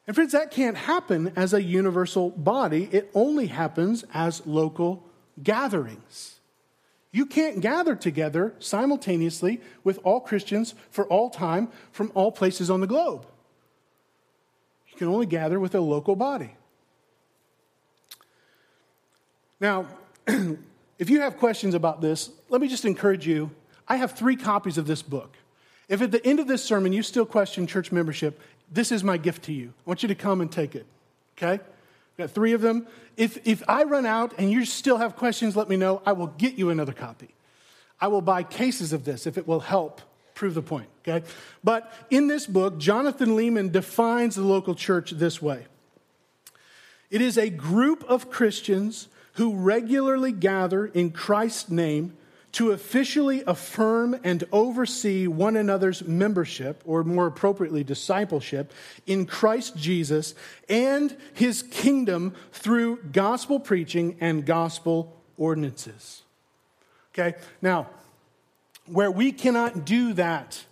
And 0.06 0.14
friends, 0.14 0.32
that 0.32 0.52
can't 0.52 0.76
happen 0.76 1.32
as 1.36 1.52
a 1.52 1.62
universal 1.62 2.30
body, 2.30 2.88
it 2.92 3.10
only 3.12 3.48
happens 3.48 4.04
as 4.14 4.46
local 4.46 5.04
gatherings. 5.42 6.36
You 7.12 7.27
can't 7.27 7.61
gather 7.61 7.95
together 7.95 8.55
simultaneously 8.59 9.61
with 9.85 9.99
all 10.05 10.21
Christians 10.21 10.75
for 10.90 11.07
all 11.07 11.31
time 11.31 11.69
from 11.92 12.12
all 12.14 12.31
places 12.31 12.71
on 12.71 12.81
the 12.81 12.87
globe. 12.87 13.27
You 14.90 14.99
can 14.99 15.09
only 15.09 15.27
gather 15.27 15.59
with 15.59 15.75
a 15.75 15.81
local 15.81 16.16
body. 16.16 16.57
Now, 19.61 19.87
if 20.99 21.09
you 21.09 21.21
have 21.21 21.38
questions 21.38 21.75
about 21.75 22.01
this, 22.01 22.31
let 22.49 22.61
me 22.61 22.69
just 22.69 22.85
encourage 22.85 23.27
you. 23.27 23.51
I 23.88 23.97
have 23.97 24.12
three 24.12 24.37
copies 24.37 24.79
of 24.79 24.87
this 24.87 25.03
book. 25.03 25.37
If 25.88 26.03
at 26.03 26.11
the 26.11 26.25
end 26.27 26.40
of 26.40 26.49
this 26.49 26.64
sermon 26.64 26.92
you 26.92 27.03
still 27.03 27.27
question 27.27 27.66
church 27.66 27.92
membership, 27.92 28.40
this 28.71 28.90
is 28.90 29.05
my 29.05 29.16
gift 29.16 29.45
to 29.45 29.53
you. 29.53 29.69
I 29.69 29.90
want 29.90 30.03
you 30.03 30.09
to 30.09 30.14
come 30.14 30.40
and 30.40 30.51
take 30.51 30.75
it. 30.75 30.87
Okay? 31.37 31.62
Got 32.16 32.31
three 32.31 32.52
of 32.52 32.61
them. 32.61 32.87
If, 33.16 33.46
if 33.46 33.62
I 33.68 33.85
run 33.85 34.07
out 34.07 34.35
and 34.38 34.50
you 34.50 34.64
still 34.64 34.98
have 34.98 35.16
questions, 35.16 35.57
let 35.57 35.68
me 35.68 35.76
know. 35.76 36.02
I 36.05 36.12
will 36.12 36.29
get 36.29 36.55
you 36.55 36.70
another 36.70 36.92
copy. 36.92 37.35
I 38.00 38.09
will 38.09 38.20
buy 38.20 38.42
cases 38.42 38.92
of 38.92 39.05
this 39.05 39.26
if 39.26 39.38
it 39.38 39.46
will 39.46 39.61
help 39.61 40.00
prove 40.35 40.55
the 40.55 40.62
point, 40.62 40.88
okay? 41.07 41.26
But 41.64 41.92
in 42.11 42.29
this 42.29 42.46
book, 42.46 42.79
Jonathan 42.79 43.31
Leeman 43.31 43.72
defines 43.72 44.37
the 44.37 44.42
local 44.42 44.74
church 44.74 45.12
this 45.12 45.40
way 45.40 45.66
it 47.11 47.20
is 47.20 47.38
a 47.38 47.50
group 47.50 48.05
of 48.09 48.31
Christians 48.31 49.09
who 49.35 49.55
regularly 49.55 50.33
gather 50.33 50.87
in 50.87 51.11
Christ's 51.11 51.70
name 51.70 52.16
to 52.57 52.71
officially 52.71 53.42
affirm 53.47 54.19
and 54.25 54.42
oversee 54.51 55.27
one 55.27 55.57
another's 55.57 56.03
membership, 56.07 56.83
or 56.87 57.05
more 57.05 57.27
appropriately, 57.27 57.85
discipleship, 57.85 58.73
in 59.07 59.27
Christ 59.27 59.77
Jesus 59.77 60.35
and 60.66 61.14
his 61.35 61.62
kingdom 61.62 62.35
through 62.53 63.03
gospel 63.12 63.61
preaching 63.61 64.16
and 64.23 64.47
gospel 64.47 65.14
ordinances. 65.37 66.23
Okay, 67.12 67.37
now, 67.61 67.90
where 68.87 69.11
we 69.11 69.33
cannot 69.33 69.85
do 69.85 70.14
that 70.14 70.64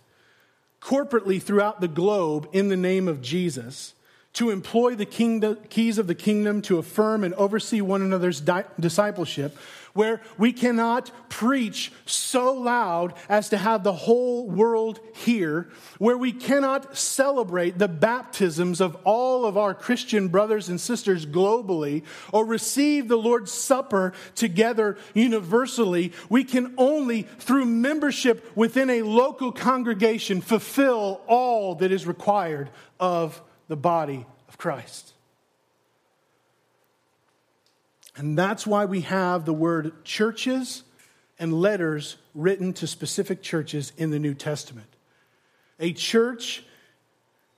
corporately 0.81 1.39
throughout 1.39 1.81
the 1.81 1.87
globe 1.87 2.49
in 2.51 2.69
the 2.69 2.75
name 2.75 3.07
of 3.07 3.21
Jesus, 3.21 3.93
to 4.33 4.49
employ 4.49 4.95
the 4.95 5.05
kingdom, 5.05 5.57
keys 5.69 5.99
of 5.99 6.07
the 6.07 6.15
kingdom 6.15 6.63
to 6.63 6.79
affirm 6.79 7.23
and 7.23 7.35
oversee 7.35 7.79
one 7.79 8.01
another's 8.01 8.41
di- 8.41 8.65
discipleship, 8.79 9.55
where 9.95 10.21
we 10.37 10.53
cannot 10.53 11.09
preach 11.29 11.91
so 12.05 12.53
loud 12.53 13.13
as 13.27 13.49
to 13.49 13.57
have 13.57 13.83
the 13.83 13.93
whole 13.93 14.47
world 14.47 14.99
hear, 15.15 15.69
where 15.97 16.17
we 16.17 16.31
cannot 16.31 16.95
celebrate 16.95 17.79
the 17.79 17.87
baptisms 17.87 18.81
of 18.81 18.95
all 19.05 19.45
of 19.45 19.57
our 19.57 19.73
Christian 19.73 20.27
brothers 20.27 20.69
and 20.69 20.79
sisters 20.79 21.25
globally, 21.25 22.03
or 22.31 22.45
receive 22.45 23.07
the 23.07 23.17
Lord's 23.17 23.51
Supper 23.51 24.13
together 24.35 24.97
universally, 25.13 26.11
we 26.29 26.43
can 26.43 26.75
only, 26.77 27.23
through 27.23 27.65
membership 27.65 28.55
within 28.55 28.89
a 28.89 29.01
local 29.01 29.51
congregation, 29.51 30.41
fulfill 30.41 31.21
all 31.25 31.75
that 31.75 31.91
is 31.91 32.05
required 32.05 32.69
of 32.99 33.41
the 33.69 33.77
body 33.77 34.25
of 34.47 34.57
Christ. 34.57 35.14
And 38.15 38.37
that's 38.37 38.65
why 38.65 38.85
we 38.85 39.01
have 39.01 39.45
the 39.45 39.53
word 39.53 40.03
churches 40.05 40.83
and 41.37 41.53
letters 41.53 42.17
written 42.33 42.73
to 42.73 42.87
specific 42.87 43.41
churches 43.41 43.91
in 43.97 44.11
the 44.11 44.19
New 44.19 44.33
Testament. 44.33 44.87
A 45.79 45.91
church 45.91 46.63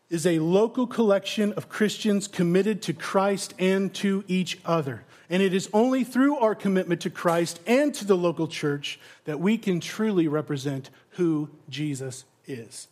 is 0.10 0.26
a 0.26 0.40
local 0.40 0.88
collection 0.88 1.54
of 1.54 1.70
Christians 1.70 2.28
committed 2.28 2.82
to 2.84 2.94
Christ 2.94 3.54
and 3.60 3.94
to 3.96 4.24
each 4.28 4.58
other. 4.66 5.04
And 5.30 5.44
it 5.44 5.54
is 5.54 5.70
only 5.74 6.04
through 6.04 6.38
our 6.38 6.56
commitment 6.56 7.02
to 7.02 7.10
Christ 7.10 7.60
and 7.68 7.94
to 7.96 8.06
the 8.06 8.16
local 8.16 8.48
church 8.48 9.00
that 9.26 9.40
we 9.40 9.58
can 9.58 9.80
truly 9.80 10.28
represent 10.28 10.90
who 11.12 11.50
Jesus 11.70 12.24
is. 12.46 12.88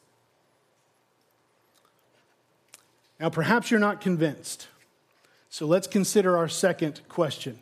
Now, 3.19 3.29
perhaps 3.29 3.71
you're 3.71 3.79
not 3.79 4.01
convinced. 4.01 4.67
So 5.55 5.65
let's 5.65 5.87
consider 5.87 6.35
our 6.35 6.49
second 6.49 6.99
question 7.07 7.57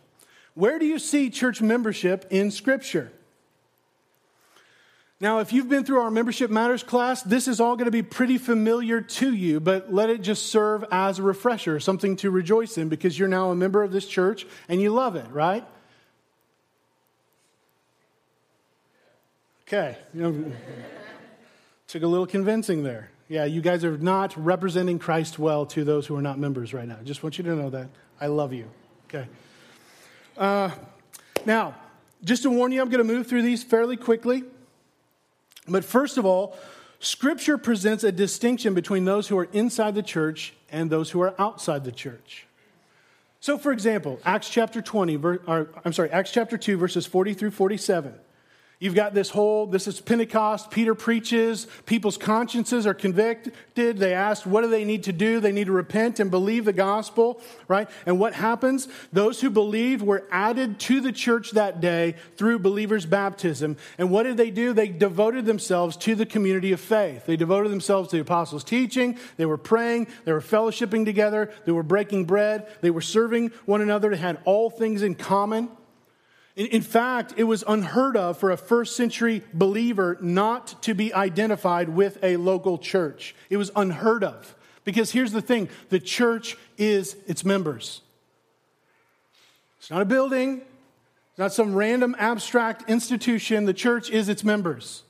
Where 0.55 0.79
do 0.79 0.85
you 0.87 0.97
see 0.97 1.29
church 1.29 1.61
membership 1.61 2.25
in 2.31 2.49
Scripture? 2.49 3.11
Now, 5.19 5.41
if 5.41 5.53
you've 5.53 5.69
been 5.69 5.85
through 5.85 6.01
our 6.01 6.09
Membership 6.09 6.49
Matters 6.49 6.81
class, 6.81 7.21
this 7.21 7.47
is 7.47 7.59
all 7.59 7.75
going 7.75 7.85
to 7.85 7.91
be 7.91 8.01
pretty 8.01 8.39
familiar 8.39 8.99
to 8.99 9.31
you, 9.31 9.59
but 9.59 9.93
let 9.93 10.09
it 10.09 10.23
just 10.23 10.47
serve 10.47 10.83
as 10.91 11.19
a 11.19 11.21
refresher, 11.21 11.79
something 11.79 12.15
to 12.15 12.31
rejoice 12.31 12.79
in 12.79 12.89
because 12.89 13.19
you're 13.19 13.27
now 13.27 13.51
a 13.51 13.55
member 13.55 13.83
of 13.83 13.91
this 13.91 14.07
church 14.07 14.47
and 14.67 14.81
you 14.81 14.89
love 14.89 15.15
it, 15.15 15.29
right? 15.29 15.63
Okay. 19.67 19.99
Took 21.87 22.01
a 22.01 22.07
little 22.07 22.25
convincing 22.25 22.81
there. 22.81 23.11
Yeah, 23.33 23.45
you 23.45 23.61
guys 23.61 23.83
are 23.83 23.97
not 23.97 24.37
representing 24.37 24.99
Christ 24.99 25.39
well 25.39 25.65
to 25.65 25.83
those 25.83 26.05
who 26.05 26.15
are 26.15 26.21
not 26.21 26.37
members 26.37 26.71
right 26.71 26.87
now. 26.87 26.99
Just 27.03 27.23
want 27.23 27.39
you 27.39 27.43
to 27.45 27.55
know 27.55 27.71
that. 27.71 27.87
I 28.21 28.27
love 28.27 28.53
you. 28.53 28.69
Okay. 29.07 29.27
Uh, 30.37 30.69
now, 31.43 31.73
just 32.23 32.43
to 32.43 32.51
warn 32.51 32.71
you, 32.71 32.79
I'm 32.79 32.89
going 32.89 33.03
to 33.03 33.11
move 33.11 33.25
through 33.25 33.41
these 33.41 33.63
fairly 33.63 33.97
quickly. 33.97 34.43
But 35.67 35.83
first 35.83 36.19
of 36.19 36.27
all, 36.27 36.55
Scripture 36.99 37.57
presents 37.57 38.03
a 38.03 38.11
distinction 38.11 38.75
between 38.75 39.03
those 39.03 39.29
who 39.29 39.39
are 39.39 39.49
inside 39.51 39.95
the 39.95 40.03
church 40.03 40.53
and 40.71 40.91
those 40.91 41.09
who 41.09 41.19
are 41.19 41.33
outside 41.39 41.85
the 41.85 41.91
church. 41.91 42.45
So, 43.39 43.57
for 43.57 43.71
example, 43.71 44.19
Acts 44.23 44.47
chapter 44.47 44.79
20, 44.79 45.17
or, 45.17 45.69
I'm 45.83 45.93
sorry, 45.93 46.11
Acts 46.11 46.29
chapter 46.29 46.55
2, 46.55 46.77
verses 46.77 47.07
40 47.07 47.33
through 47.33 47.49
47. 47.49 48.13
You've 48.83 48.95
got 48.95 49.13
this 49.13 49.29
whole, 49.29 49.65
this 49.65 49.87
is 49.87 50.01
Pentecost. 50.01 50.69
Peter 50.69 50.93
preaches. 50.93 51.67
People's 51.85 52.17
consciences 52.17 52.85
are 52.85 52.93
convicted. 52.93 53.97
They 53.97 54.13
ask, 54.13 54.45
what 54.45 54.59
do 54.59 54.67
they 54.67 54.83
need 54.83 55.03
to 55.03 55.13
do? 55.13 55.39
They 55.39 55.53
need 55.53 55.67
to 55.67 55.71
repent 55.71 56.19
and 56.19 56.29
believe 56.29 56.65
the 56.65 56.73
gospel, 56.73 57.39
right? 57.69 57.89
And 58.05 58.19
what 58.19 58.33
happens? 58.33 58.89
Those 59.13 59.39
who 59.39 59.49
believed 59.49 60.01
were 60.01 60.27
added 60.29 60.81
to 60.81 60.99
the 60.99 61.13
church 61.13 61.51
that 61.51 61.79
day 61.79 62.15
through 62.35 62.59
believers' 62.59 63.05
baptism. 63.05 63.77
And 63.97 64.11
what 64.11 64.23
did 64.23 64.35
they 64.35 64.51
do? 64.51 64.73
They 64.73 64.89
devoted 64.89 65.45
themselves 65.45 65.95
to 65.95 66.13
the 66.13 66.25
community 66.25 66.73
of 66.73 66.81
faith. 66.81 67.25
They 67.25 67.37
devoted 67.37 67.71
themselves 67.71 68.09
to 68.09 68.17
the 68.17 68.23
apostles' 68.23 68.65
teaching. 68.65 69.17
They 69.37 69.45
were 69.45 69.57
praying. 69.57 70.07
They 70.25 70.33
were 70.33 70.41
fellowshipping 70.41 71.05
together. 71.05 71.53
They 71.63 71.71
were 71.71 71.83
breaking 71.83 72.25
bread. 72.25 72.67
They 72.81 72.91
were 72.91 72.99
serving 72.99 73.51
one 73.65 73.79
another. 73.79 74.09
They 74.09 74.17
had 74.17 74.39
all 74.43 74.69
things 74.69 75.03
in 75.03 75.15
common. 75.15 75.69
In, 76.55 76.83
fact, 76.83 77.33
it 77.35 77.45
was 77.45 77.63
unheard 77.67 78.15
of 78.15 78.37
for 78.37 78.51
a 78.51 78.57
first 78.57 78.95
century 78.95 79.43
believer 79.53 80.19
not 80.21 80.83
to 80.83 80.93
be 80.93 81.11
identified 81.11 81.89
with 81.89 82.23
a 82.23 82.37
local 82.37 82.77
church. 82.77 83.35
It 83.49 83.57
was 83.57 83.71
unheard 83.75 84.23
of. 84.23 84.55
Because 84.83 85.11
here's 85.11 85.31
the 85.31 85.41
thing 85.41 85.69
the 85.89 85.99
church 85.99 86.55
is 86.77 87.15
its 87.25 87.43
members. 87.43 88.01
It's 89.79 89.89
not 89.89 90.03
a 90.03 90.05
building, 90.05 90.61
it's 91.31 91.39
not 91.39 91.53
some 91.53 91.73
random 91.73 92.15
abstract 92.19 92.87
institution. 92.87 93.65
The 93.65 93.73
church 93.73 94.11
is 94.11 94.29
its 94.29 94.43
members. 94.43 95.01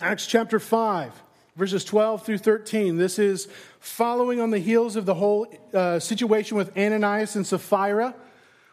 Acts 0.00 0.26
chapter 0.26 0.60
5, 0.60 1.12
verses 1.56 1.84
12 1.84 2.24
through 2.24 2.38
13. 2.38 2.96
This 2.96 3.18
is 3.18 3.48
following 3.80 4.40
on 4.40 4.50
the 4.50 4.58
heels 4.58 4.94
of 4.94 5.04
the 5.04 5.14
whole 5.14 5.46
uh, 5.74 5.98
situation 5.98 6.56
with 6.56 6.76
Ananias 6.78 7.34
and 7.34 7.46
Sapphira 7.46 8.14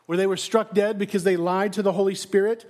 where 0.07 0.17
they 0.17 0.25
were 0.25 0.37
struck 0.37 0.73
dead 0.73 0.97
because 0.97 1.23
they 1.23 1.37
lied 1.37 1.73
to 1.73 1.83
the 1.83 1.91
Holy 1.91 2.15
Spirit, 2.15 2.65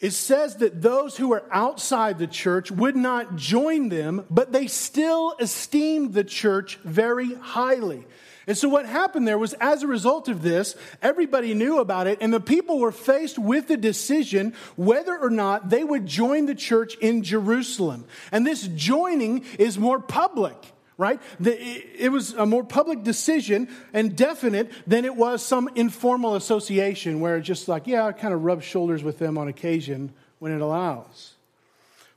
it 0.00 0.12
says 0.12 0.56
that 0.56 0.82
those 0.82 1.16
who 1.16 1.28
were 1.28 1.44
outside 1.50 2.18
the 2.18 2.26
church 2.26 2.70
would 2.70 2.96
not 2.96 3.36
join 3.36 3.88
them, 3.88 4.24
but 4.30 4.52
they 4.52 4.66
still 4.66 5.34
esteemed 5.40 6.12
the 6.12 6.24
church 6.24 6.76
very 6.84 7.34
highly. 7.34 8.04
And 8.46 8.58
so, 8.58 8.68
what 8.68 8.86
happened 8.86 9.28
there 9.28 9.38
was, 9.38 9.52
as 9.54 9.84
a 9.84 9.86
result 9.86 10.28
of 10.28 10.42
this, 10.42 10.74
everybody 11.00 11.54
knew 11.54 11.78
about 11.78 12.08
it, 12.08 12.18
and 12.20 12.34
the 12.34 12.40
people 12.40 12.80
were 12.80 12.90
faced 12.90 13.38
with 13.38 13.68
the 13.68 13.76
decision 13.76 14.54
whether 14.74 15.16
or 15.16 15.30
not 15.30 15.70
they 15.70 15.84
would 15.84 16.06
join 16.06 16.46
the 16.46 16.54
church 16.56 16.96
in 16.96 17.22
Jerusalem. 17.22 18.04
And 18.32 18.44
this 18.44 18.66
joining 18.66 19.44
is 19.58 19.78
more 19.78 20.00
public 20.00 20.56
right? 20.98 21.20
it 21.40 22.12
was 22.12 22.32
a 22.34 22.46
more 22.46 22.64
public 22.64 23.02
decision 23.02 23.68
and 23.92 24.16
definite 24.16 24.70
than 24.86 25.04
it 25.04 25.16
was 25.16 25.44
some 25.44 25.68
informal 25.74 26.34
association 26.34 27.20
where 27.20 27.36
it's 27.36 27.46
just 27.46 27.68
like, 27.68 27.86
yeah, 27.86 28.06
I 28.06 28.12
kind 28.12 28.34
of 28.34 28.44
rub 28.44 28.62
shoulders 28.62 29.02
with 29.02 29.18
them 29.18 29.38
on 29.38 29.48
occasion 29.48 30.12
when 30.38 30.52
it 30.52 30.60
allows. 30.60 31.34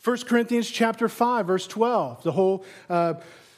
1 0.04 0.18
Corinthians 0.28 0.70
chapter 0.70 1.10
5, 1.10 1.48
verse 1.48 1.66
12, 1.66 2.24
the 2.24 2.32
whole 2.32 2.64
uh, 2.90 3.16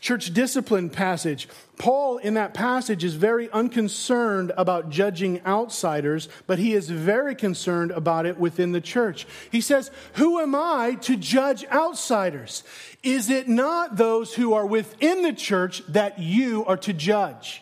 church 0.08 0.34
discipline 0.34 0.89
passage. 0.89 1.50
Paul, 1.78 2.17
in 2.17 2.36
that 2.36 2.54
passage, 2.54 3.04
is 3.04 3.15
very 3.15 3.52
unconcerned 3.52 4.54
about 4.56 4.89
judging 4.89 5.46
outsiders, 5.46 6.30
but 6.48 6.60
he 6.60 6.74
is 6.74 6.89
very 6.89 7.36
concerned 7.36 7.91
about 7.91 8.26
it 8.26 8.39
within 8.39 8.72
the 8.72 8.80
church. 8.80 9.28
He 9.52 9.60
says, 9.60 9.91
Who 10.13 10.39
am 10.39 10.56
I 10.56 10.96
to 11.02 11.17
judge 11.17 11.65
outsiders? 11.65 12.63
Is 13.04 13.30
it 13.30 13.50
not 13.50 13.98
those 13.98 14.34
who 14.36 14.54
are 14.54 14.65
within 14.65 15.24
the 15.24 15.34
church 15.34 15.84
that 15.89 16.20
you 16.20 16.63
are 16.63 16.78
to 16.78 16.93
judge? 16.93 17.62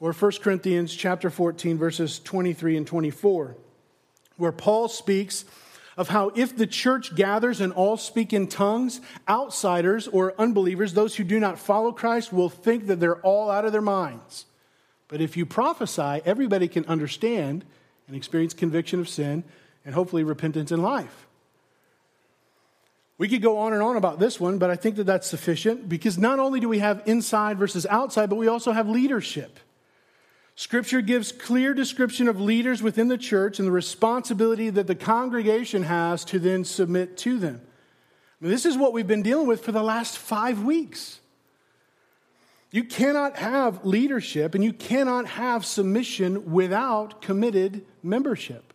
Or 0.00 0.12
1 0.12 0.32
Corinthians 0.42 0.94
chapter 0.94 1.30
14, 1.30 1.78
verses 1.78 2.18
23 2.18 2.76
and 2.76 2.86
24, 2.86 3.56
where 4.36 4.52
Paul 4.52 4.88
speaks 4.88 5.46
of 5.96 6.08
how 6.08 6.30
if 6.34 6.56
the 6.56 6.66
church 6.66 7.14
gathers 7.14 7.60
and 7.60 7.72
all 7.72 7.96
speak 7.96 8.32
in 8.32 8.46
tongues, 8.46 9.00
outsiders 9.28 10.06
or 10.08 10.34
unbelievers, 10.38 10.92
those 10.92 11.16
who 11.16 11.24
do 11.24 11.40
not 11.40 11.58
follow 11.58 11.92
Christ, 11.92 12.32
will 12.32 12.50
think 12.50 12.86
that 12.86 13.00
they're 13.00 13.20
all 13.20 13.50
out 13.50 13.64
of 13.64 13.72
their 13.72 13.80
minds. 13.80 14.46
But 15.08 15.20
if 15.20 15.36
you 15.36 15.46
prophesy, 15.46 16.20
everybody 16.24 16.68
can 16.68 16.84
understand 16.86 17.64
and 18.06 18.16
experience 18.16 18.54
conviction 18.54 19.00
of 19.00 19.08
sin 19.08 19.44
and 19.84 19.94
hopefully 19.94 20.24
repentance 20.24 20.70
in 20.72 20.82
life. 20.82 21.26
We 23.18 23.28
could 23.28 23.40
go 23.40 23.58
on 23.58 23.72
and 23.72 23.82
on 23.82 23.96
about 23.96 24.18
this 24.18 24.38
one, 24.38 24.58
but 24.58 24.68
I 24.68 24.76
think 24.76 24.96
that 24.96 25.04
that's 25.04 25.26
sufficient 25.26 25.88
because 25.88 26.18
not 26.18 26.38
only 26.38 26.60
do 26.60 26.68
we 26.68 26.80
have 26.80 27.02
inside 27.06 27.56
versus 27.58 27.86
outside, 27.86 28.28
but 28.28 28.36
we 28.36 28.48
also 28.48 28.72
have 28.72 28.88
leadership. 28.88 29.58
Scripture 30.58 31.02
gives 31.02 31.32
clear 31.32 31.74
description 31.74 32.28
of 32.28 32.40
leaders 32.40 32.82
within 32.82 33.08
the 33.08 33.18
church 33.18 33.58
and 33.58 33.68
the 33.68 33.72
responsibility 33.72 34.70
that 34.70 34.86
the 34.86 34.94
congregation 34.94 35.82
has 35.82 36.24
to 36.24 36.38
then 36.38 36.64
submit 36.64 37.18
to 37.18 37.38
them. 37.38 37.60
This 38.40 38.64
is 38.64 38.76
what 38.76 38.94
we've 38.94 39.06
been 39.06 39.22
dealing 39.22 39.46
with 39.46 39.62
for 39.62 39.72
the 39.72 39.82
last 39.82 40.16
five 40.16 40.62
weeks. 40.62 41.20
You 42.70 42.84
cannot 42.84 43.36
have 43.36 43.84
leadership 43.84 44.54
and 44.54 44.64
you 44.64 44.72
cannot 44.72 45.26
have 45.26 45.64
submission 45.64 46.50
without 46.50 47.20
committed 47.20 47.84
membership. 48.02 48.72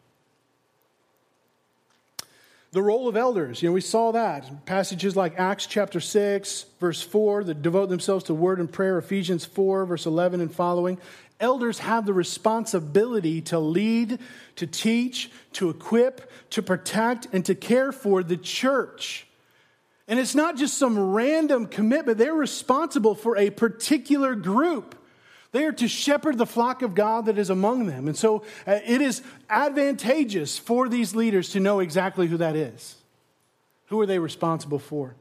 The 2.73 2.81
role 2.81 3.09
of 3.09 3.17
elders, 3.17 3.61
you 3.61 3.67
know, 3.67 3.73
we 3.73 3.81
saw 3.81 4.13
that. 4.13 4.65
Passages 4.65 5.15
like 5.17 5.37
Acts 5.37 5.65
chapter 5.65 5.99
6, 5.99 6.65
verse 6.79 7.01
4, 7.01 7.43
that 7.43 7.61
devote 7.61 7.89
themselves 7.89 8.23
to 8.25 8.33
word 8.33 8.59
and 8.59 8.71
prayer, 8.71 8.97
Ephesians 8.97 9.43
4, 9.43 9.85
verse 9.85 10.05
11 10.05 10.39
and 10.39 10.53
following. 10.53 10.97
Elders 11.41 11.79
have 11.79 12.05
the 12.05 12.13
responsibility 12.13 13.41
to 13.41 13.59
lead, 13.59 14.19
to 14.55 14.67
teach, 14.67 15.29
to 15.53 15.69
equip, 15.69 16.31
to 16.51 16.61
protect, 16.61 17.27
and 17.33 17.43
to 17.45 17.55
care 17.55 17.91
for 17.91 18.23
the 18.23 18.37
church. 18.37 19.27
And 20.07 20.19
it's 20.19 20.35
not 20.35 20.55
just 20.55 20.77
some 20.77 21.13
random 21.13 21.65
commitment, 21.65 22.17
they're 22.17 22.33
responsible 22.33 23.15
for 23.15 23.37
a 23.37 23.49
particular 23.49 24.35
group. 24.35 24.95
They 25.51 25.65
are 25.65 25.71
to 25.73 25.87
shepherd 25.87 26.37
the 26.37 26.45
flock 26.45 26.81
of 26.81 26.95
God 26.95 27.25
that 27.25 27.37
is 27.37 27.49
among 27.49 27.87
them. 27.87 28.07
And 28.07 28.15
so 28.15 28.43
uh, 28.65 28.79
it 28.85 29.01
is 29.01 29.21
advantageous 29.49 30.57
for 30.57 30.87
these 30.87 31.13
leaders 31.13 31.49
to 31.49 31.59
know 31.59 31.81
exactly 31.81 32.27
who 32.27 32.37
that 32.37 32.55
is. 32.55 32.95
Who 33.87 33.99
are 33.99 34.05
they 34.05 34.19
responsible 34.19 34.79
for? 34.79 35.15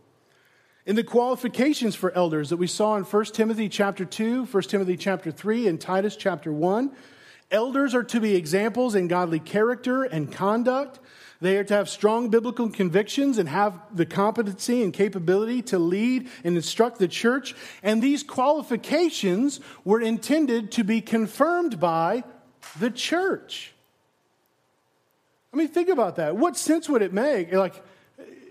In 0.86 0.96
the 0.96 1.04
qualifications 1.04 1.94
for 1.94 2.10
elders 2.12 2.48
that 2.50 2.56
we 2.56 2.66
saw 2.66 2.96
in 2.96 3.04
1 3.04 3.24
Timothy 3.26 3.68
chapter 3.68 4.06
2, 4.06 4.46
1 4.46 4.62
Timothy 4.62 4.96
chapter 4.96 5.30
3, 5.30 5.68
and 5.68 5.78
Titus 5.78 6.16
chapter 6.16 6.50
1, 6.50 6.90
elders 7.50 7.94
are 7.94 8.02
to 8.04 8.18
be 8.18 8.34
examples 8.34 8.94
in 8.94 9.06
godly 9.06 9.40
character 9.40 10.04
and 10.04 10.32
conduct. 10.32 10.98
They 11.42 11.58
are 11.58 11.64
to 11.64 11.74
have 11.74 11.90
strong 11.90 12.30
biblical 12.30 12.70
convictions 12.70 13.36
and 13.36 13.48
have 13.48 13.78
the 13.94 14.06
competency 14.06 14.82
and 14.82 14.92
capability 14.92 15.60
to 15.62 15.78
lead 15.78 16.28
and 16.44 16.56
instruct 16.56 16.98
the 16.98 17.08
church. 17.08 17.54
And 17.82 18.00
these 18.00 18.22
qualifications 18.22 19.60
were 19.84 20.00
intended 20.00 20.72
to 20.72 20.84
be 20.84 21.02
confirmed 21.02 21.78
by 21.78 22.24
the 22.78 22.90
church. 22.90 23.74
I 25.52 25.56
mean, 25.56 25.68
think 25.68 25.88
about 25.88 26.16
that. 26.16 26.36
What 26.36 26.56
sense 26.56 26.88
would 26.88 27.02
it 27.02 27.12
make? 27.12 27.52
Like, 27.52 27.82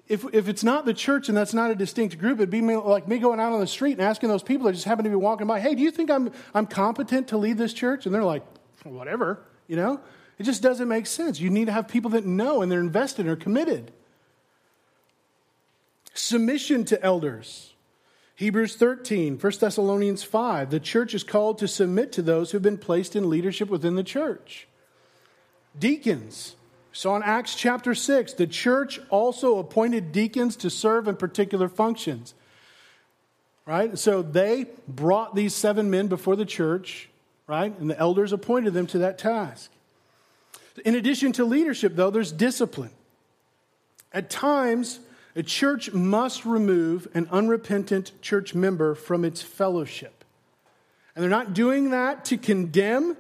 if, 0.10 0.26
if 0.34 0.50
it's 0.50 0.64
not 0.64 0.86
the 0.86 0.94
church 0.94 1.30
and 1.30 1.38
that's 1.38 1.54
not 1.54 1.70
a 1.70 1.76
distinct 1.76 2.18
group, 2.18 2.40
it'd 2.40 2.50
be 2.50 2.62
me, 2.62 2.76
like 2.76 3.08
me 3.08 3.20
going 3.20 3.40
out 3.40 3.54
on 3.54 3.60
the 3.60 3.68
street 3.68 3.94
and 3.94 4.02
asking 4.02 4.30
those 4.30 4.42
people 4.42 4.66
that 4.66 4.74
just 4.74 4.86
happen 4.86 5.04
to 5.04 5.10
be 5.10 5.16
walking 5.16 5.46
by, 5.46 5.60
hey, 5.60 5.76
do 5.76 5.84
you 5.84 5.92
think 5.92 6.10
I'm, 6.10 6.32
I'm 6.56 6.66
competent 6.66 7.28
to 7.28 7.38
lead 7.38 7.60
this 7.60 7.74
church? 7.74 8.08
And 8.08 8.14
they're 8.14 8.24
like, 8.24 8.44
whatever, 8.84 9.46
you 9.68 9.76
know? 9.76 10.02
It 10.40 10.44
just 10.44 10.64
doesn't 10.64 10.88
make 10.88 11.06
sense. 11.06 11.40
You 11.40 11.52
need 11.52 11.66
to 11.66 11.72
have 11.72 11.88
people 11.88 12.10
that 12.12 12.26
know 12.26 12.64
and 12.64 12.72
they're 12.72 12.80
invested 12.80 13.28
and 13.28 13.30
are 13.30 13.36
committed. 13.36 13.92
Submission 16.16 16.86
to 16.86 17.02
elders. 17.04 17.74
Hebrews 18.36 18.78
13, 18.78 19.38
1 19.38 19.54
Thessalonians 19.60 20.24
5. 20.24 20.72
The 20.72 20.80
church 20.80 21.14
is 21.14 21.24
called 21.24 21.60
to 21.60 21.68
submit 21.68 22.12
to 22.14 22.22
those 22.24 22.50
who've 22.50 22.62
been 22.62 22.78
placed 22.78 23.16
in 23.16 23.30
leadership 23.30 23.70
within 23.70 23.96
the 23.96 24.04
church. 24.04 24.68
Deacons. 25.78 26.56
So 26.92 27.16
in 27.16 27.24
Acts 27.24 27.56
chapter 27.56 27.94
6, 27.94 28.34
the 28.34 28.48
church 28.48 29.00
also 29.10 29.60
appointed 29.60 30.12
deacons 30.12 30.56
to 30.58 30.70
serve 30.70 31.08
in 31.08 31.16
particular 31.16 31.70
functions. 31.70 32.34
Right? 33.66 33.98
So 34.00 34.22
they 34.22 34.66
brought 34.88 35.36
these 35.36 35.54
seven 35.54 35.92
men 35.92 36.08
before 36.08 36.36
the 36.36 36.46
church, 36.46 37.10
right? 37.46 37.78
And 37.80 37.90
the 37.90 38.00
elders 38.00 38.34
appointed 38.34 38.74
them 38.74 38.88
to 38.88 39.00
that 39.00 39.20
task. 39.20 39.70
In 40.84 40.96
addition 40.96 41.32
to 41.34 41.46
leadership, 41.46 41.96
though, 41.96 42.10
there's 42.10 42.32
discipline. 42.32 42.92
At 44.12 44.30
times, 44.30 45.00
a 45.36 45.44
church 45.44 45.94
must 45.94 46.46
remove 46.46 47.08
an 47.14 47.28
unrepentant 47.32 48.12
church 48.22 48.56
member 48.56 48.96
from 48.96 49.24
its 49.24 49.42
fellowship. 49.42 50.24
And 51.16 51.22
they're 51.24 51.30
not 51.30 51.54
doing 51.54 51.92
that 51.92 52.26
to 52.26 52.38
condemn. 52.38 53.18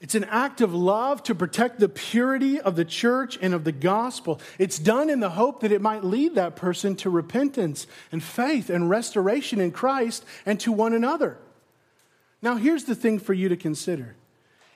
It's 0.00 0.14
an 0.14 0.24
act 0.24 0.60
of 0.60 0.72
love 0.72 1.24
to 1.24 1.34
protect 1.34 1.80
the 1.80 1.88
purity 1.88 2.60
of 2.60 2.76
the 2.76 2.84
church 2.84 3.36
and 3.42 3.52
of 3.52 3.64
the 3.64 3.72
gospel. 3.72 4.40
It's 4.56 4.78
done 4.78 5.10
in 5.10 5.18
the 5.18 5.30
hope 5.30 5.60
that 5.60 5.72
it 5.72 5.82
might 5.82 6.04
lead 6.04 6.36
that 6.36 6.54
person 6.54 6.94
to 6.96 7.10
repentance 7.10 7.88
and 8.12 8.22
faith 8.22 8.70
and 8.70 8.88
restoration 8.88 9.60
in 9.60 9.72
Christ 9.72 10.24
and 10.46 10.60
to 10.60 10.70
one 10.70 10.94
another. 10.94 11.38
Now, 12.40 12.54
here's 12.54 12.84
the 12.84 12.94
thing 12.94 13.18
for 13.18 13.34
you 13.34 13.48
to 13.48 13.56
consider 13.56 14.14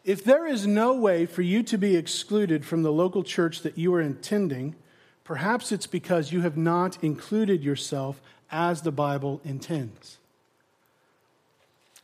if 0.05 0.25
there 0.25 0.47
is 0.47 0.67
no 0.67 0.95
way 0.95 1.27
for 1.27 1.43
you 1.43 1.63
to 1.63 1.79
be 1.79 1.95
excluded 1.95 2.65
from 2.65 2.83
the 2.83 2.93
local 2.93 3.23
church 3.23 3.63
that 3.63 3.79
you 3.79 3.95
are 3.95 4.01
attending, 4.01 4.75
perhaps 5.23 5.71
it's 5.71 5.87
because 5.87 6.33
you 6.33 6.41
have 6.41 6.57
not 6.57 7.03
included 7.05 7.63
yourself 7.63 8.21
as 8.51 8.83
the 8.83 8.91
Bible 8.91 9.41
intends. 9.45 10.19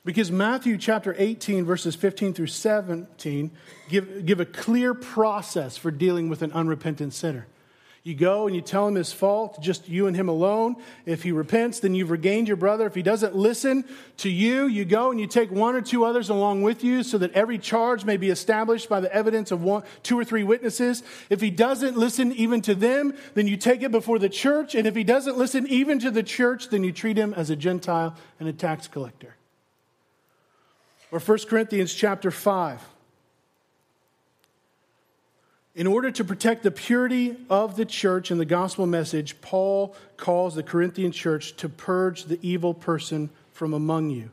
Because 0.09 0.33
Matthew 0.33 0.79
chapter 0.79 1.14
18, 1.18 1.66
verses 1.66 1.94
15 1.94 2.33
through 2.33 2.47
17, 2.47 3.51
give, 3.90 4.25
give 4.25 4.40
a 4.40 4.47
clear 4.47 4.94
process 4.94 5.77
for 5.77 5.90
dealing 5.90 6.31
with 6.31 6.40
an 6.40 6.51
unrepentant 6.53 7.12
sinner. 7.12 7.47
You 8.05 8.14
go 8.14 8.47
and 8.47 8.57
you 8.57 8.62
tell 8.62 8.88
him 8.88 8.94
his 8.94 9.12
fault, 9.12 9.61
just 9.61 9.87
you 9.87 10.07
and 10.07 10.16
him 10.16 10.31
alone. 10.31 10.77
If 11.05 11.25
he 11.25 11.33
repents, 11.33 11.81
then 11.81 11.94
you've 11.94 12.11
regained 12.11 12.49
your 12.49 12.57
brother. 12.57 12.87
If 12.87 12.94
he 12.94 13.03
doesn't 13.03 13.37
listen 13.37 13.85
to 14.16 14.31
you, 14.31 14.66
you 14.66 14.87
go 14.87 15.11
and 15.11 15.21
you 15.21 15.27
take 15.27 15.51
one 15.51 15.75
or 15.75 15.83
two 15.83 16.07
others 16.07 16.31
along 16.31 16.62
with 16.62 16.83
you 16.83 17.03
so 17.03 17.18
that 17.18 17.35
every 17.35 17.59
charge 17.59 18.07
may 18.07 18.16
be 18.16 18.31
established 18.31 18.88
by 18.88 19.01
the 19.01 19.14
evidence 19.14 19.51
of 19.51 19.62
one, 19.62 19.83
two 20.03 20.18
or 20.18 20.25
three 20.25 20.42
witnesses. 20.42 21.03
If 21.29 21.42
he 21.42 21.51
doesn't 21.51 21.99
listen 21.99 22.33
even 22.33 22.62
to 22.62 22.75
them, 22.75 23.12
then 23.35 23.47
you 23.47 23.59
take 23.59 23.83
it 23.83 23.90
before 23.90 24.18
the 24.18 24.31
church. 24.31 24.75
And 24.75 24.87
if 24.87 24.97
he 24.97 25.05
doesn't 25.05 25.37
listen 25.37 25.66
even 25.66 25.99
to 25.99 26.11
the 26.11 26.23
church, 26.23 26.71
then 26.71 26.83
you 26.83 26.92
treat 26.92 27.18
him 27.18 27.35
as 27.35 27.51
a 27.51 27.57
Gentile 27.57 28.16
and 28.40 28.49
a 28.49 28.55
tax 28.55 28.88
collector. 28.88 29.35
Or 31.11 31.18
1 31.18 31.38
Corinthians 31.49 31.94
chapter 31.94 32.31
5. 32.31 32.83
In 35.75 35.87
order 35.87 36.11
to 36.11 36.25
protect 36.25 36.64
the 36.64 36.71
purity 36.71 37.37
of 37.49 37.77
the 37.77 37.85
church 37.85 38.31
and 38.31 38.40
the 38.40 38.44
gospel 38.44 38.87
message, 38.87 39.40
Paul 39.40 39.94
calls 40.16 40.55
the 40.55 40.62
Corinthian 40.62 41.12
church 41.12 41.57
to 41.59 41.68
purge 41.68 42.25
the 42.25 42.38
evil 42.42 42.75
person 42.75 43.31
from 43.53 43.73
among 43.73 44.11
you. 44.11 44.31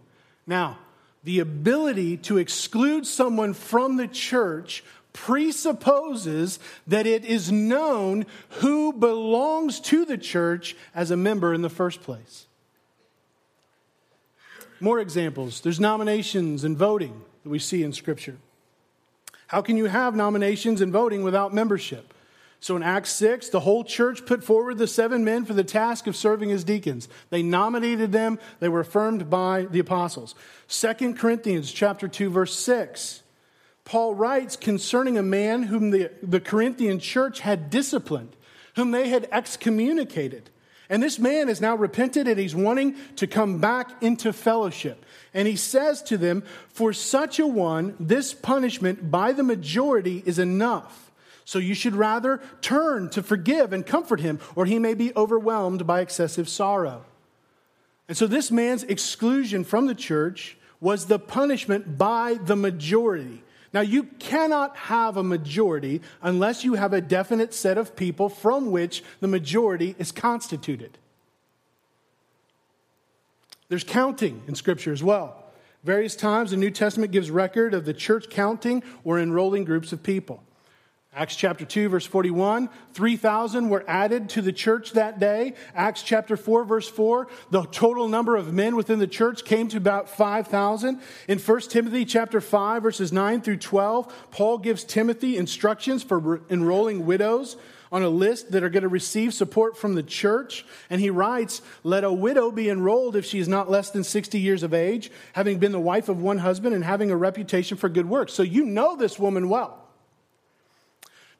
Now, 0.48 0.80
the 1.24 1.40
ability 1.40 2.18
to 2.18 2.38
exclude 2.38 3.06
someone 3.06 3.54
from 3.54 3.98
the 3.98 4.08
church 4.08 4.84
presupposes 5.14 6.60
that 6.88 7.08
it 7.08 7.24
is 7.24 7.52
known 7.52 8.26
who 8.50 8.92
belongs 8.92 9.80
to 9.80 10.04
the 10.04 10.18
church 10.18 10.76
as 10.94 11.10
a 11.10 11.18
member 11.18 11.54
in 11.54 11.62
the 11.62 11.70
first 11.70 12.02
place. 12.02 12.48
More 14.80 15.00
examples. 15.00 15.62
There's 15.62 15.80
nominations 15.80 16.64
and 16.64 16.78
voting 16.78 17.22
that 17.44 17.50
we 17.50 17.60
see 17.60 17.84
in 17.84 17.94
Scripture. 17.94 18.38
How 19.48 19.62
can 19.62 19.78
you 19.78 19.86
have 19.86 20.16
nominations 20.16 20.82
and 20.82 20.92
voting 20.92 21.24
without 21.24 21.54
membership? 21.54 22.14
So 22.60 22.76
in 22.76 22.84
Acts 22.84 23.12
6, 23.12 23.50
the 23.50 23.60
whole 23.60 23.84
church 23.84 24.26
put 24.26 24.44
forward 24.44 24.78
the 24.78 24.88
seven 24.88 25.24
men 25.24 25.46
for 25.46 25.54
the 25.54 25.64
task 25.64 26.08
of 26.08 26.16
serving 26.16 26.52
as 26.52 26.64
deacons. 26.64 27.08
They 27.30 27.44
nominated 27.44 28.12
them, 28.12 28.40
they 28.60 28.70
were 28.70 28.80
affirmed 28.80 29.30
by 29.30 29.68
the 29.70 29.80
apostles. 29.80 30.34
2 30.70 31.14
Corinthians 31.14 31.72
chapter 31.72 32.08
2 32.08 32.30
verse 32.30 32.56
6. 32.56 33.22
Paul 33.84 34.16
writes 34.16 34.56
concerning 34.56 35.16
a 35.16 35.24
man 35.24 35.64
whom 35.64 35.92
the, 35.92 36.10
the 36.24 36.40
Corinthian 36.40 37.00
church 37.00 37.42
had 37.42 37.70
disciplined, 37.70 38.36
whom 38.76 38.90
they 38.90 39.10
had 39.10 39.28
excommunicated. 39.32 40.50
And 40.90 41.02
this 41.02 41.18
man 41.18 41.50
is 41.50 41.62
now 41.62 41.76
repented 41.76 42.28
and 42.28 42.40
he's 42.40 42.56
wanting 42.56 42.96
to 43.16 43.28
come 43.28 43.60
back 43.60 44.04
into 44.04 44.32
fellowship. 44.32 45.06
And 45.34 45.48
he 45.48 45.56
says 45.56 46.02
to 46.04 46.18
them, 46.18 46.44
For 46.70 46.94
such 46.94 47.40
a 47.40 47.48
one, 47.48 47.96
this 48.00 48.34
punishment 48.34 49.10
by 49.10 49.32
the 49.32 49.44
majority 49.44 50.22
is 50.26 50.40
enough. 50.40 51.12
So 51.44 51.60
you 51.60 51.76
should 51.76 51.96
rather 51.96 52.42
turn 52.62 53.10
to 53.12 53.22
forgive 53.22 53.72
and 53.72 53.86
comfort 53.86 54.20
him, 54.20 54.40
or 54.56 54.66
he 54.66 54.80
may 54.80 54.96
be 54.96 55.14
overwhelmed 55.16 55.86
by 55.86 56.02
excessive 56.02 56.50
sorrow. 56.50 57.06
And 58.08 58.18
so 58.18 58.28
this 58.28 58.52
man's 58.52 58.84
exclusion 58.84 59.64
from 59.64 59.88
the 59.88 59.96
church 59.96 60.58
was 60.80 61.06
the 61.06 61.20
punishment 61.20 61.98
by 61.98 62.36
the 62.36 62.56
majority. 62.56 63.44
Now, 63.76 63.82
you 63.82 64.04
cannot 64.04 64.78
have 64.78 65.18
a 65.18 65.24
majority 65.24 66.00
unless 66.22 66.64
you 66.64 66.76
have 66.76 66.94
a 66.94 67.02
definite 67.02 67.54
set 67.54 67.78
of 67.78 67.98
people 67.98 68.30
from 68.30 68.72
which 68.72 69.04
the 69.20 69.28
majority 69.28 69.98
is 70.00 70.14
constituted. 70.14 70.98
There's 73.68 73.84
counting 73.84 74.44
in 74.48 74.56
Scripture 74.56 74.94
as 74.94 75.04
well. 75.04 75.44
Various 75.84 76.16
times 76.16 76.52
the 76.52 76.58
New 76.58 76.72
Testament 76.72 77.12
gives 77.12 77.30
record 77.30 77.74
of 77.74 77.84
the 77.84 77.94
church 77.94 78.30
counting 78.30 78.82
or 79.04 79.20
enrolling 79.20 79.66
groups 79.66 79.92
of 79.92 80.02
people. 80.02 80.42
Acts 81.18 81.38
chapter 81.38 81.64
2, 81.64 81.88
verse 81.88 82.06
41, 82.06 82.70
3,000 82.94 83.70
were 83.70 83.86
added 83.88 84.28
to 84.32 84.42
the 84.42 84.52
church 84.52 84.92
that 84.92 85.18
day. 85.18 85.54
Acts 85.74 86.04
chapter 86.04 86.36
4, 86.36 86.66
verse 86.66 86.90
4, 86.90 87.30
the 87.52 87.64
total 87.68 88.10
number 88.10 88.36
of 88.36 88.52
men 88.52 88.76
within 88.76 89.00
the 89.00 89.08
church 89.08 89.46
came 89.46 89.70
to 89.70 89.78
about 89.78 90.10
5,000. 90.10 91.00
In 91.30 91.40
1 91.40 91.62
Timothy 91.62 92.04
chapter 92.04 92.42
5, 92.42 92.84
verses 92.84 93.14
9 93.14 93.42
through 93.42 93.58
12, 93.58 94.14
Paul 94.32 94.58
gives 94.58 94.84
Timothy 94.84 95.38
instructions 95.38 96.04
for 96.04 96.42
enrolling 96.50 97.06
widows 97.06 97.56
on 97.94 98.04
a 98.04 98.10
list 98.10 98.52
that 98.52 98.64
are 98.64 98.70
going 98.70 98.84
to 98.84 98.90
receive 98.90 99.34
support 99.34 99.78
from 99.78 99.96
the 99.96 100.04
church. 100.04 100.66
And 100.90 101.00
he 101.00 101.12
writes, 101.12 101.62
Let 101.84 102.04
a 102.04 102.12
widow 102.12 102.52
be 102.52 102.70
enrolled 102.70 103.16
if 103.16 103.24
she 103.24 103.40
is 103.40 103.48
not 103.48 103.72
less 103.72 103.90
than 103.90 104.04
60 104.04 104.38
years 104.38 104.64
of 104.64 104.74
age, 104.74 105.10
having 105.32 105.60
been 105.60 105.72
the 105.72 105.80
wife 105.80 106.10
of 106.10 106.22
one 106.22 106.40
husband 106.40 106.76
and 106.76 106.84
having 106.84 107.10
a 107.10 107.16
reputation 107.16 107.78
for 107.78 107.88
good 107.88 108.10
works. 108.10 108.34
So 108.34 108.44
you 108.44 108.66
know 108.66 108.98
this 108.98 109.18
woman 109.18 109.48
well. 109.48 109.85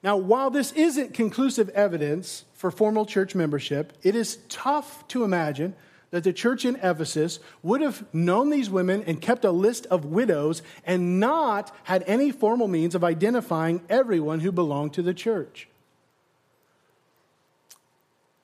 Now, 0.06 0.16
while 0.16 0.50
this 0.50 0.70
isn't 0.74 1.14
conclusive 1.14 1.68
evidence 1.70 2.44
for 2.54 2.70
formal 2.70 3.06
church 3.06 3.34
membership, 3.34 3.92
it 4.04 4.14
is 4.14 4.38
tough 4.48 5.06
to 5.08 5.24
imagine 5.24 5.74
that 6.12 6.22
the 6.22 6.32
church 6.32 6.64
in 6.64 6.76
Ephesus 6.76 7.40
would 7.64 7.80
have 7.80 8.04
known 8.14 8.50
these 8.50 8.70
women 8.70 9.02
and 9.04 9.20
kept 9.20 9.44
a 9.44 9.50
list 9.50 9.84
of 9.86 10.04
widows 10.04 10.62
and 10.84 11.18
not 11.18 11.74
had 11.82 12.04
any 12.06 12.30
formal 12.30 12.68
means 12.68 12.94
of 12.94 13.02
identifying 13.02 13.80
everyone 13.88 14.38
who 14.38 14.52
belonged 14.52 14.94
to 14.94 15.02
the 15.02 15.12
church. 15.12 15.66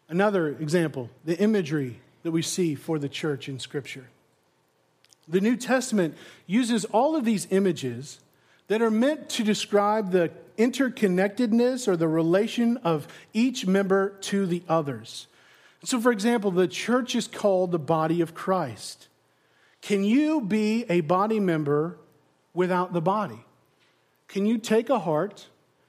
Another 0.08 0.48
example, 0.48 1.10
the 1.24 1.38
imagery 1.38 2.00
that 2.24 2.32
we 2.32 2.42
see 2.42 2.74
for 2.74 2.98
the 2.98 3.08
church 3.08 3.48
in 3.48 3.60
Scripture. 3.60 4.08
The 5.28 5.40
New 5.40 5.56
Testament 5.56 6.16
uses 6.44 6.84
all 6.86 7.14
of 7.14 7.24
these 7.24 7.46
images 7.50 8.18
that 8.72 8.80
are 8.80 8.90
meant 8.90 9.28
to 9.28 9.44
describe 9.44 10.12
the 10.12 10.30
interconnectedness 10.56 11.86
or 11.86 11.94
the 11.94 12.08
relation 12.08 12.78
of 12.78 13.06
each 13.34 13.66
member 13.66 14.16
to 14.22 14.46
the 14.46 14.62
others. 14.66 15.26
So, 15.84 16.00
for 16.00 16.10
example, 16.10 16.50
the 16.50 16.66
church 16.66 17.14
is 17.14 17.28
called 17.28 17.70
the 17.70 17.78
body 17.78 18.22
of 18.22 18.32
Christ. 18.32 19.08
Can 19.82 20.04
you 20.04 20.40
be 20.40 20.86
a 20.88 21.02
body 21.02 21.38
member 21.38 21.98
without 22.54 22.94
the 22.94 23.02
body? 23.02 23.44
Can 24.26 24.46
you 24.46 24.56
take 24.56 24.88
a 24.88 25.00
heart, 25.00 25.48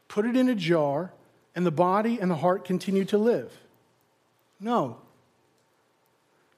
put 0.09 0.25
it 0.25 0.35
in 0.35 0.49
a 0.49 0.55
jar, 0.55 1.13
and 1.55 1.65
the 1.65 1.71
body 1.71 2.19
and 2.19 2.29
the 2.29 2.35
heart 2.35 2.65
continue 2.65 3.05
to 3.05 3.17
live? 3.17 3.53
No. 4.59 4.97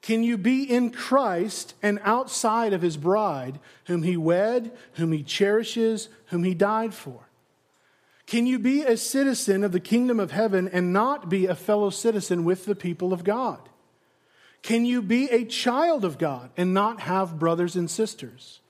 Can 0.06 0.22
you 0.22 0.38
be 0.38 0.62
in 0.62 0.90
Christ 0.90 1.74
and 1.82 1.98
outside 2.04 2.72
of 2.72 2.80
his 2.80 2.96
bride, 2.96 3.58
whom 3.86 4.04
he 4.04 4.16
wed, 4.16 4.70
whom 4.92 5.10
he 5.10 5.24
cherishes, 5.24 6.08
whom 6.26 6.44
he 6.44 6.54
died 6.54 6.94
for? 6.94 7.28
Can 8.24 8.46
you 8.46 8.60
be 8.60 8.82
a 8.82 8.96
citizen 8.96 9.64
of 9.64 9.72
the 9.72 9.80
kingdom 9.80 10.20
of 10.20 10.30
heaven 10.30 10.68
and 10.68 10.92
not 10.92 11.28
be 11.28 11.46
a 11.46 11.56
fellow 11.56 11.90
citizen 11.90 12.44
with 12.44 12.66
the 12.66 12.76
people 12.76 13.12
of 13.12 13.24
God? 13.24 13.58
Can 14.62 14.84
you 14.84 15.02
be 15.02 15.28
a 15.28 15.44
child 15.44 16.04
of 16.04 16.18
God 16.18 16.50
and 16.56 16.72
not 16.72 17.00
have 17.00 17.40
brothers 17.40 17.74
and 17.74 17.90
sisters? 17.90 18.60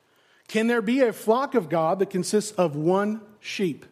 Can 0.49 0.69
there 0.69 0.81
be 0.81 1.03
a 1.03 1.13
flock 1.13 1.55
of 1.55 1.69
God 1.69 1.99
that 1.99 2.09
consists 2.09 2.53
of 2.53 2.77
one 2.77 3.21
sheep? 3.41 3.85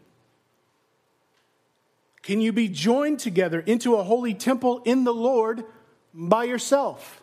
Can 2.22 2.40
you 2.40 2.54
be 2.54 2.68
joined 2.68 3.18
together 3.18 3.60
into 3.60 3.96
a 3.96 4.02
holy 4.02 4.32
temple 4.32 4.80
in 4.86 5.04
the 5.04 5.12
Lord 5.12 5.62
by 6.14 6.44
yourself? 6.44 7.20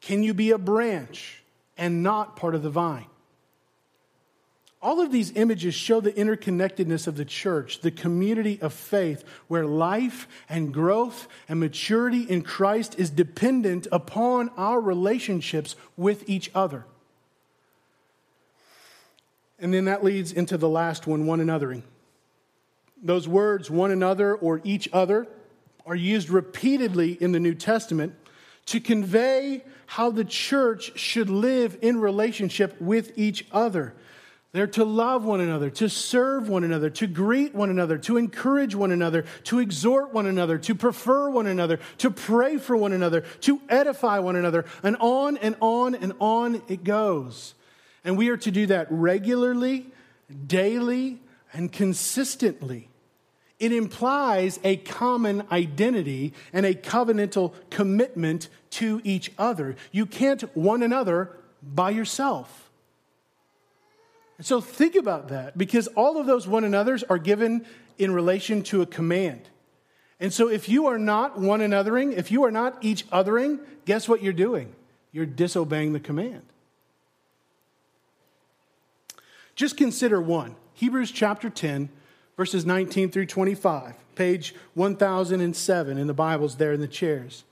Can 0.00 0.22
you 0.22 0.34
be 0.34 0.50
a 0.50 0.58
branch 0.58 1.42
and 1.76 2.02
not 2.02 2.36
part 2.36 2.54
of 2.54 2.62
the 2.62 2.70
vine? 2.70 3.06
All 4.80 5.00
of 5.00 5.10
these 5.10 5.32
images 5.32 5.74
show 5.74 6.00
the 6.00 6.12
interconnectedness 6.12 7.08
of 7.08 7.16
the 7.16 7.24
church, 7.24 7.80
the 7.80 7.90
community 7.90 8.60
of 8.62 8.72
faith, 8.72 9.24
where 9.48 9.66
life 9.66 10.28
and 10.48 10.72
growth 10.72 11.26
and 11.48 11.58
maturity 11.58 12.22
in 12.22 12.42
Christ 12.42 12.94
is 12.96 13.10
dependent 13.10 13.88
upon 13.90 14.50
our 14.56 14.80
relationships 14.80 15.74
with 15.96 16.28
each 16.28 16.50
other. 16.54 16.84
And 19.58 19.74
then 19.74 19.86
that 19.86 20.04
leads 20.04 20.30
into 20.30 20.56
the 20.56 20.68
last 20.68 21.08
one 21.08 21.26
one 21.26 21.40
anothering. 21.40 21.82
Those 23.02 23.26
words, 23.26 23.68
one 23.68 23.90
another 23.90 24.34
or 24.34 24.60
each 24.62 24.88
other, 24.92 25.26
are 25.86 25.96
used 25.96 26.30
repeatedly 26.30 27.12
in 27.20 27.32
the 27.32 27.40
New 27.40 27.54
Testament 27.54 28.14
to 28.68 28.80
convey 28.80 29.64
how 29.86 30.10
the 30.10 30.24
church 30.24 30.98
should 30.98 31.30
live 31.30 31.78
in 31.80 32.00
relationship 32.00 32.78
with 32.80 33.12
each 33.16 33.46
other. 33.50 33.94
They're 34.52 34.66
to 34.68 34.84
love 34.84 35.24
one 35.24 35.40
another, 35.40 35.70
to 35.70 35.88
serve 35.88 36.48
one 36.48 36.64
another, 36.64 36.90
to 36.90 37.06
greet 37.06 37.54
one 37.54 37.70
another, 37.70 37.98
to 37.98 38.16
encourage 38.16 38.74
one 38.74 38.92
another, 38.92 39.24
to 39.44 39.58
exhort 39.58 40.12
one 40.12 40.26
another, 40.26 40.58
to 40.58 40.74
prefer 40.74 41.30
one 41.30 41.46
another, 41.46 41.80
to 41.98 42.10
pray 42.10 42.58
for 42.58 42.76
one 42.76 42.92
another, 42.92 43.22
to 43.40 43.60
edify 43.68 44.18
one 44.18 44.36
another, 44.36 44.64
and 44.82 44.96
on 45.00 45.36
and 45.38 45.56
on 45.60 45.94
and 45.94 46.12
on 46.18 46.62
it 46.68 46.84
goes. 46.84 47.54
And 48.04 48.16
we 48.16 48.28
are 48.28 48.38
to 48.38 48.50
do 48.50 48.66
that 48.66 48.86
regularly, 48.90 49.86
daily, 50.46 51.20
and 51.52 51.70
consistently. 51.70 52.87
It 53.58 53.72
implies 53.72 54.60
a 54.62 54.76
common 54.76 55.44
identity 55.50 56.32
and 56.52 56.64
a 56.64 56.74
covenantal 56.74 57.54
commitment 57.70 58.48
to 58.70 59.00
each 59.02 59.32
other. 59.36 59.76
You 59.90 60.06
can't 60.06 60.42
one 60.56 60.82
another 60.82 61.36
by 61.62 61.90
yourself. 61.90 62.70
And 64.36 64.46
so 64.46 64.60
think 64.60 64.94
about 64.94 65.28
that 65.28 65.58
because 65.58 65.88
all 65.88 66.18
of 66.18 66.26
those 66.26 66.46
one 66.46 66.62
another's 66.62 67.02
are 67.02 67.18
given 67.18 67.66
in 67.98 68.12
relation 68.12 68.62
to 68.64 68.82
a 68.82 68.86
command. 68.86 69.48
And 70.20 70.32
so 70.32 70.48
if 70.48 70.68
you 70.68 70.86
are 70.86 70.98
not 70.98 71.38
one 71.38 71.60
anothering, 71.60 72.12
if 72.16 72.30
you 72.30 72.44
are 72.44 72.50
not 72.52 72.78
each 72.80 73.08
othering, 73.10 73.58
guess 73.84 74.08
what 74.08 74.22
you're 74.22 74.32
doing? 74.32 74.72
You're 75.10 75.26
disobeying 75.26 75.92
the 75.92 76.00
command. 76.00 76.42
Just 79.56 79.76
consider 79.76 80.20
one 80.20 80.54
Hebrews 80.74 81.10
chapter 81.10 81.50
10, 81.50 81.88
verses 82.38 82.64
19 82.64 83.10
through 83.10 83.26
25, 83.26 83.96
page 84.14 84.54
1007 84.74 85.98
in 85.98 86.06
the 86.06 86.14
Bibles 86.14 86.54
there 86.54 86.72
in 86.72 86.80
the 86.80 86.86
chairs. 86.86 87.42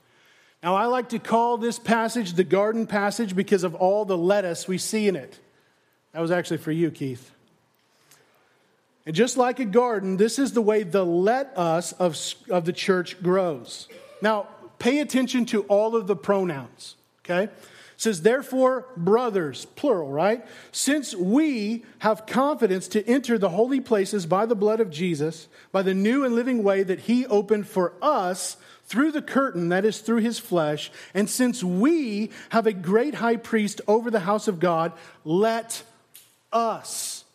Now, 0.63 0.75
I 0.75 0.85
like 0.85 1.09
to 1.09 1.19
call 1.19 1.57
this 1.57 1.77
passage 1.77 2.33
the 2.33 2.45
garden 2.45 2.87
passage 2.87 3.35
because 3.35 3.65
of 3.65 3.75
all 3.75 4.05
the 4.05 4.17
lettuce 4.17 4.65
we 4.65 4.77
see 4.77 5.09
in 5.09 5.17
it. 5.17 5.39
That 6.13 6.21
was 6.21 6.31
actually 6.31 6.59
for 6.59 6.71
you, 6.71 6.89
Keith. 6.89 7.31
And 9.05 9.13
just 9.13 9.35
like 9.35 9.59
a 9.59 9.65
garden, 9.65 10.15
this 10.15 10.39
is 10.39 10.53
the 10.53 10.61
way 10.61 10.83
the 10.83 11.05
let 11.05 11.57
us 11.57 11.91
of, 11.91 12.17
of 12.49 12.63
the 12.63 12.73
church 12.73 13.21
grows. 13.21 13.89
Now, 14.21 14.47
pay 14.79 14.99
attention 14.99 15.45
to 15.47 15.63
all 15.63 15.97
of 15.97 16.07
the 16.07 16.15
pronouns, 16.15 16.95
okay? 17.25 17.51
It 17.97 18.01
says, 18.01 18.21
therefore, 18.21 18.85
brothers, 18.95 19.65
plural, 19.65 20.11
right? 20.11 20.45
Since 20.71 21.15
we 21.15 21.83
have 21.97 22.27
confidence 22.27 22.87
to 22.89 23.03
enter 23.07 23.39
the 23.39 23.49
holy 23.49 23.81
places 23.81 24.27
by 24.27 24.45
the 24.45 24.55
blood 24.55 24.79
of 24.79 24.91
Jesus, 24.91 25.47
by 25.71 25.81
the 25.81 25.95
new 25.95 26.23
and 26.23 26.35
living 26.35 26.63
way 26.63 26.83
that 26.83 26.99
he 26.99 27.25
opened 27.25 27.67
for 27.67 27.93
us 27.99 28.57
through 28.85 29.13
the 29.13 29.21
curtain, 29.23 29.69
that 29.69 29.83
is, 29.83 29.99
through 29.99 30.19
his 30.19 30.37
flesh, 30.37 30.91
and 31.15 31.27
since 31.27 31.63
we 31.63 32.29
have 32.49 32.67
a 32.67 32.71
great 32.71 33.15
high 33.15 33.35
priest 33.35 33.81
over 33.87 34.11
the 34.11 34.19
house 34.19 34.47
of 34.47 34.59
God, 34.59 34.93
let 35.25 35.81
us. 36.53 37.25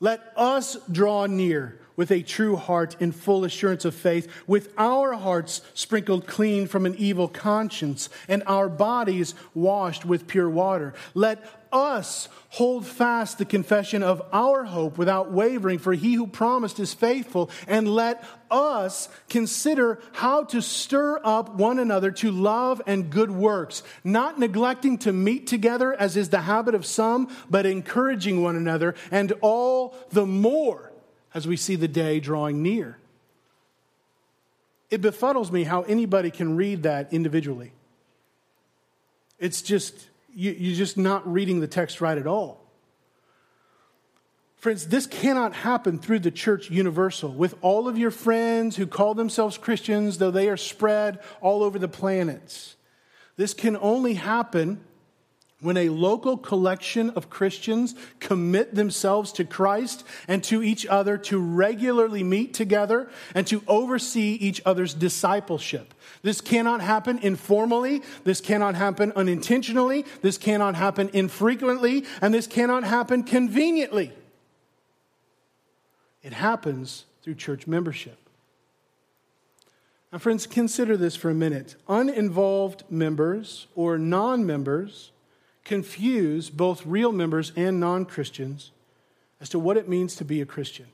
Let 0.00 0.20
us 0.36 0.76
draw 0.90 1.26
near 1.26 1.78
with 1.96 2.10
a 2.10 2.22
true 2.22 2.56
heart 2.56 2.96
in 3.00 3.12
full 3.12 3.44
assurance 3.44 3.84
of 3.84 3.94
faith, 3.94 4.28
with 4.46 4.72
our 4.76 5.14
hearts 5.14 5.60
sprinkled 5.74 6.26
clean 6.26 6.66
from 6.66 6.86
an 6.86 6.94
evil 6.96 7.28
conscience 7.28 8.08
and 8.28 8.42
our 8.46 8.68
bodies 8.68 9.34
washed 9.54 10.04
with 10.04 10.26
pure 10.26 10.50
water. 10.50 10.94
Let 11.14 11.44
us 11.74 12.28
hold 12.50 12.86
fast 12.86 13.38
the 13.38 13.44
confession 13.44 14.02
of 14.02 14.22
our 14.32 14.64
hope 14.64 14.96
without 14.96 15.32
wavering, 15.32 15.78
for 15.78 15.92
he 15.92 16.14
who 16.14 16.26
promised 16.26 16.78
is 16.78 16.94
faithful. 16.94 17.50
And 17.66 17.88
let 17.88 18.24
us 18.50 19.08
consider 19.28 19.98
how 20.12 20.44
to 20.44 20.62
stir 20.62 21.20
up 21.24 21.56
one 21.56 21.80
another 21.80 22.12
to 22.12 22.30
love 22.30 22.80
and 22.86 23.10
good 23.10 23.32
works, 23.32 23.82
not 24.04 24.38
neglecting 24.38 24.98
to 24.98 25.12
meet 25.12 25.48
together, 25.48 25.92
as 25.92 26.16
is 26.16 26.28
the 26.28 26.42
habit 26.42 26.76
of 26.76 26.86
some, 26.86 27.28
but 27.50 27.66
encouraging 27.66 28.40
one 28.42 28.54
another, 28.54 28.94
and 29.10 29.32
all 29.40 29.96
the 30.10 30.26
more 30.26 30.92
as 31.34 31.46
we 31.46 31.56
see 31.56 31.76
the 31.76 31.88
day 31.88 32.20
drawing 32.20 32.62
near. 32.62 32.96
It 34.90 35.02
befuddles 35.02 35.50
me 35.50 35.64
how 35.64 35.82
anybody 35.82 36.30
can 36.30 36.56
read 36.56 36.84
that 36.84 37.12
individually. 37.12 37.72
It's 39.40 39.60
just 39.60 40.08
you, 40.34 40.52
you're 40.52 40.76
just 40.76 40.96
not 40.96 41.30
reading 41.30 41.60
the 41.60 41.66
text 41.66 42.00
right 42.00 42.16
at 42.16 42.26
all. 42.26 42.60
Friends, 44.56 44.86
this 44.86 45.06
cannot 45.06 45.52
happen 45.52 45.98
through 45.98 46.20
the 46.20 46.30
church 46.30 46.70
universal 46.70 47.30
with 47.30 47.54
all 47.60 47.86
of 47.86 47.98
your 47.98 48.10
friends 48.10 48.76
who 48.76 48.86
call 48.86 49.14
themselves 49.14 49.58
Christians, 49.58 50.16
though 50.18 50.30
they 50.30 50.48
are 50.48 50.56
spread 50.56 51.18
all 51.42 51.62
over 51.62 51.78
the 51.78 51.88
planets. 51.88 52.76
This 53.36 53.52
can 53.52 53.76
only 53.76 54.14
happen 54.14 54.80
when 55.64 55.78
a 55.78 55.88
local 55.88 56.36
collection 56.36 57.10
of 57.10 57.30
Christians 57.30 57.94
commit 58.20 58.74
themselves 58.74 59.32
to 59.32 59.44
Christ 59.44 60.04
and 60.28 60.44
to 60.44 60.62
each 60.62 60.86
other 60.86 61.16
to 61.18 61.38
regularly 61.38 62.22
meet 62.22 62.52
together 62.52 63.08
and 63.34 63.46
to 63.46 63.62
oversee 63.66 64.34
each 64.34 64.60
other's 64.66 64.92
discipleship. 64.92 65.94
This 66.22 66.40
cannot 66.40 66.82
happen 66.82 67.18
informally. 67.18 68.02
This 68.24 68.40
cannot 68.40 68.74
happen 68.74 69.12
unintentionally. 69.16 70.04
This 70.20 70.36
cannot 70.36 70.74
happen 70.74 71.10
infrequently. 71.12 72.04
And 72.20 72.34
this 72.34 72.46
cannot 72.46 72.84
happen 72.84 73.22
conveniently. 73.22 74.12
It 76.22 76.34
happens 76.34 77.06
through 77.22 77.36
church 77.36 77.66
membership. 77.66 78.18
Now, 80.12 80.18
friends, 80.18 80.46
consider 80.46 80.96
this 80.96 81.16
for 81.16 81.30
a 81.30 81.34
minute. 81.34 81.74
Uninvolved 81.88 82.84
members 82.88 83.66
or 83.74 83.98
non 83.98 84.46
members 84.46 85.10
confuse 85.64 86.50
both 86.50 86.84
real 86.86 87.12
members 87.12 87.52
and 87.56 87.80
non 87.80 88.04
Christians 88.04 88.70
as 89.40 89.48
to 89.50 89.58
what 89.58 89.76
it 89.76 89.88
means 89.88 90.16
to 90.16 90.24
be 90.24 90.40
a 90.40 90.46
Christian, 90.46 90.86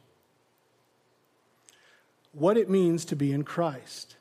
what 2.33 2.57
it 2.57 2.71
means 2.71 3.05
to 3.07 3.17
be 3.17 3.33
in 3.33 3.45
Christ. 3.45 4.17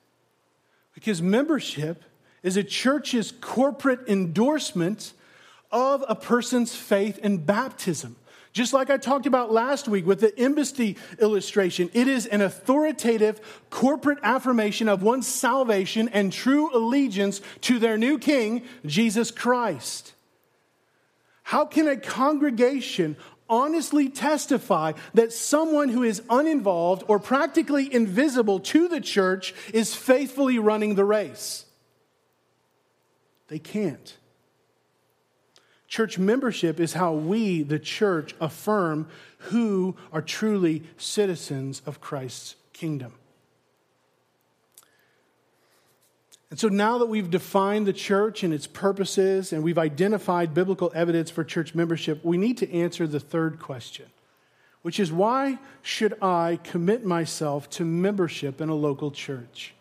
Because 0.94 1.22
membership 1.22 2.04
is 2.44 2.58
a 2.58 2.64
church's 2.64 3.32
corporate 3.32 4.08
endorsement 4.08 5.14
of 5.72 6.04
a 6.08 6.16
person's 6.16 6.76
faith 6.76 7.20
and 7.24 7.46
baptism. 7.46 8.16
Just 8.52 8.74
like 8.74 8.90
I 8.90 8.98
talked 8.98 9.28
about 9.28 9.52
last 9.52 9.88
week 9.88 10.08
with 10.08 10.20
the 10.20 10.38
embassy 10.38 10.98
illustration, 11.20 11.90
it 11.94 12.08
is 12.08 12.26
an 12.26 12.42
authoritative 12.42 13.64
corporate 13.70 14.18
affirmation 14.24 14.90
of 14.90 15.04
one's 15.04 15.28
salvation 15.28 16.10
and 16.10 16.34
true 16.34 16.76
allegiance 16.76 17.42
to 17.62 17.78
their 17.78 17.98
new 17.98 18.18
king, 18.18 18.64
Jesus 18.86 19.30
Christ. 19.30 20.14
How 21.50 21.66
can 21.66 21.88
a 21.88 21.98
congregation 21.98 23.18
honestly 23.50 24.08
testify 24.08 24.94
that 25.16 25.34
someone 25.34 25.90
who 25.90 26.04
is 26.04 26.22
uninvolved 26.30 27.04
or 27.08 27.18
practically 27.18 27.92
invisible 27.92 28.60
to 28.60 28.88
the 28.88 29.02
church 29.02 29.56
is 29.74 29.96
faithfully 29.96 30.60
running 30.60 30.94
the 30.94 31.04
race? 31.04 31.66
They 33.48 33.58
can't. 33.58 34.16
Church 35.88 36.20
membership 36.20 36.80
is 36.80 36.94
how 36.94 37.14
we, 37.14 37.64
the 37.64 37.80
church, 37.80 38.36
affirm 38.40 39.08
who 39.50 39.96
are 40.14 40.22
truly 40.22 40.84
citizens 40.98 41.82
of 41.88 42.00
Christ's 42.00 42.58
kingdom. 42.74 43.16
And 46.50 46.60
so 46.60 46.68
now 46.68 46.98
that 46.98 47.06
we've 47.06 47.30
defined 47.30 47.86
the 47.86 47.94
church 47.94 48.44
and 48.44 48.54
its 48.54 48.66
purposes 48.66 49.54
and 49.54 49.64
we've 49.64 49.78
identified 49.78 50.54
biblical 50.54 50.92
evidence 50.96 51.30
for 51.30 51.44
church 51.44 51.76
membership, 51.76 52.26
we 52.26 52.38
need 52.38 52.58
to 52.58 52.74
answer 52.74 53.06
the 53.06 53.20
third 53.20 53.60
question, 53.60 54.08
which 54.82 55.00
is 55.00 55.12
why 55.12 55.60
should 55.84 56.22
I 56.24 56.60
commit 56.64 57.06
myself 57.06 57.70
to 57.72 57.86
membership 57.86 58.62
in 58.62 58.70
a 58.70 58.76
local 58.76 59.12
church? 59.12 59.76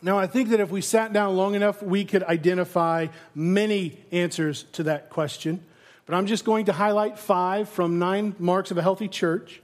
Now, 0.00 0.18
I 0.18 0.28
think 0.28 0.50
that 0.50 0.60
if 0.60 0.70
we 0.70 0.80
sat 0.80 1.12
down 1.12 1.36
long 1.36 1.56
enough, 1.56 1.82
we 1.82 2.04
could 2.04 2.22
identify 2.22 3.08
many 3.34 3.98
answers 4.12 4.64
to 4.74 4.84
that 4.84 5.10
question. 5.10 5.64
But 6.04 6.14
I'm 6.14 6.26
just 6.26 6.44
going 6.44 6.66
to 6.66 6.72
highlight 6.72 7.18
five 7.18 7.68
from 7.68 7.98
nine 7.98 8.36
marks 8.38 8.70
of 8.70 8.78
a 8.78 8.82
healthy 8.82 9.08
church. 9.08 9.60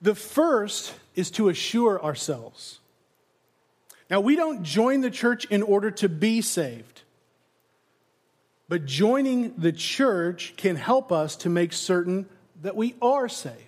The 0.00 0.14
first 0.14 0.94
is 1.14 1.30
to 1.32 1.50
assure 1.50 2.02
ourselves. 2.02 2.78
Now, 4.08 4.20
we 4.20 4.36
don't 4.36 4.62
join 4.62 5.00
the 5.00 5.10
church 5.10 5.46
in 5.46 5.62
order 5.62 5.90
to 5.92 6.08
be 6.08 6.40
saved, 6.40 7.02
but 8.68 8.86
joining 8.86 9.54
the 9.56 9.72
church 9.72 10.54
can 10.56 10.76
help 10.76 11.10
us 11.10 11.36
to 11.36 11.48
make 11.48 11.72
certain 11.72 12.26
that 12.62 12.76
we 12.76 12.94
are 13.02 13.28
saved. 13.28 13.62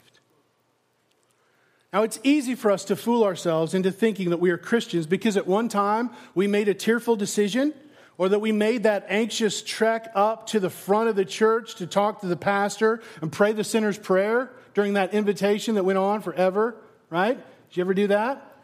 Now, 1.93 2.03
it's 2.03 2.21
easy 2.23 2.55
for 2.55 2.71
us 2.71 2.85
to 2.87 2.97
fool 2.97 3.25
ourselves 3.25 3.75
into 3.75 3.91
thinking 3.91 4.31
that 4.31 4.41
we 4.41 4.51
are 4.51 4.59
Christians 4.59 5.07
because 5.07 5.37
at 5.37 5.47
one 5.47 5.69
time 5.69 6.11
we 6.35 6.47
made 6.47 6.69
a 6.69 6.75
tearful 6.75 7.17
decision 7.17 7.73
or 8.19 8.29
that 8.29 8.41
we 8.41 8.53
made 8.53 8.83
that 8.83 9.07
anxious 9.09 9.63
trek 9.63 10.11
up 10.15 10.49
to 10.49 10.61
the 10.61 10.69
front 10.69 11.09
of 11.09 11.17
the 11.17 11.25
church 11.25 11.77
to 11.77 11.87
talk 11.87 12.21
to 12.21 12.27
the 12.27 12.37
pastor 12.37 13.01
and 13.23 13.33
pray 13.33 13.53
the 13.53 13.65
sinner's 13.65 13.97
prayer 13.97 14.51
during 14.75 14.95
that 14.95 15.15
invitation 15.15 15.77
that 15.77 15.85
went 15.85 15.99
on 15.99 16.21
forever, 16.21 16.77
right? 17.09 17.37
Did 17.71 17.77
you 17.77 17.81
ever 17.83 17.95
do 17.95 18.09
that? 18.09 18.57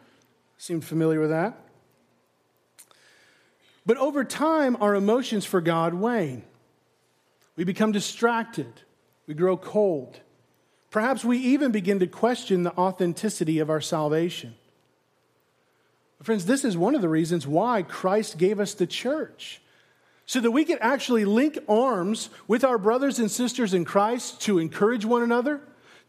Seemed 0.58 0.84
familiar 0.84 1.20
with 1.20 1.30
that. 1.30 1.63
But 3.86 3.96
over 3.98 4.24
time, 4.24 4.76
our 4.80 4.94
emotions 4.94 5.44
for 5.44 5.60
God 5.60 5.94
wane. 5.94 6.42
We 7.56 7.64
become 7.64 7.92
distracted. 7.92 8.72
We 9.26 9.34
grow 9.34 9.56
cold. 9.56 10.20
Perhaps 10.90 11.24
we 11.24 11.38
even 11.38 11.72
begin 11.72 11.98
to 11.98 12.06
question 12.06 12.62
the 12.62 12.76
authenticity 12.76 13.58
of 13.58 13.68
our 13.70 13.80
salvation. 13.80 14.54
Friends, 16.22 16.46
this 16.46 16.64
is 16.64 16.76
one 16.76 16.94
of 16.94 17.02
the 17.02 17.08
reasons 17.08 17.46
why 17.46 17.82
Christ 17.82 18.38
gave 18.38 18.58
us 18.58 18.72
the 18.72 18.86
church. 18.86 19.60
So 20.24 20.40
that 20.40 20.52
we 20.52 20.64
could 20.64 20.78
actually 20.80 21.26
link 21.26 21.58
arms 21.68 22.30
with 22.48 22.64
our 22.64 22.78
brothers 22.78 23.18
and 23.18 23.30
sisters 23.30 23.74
in 23.74 23.84
Christ 23.84 24.40
to 24.42 24.58
encourage 24.58 25.04
one 25.04 25.22
another, 25.22 25.60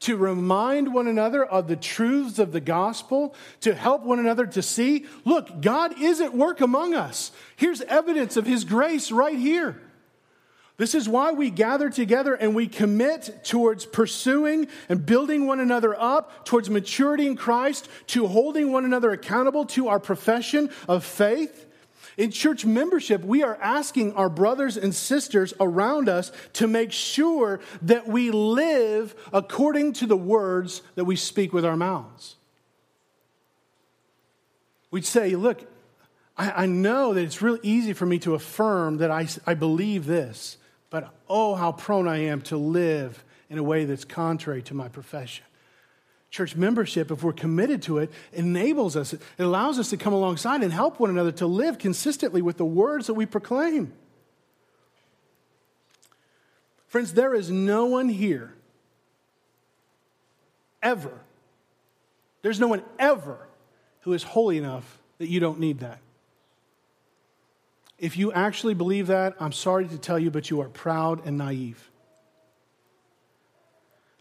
to 0.06 0.16
remind 0.16 0.94
one 0.94 1.08
another 1.08 1.44
of 1.44 1.68
the 1.68 1.76
truths 1.76 2.38
of 2.38 2.52
the 2.52 2.62
gospel, 2.62 3.34
to 3.62 3.74
help 3.74 4.04
one 4.04 4.20
another 4.20 4.46
to 4.46 4.62
see 4.62 5.06
look, 5.26 5.62
God 5.62 6.00
is 6.00 6.22
at 6.22 6.36
work 6.36 6.62
among 6.62 6.94
us. 6.94 7.32
Here's 7.56 7.82
evidence 7.82 8.38
of 8.38 8.46
his 8.46 8.66
grace 8.66 9.12
right 9.12 9.38
here. 9.38 9.82
This 10.78 10.94
is 10.94 11.10
why 11.10 11.32
we 11.32 11.50
gather 11.50 11.90
together 11.90 12.36
and 12.36 12.54
we 12.54 12.68
commit 12.68 13.44
towards 13.44 13.86
pursuing 13.86 14.68
and 14.90 15.04
building 15.04 15.48
one 15.48 15.60
another 15.60 16.00
up, 16.00 16.46
towards 16.46 16.70
maturity 16.70 17.26
in 17.26 17.36
Christ, 17.36 17.90
to 18.08 18.28
holding 18.28 18.72
one 18.72 18.86
another 18.86 19.12
accountable 19.12 19.66
to 19.68 19.88
our 19.88 20.00
profession 20.00 20.70
of 20.88 21.04
faith. 21.04 21.65
In 22.18 22.32
church 22.32 22.66
membership, 22.66 23.24
we 23.24 23.44
are 23.44 23.58
asking 23.62 24.14
our 24.14 24.30
brothers 24.30 24.78
and 24.78 24.96
sisters 24.96 25.54
around 25.60 26.08
us 26.08 26.32
to 26.54 26.68
make 26.68 26.92
sure 26.92 27.60
that 27.82 28.08
we 28.08 28.32
live 28.32 29.16
according 29.34 29.94
to 29.94 30.06
the 30.06 30.16
words 30.16 30.82
that 30.96 31.06
we 31.06 31.18
speak 31.18 31.52
with 31.52 31.66
our 31.66 31.76
mouths. 31.76 32.36
We'd 34.92 35.06
say, 35.06 35.36
Look, 35.36 35.66
I, 36.38 36.64
I 36.64 36.66
know 36.68 37.14
that 37.14 37.22
it's 37.22 37.42
really 37.42 37.60
easy 37.64 37.94
for 37.94 38.06
me 38.06 38.20
to 38.20 38.34
affirm 38.34 38.98
that 38.98 39.12
I, 39.12 39.28
I 39.46 39.54
believe 39.54 40.06
this. 40.06 40.58
But 40.90 41.14
oh, 41.28 41.56
how 41.56 41.74
prone 41.74 42.08
I 42.08 42.20
am 42.26 42.42
to 42.44 42.58
live 42.58 43.24
in 43.50 43.58
a 43.58 43.64
way 43.64 43.86
that's 43.86 44.06
contrary 44.06 44.62
to 44.64 44.74
my 44.74 44.88
profession. 44.88 45.44
Church 46.36 46.58
membership, 46.58 47.12
if 47.12 47.24
we're 47.24 47.32
committed 47.32 47.82
to 47.84 47.98
it, 48.00 48.12
enables 48.34 48.98
us, 48.98 49.14
it 49.14 49.22
allows 49.40 49.80
us 49.80 49.92
to 49.92 49.96
come 49.96 50.12
alongside 50.12 50.64
and 50.64 50.74
help 50.74 51.00
one 51.00 51.10
another 51.10 51.32
to 51.32 51.48
live 51.48 51.78
consistently 51.78 52.42
with 52.42 52.58
the 52.58 52.66
words 52.66 53.08
that 53.08 53.14
we 53.14 53.26
proclaim. 53.26 53.94
Friends, 56.88 57.14
there 57.14 57.34
is 57.34 57.50
no 57.50 57.86
one 57.86 58.10
here 58.10 58.54
ever, 60.84 61.22
there's 62.42 62.60
no 62.60 62.68
one 62.68 62.84
ever 63.00 63.48
who 64.02 64.12
is 64.12 64.24
holy 64.24 64.58
enough 64.58 65.00
that 65.20 65.30
you 65.30 65.40
don't 65.40 65.62
need 65.62 65.80
that. 65.80 66.00
If 67.98 68.18
you 68.18 68.34
actually 68.34 68.74
believe 68.74 69.08
that, 69.08 69.36
I'm 69.40 69.54
sorry 69.54 69.88
to 69.88 69.98
tell 69.98 70.20
you, 70.20 70.32
but 70.32 70.50
you 70.50 70.60
are 70.60 70.68
proud 70.68 71.26
and 71.26 71.38
naive. 71.38 71.90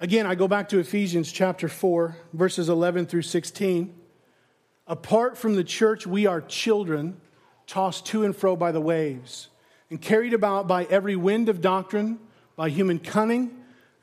Again, 0.05 0.27
I 0.27 0.35
go 0.35 0.47
back 0.47 0.69
to 0.69 0.79
Ephesians 0.81 1.33
chapter 1.33 1.67
4, 1.67 2.15
verses 2.35 2.69
11 2.69 3.07
through 3.07 3.23
16. 3.23 3.95
Apart 4.87 5.39
from 5.39 5.55
the 5.55 5.65
church, 5.65 6.07
we 6.07 6.27
are 6.27 6.43
children 6.43 7.19
tossed 7.67 8.05
to 8.09 8.23
and 8.23 8.37
fro 8.37 8.55
by 8.55 8.71
the 8.71 8.83
waves 8.83 9.49
and 9.89 9.99
carried 9.99 10.35
about 10.35 10.69
by 10.69 10.85
every 10.91 11.17
wind 11.17 11.49
of 11.49 11.63
doctrine, 11.63 12.19
by 12.55 12.69
human 12.69 12.99
cunning, 12.99 13.51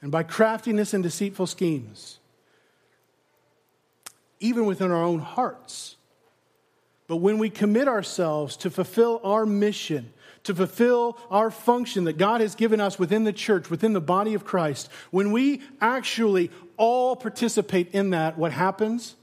and 0.01 0.11
by 0.11 0.23
craftiness 0.23 0.95
and 0.95 1.03
deceitful 1.03 1.45
schemes. 1.45 2.17
Even 4.39 4.65
within 4.65 4.89
our 4.89 5.03
own 5.03 5.19
hearts 5.19 5.97
but 7.11 7.17
when 7.17 7.39
we 7.39 7.49
commit 7.49 7.89
ourselves 7.89 8.55
to 8.55 8.69
fulfill 8.69 9.19
our 9.25 9.45
mission, 9.45 10.13
to 10.43 10.55
fulfill 10.55 11.17
our 11.29 11.51
function 11.51 12.05
that 12.05 12.17
God 12.17 12.41
has 12.41 12.55
given 12.55 12.79
us 12.79 12.97
within 12.97 13.23
the 13.23 13.33
church, 13.33 13.69
within 13.69 13.93
the 13.93 14.01
body 14.01 14.33
of 14.33 14.45
Christ, 14.45 14.89
when 15.11 15.31
we 15.31 15.61
actually 15.79 16.51
all 16.77 17.15
participate 17.15 17.91
in 17.93 18.09
that, 18.11 18.37
what 18.37 18.51
happens? 18.51 19.15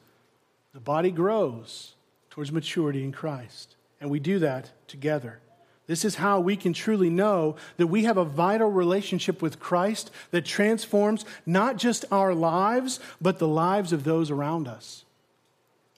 The 0.73 0.81
body 0.81 1.11
grows 1.11 1.95
towards 2.31 2.53
maturity 2.53 3.03
in 3.03 3.13
Christ. 3.13 3.75
And 4.01 4.11
we 4.11 4.21
do 4.21 4.39
that 4.39 4.71
together. 4.87 5.41
This 5.89 6.05
is 6.05 6.17
how 6.17 6.39
we 6.39 6.55
can 6.55 6.75
truly 6.75 7.09
know 7.09 7.57
that 7.79 7.87
we 7.87 8.05
have 8.05 8.19
a 8.19 8.25
vital 8.25 8.71
relationship 8.71 9.41
with 9.41 9.59
Christ 9.59 10.11
that 10.31 10.45
transforms 10.45 11.25
not 11.47 11.79
just 11.79 12.05
our 12.13 12.35
lives, 12.35 13.01
but 13.21 13.39
the 13.39 13.49
lives 13.49 13.93
of 13.93 14.05
those 14.05 14.31
around 14.31 14.69
us. 14.69 15.05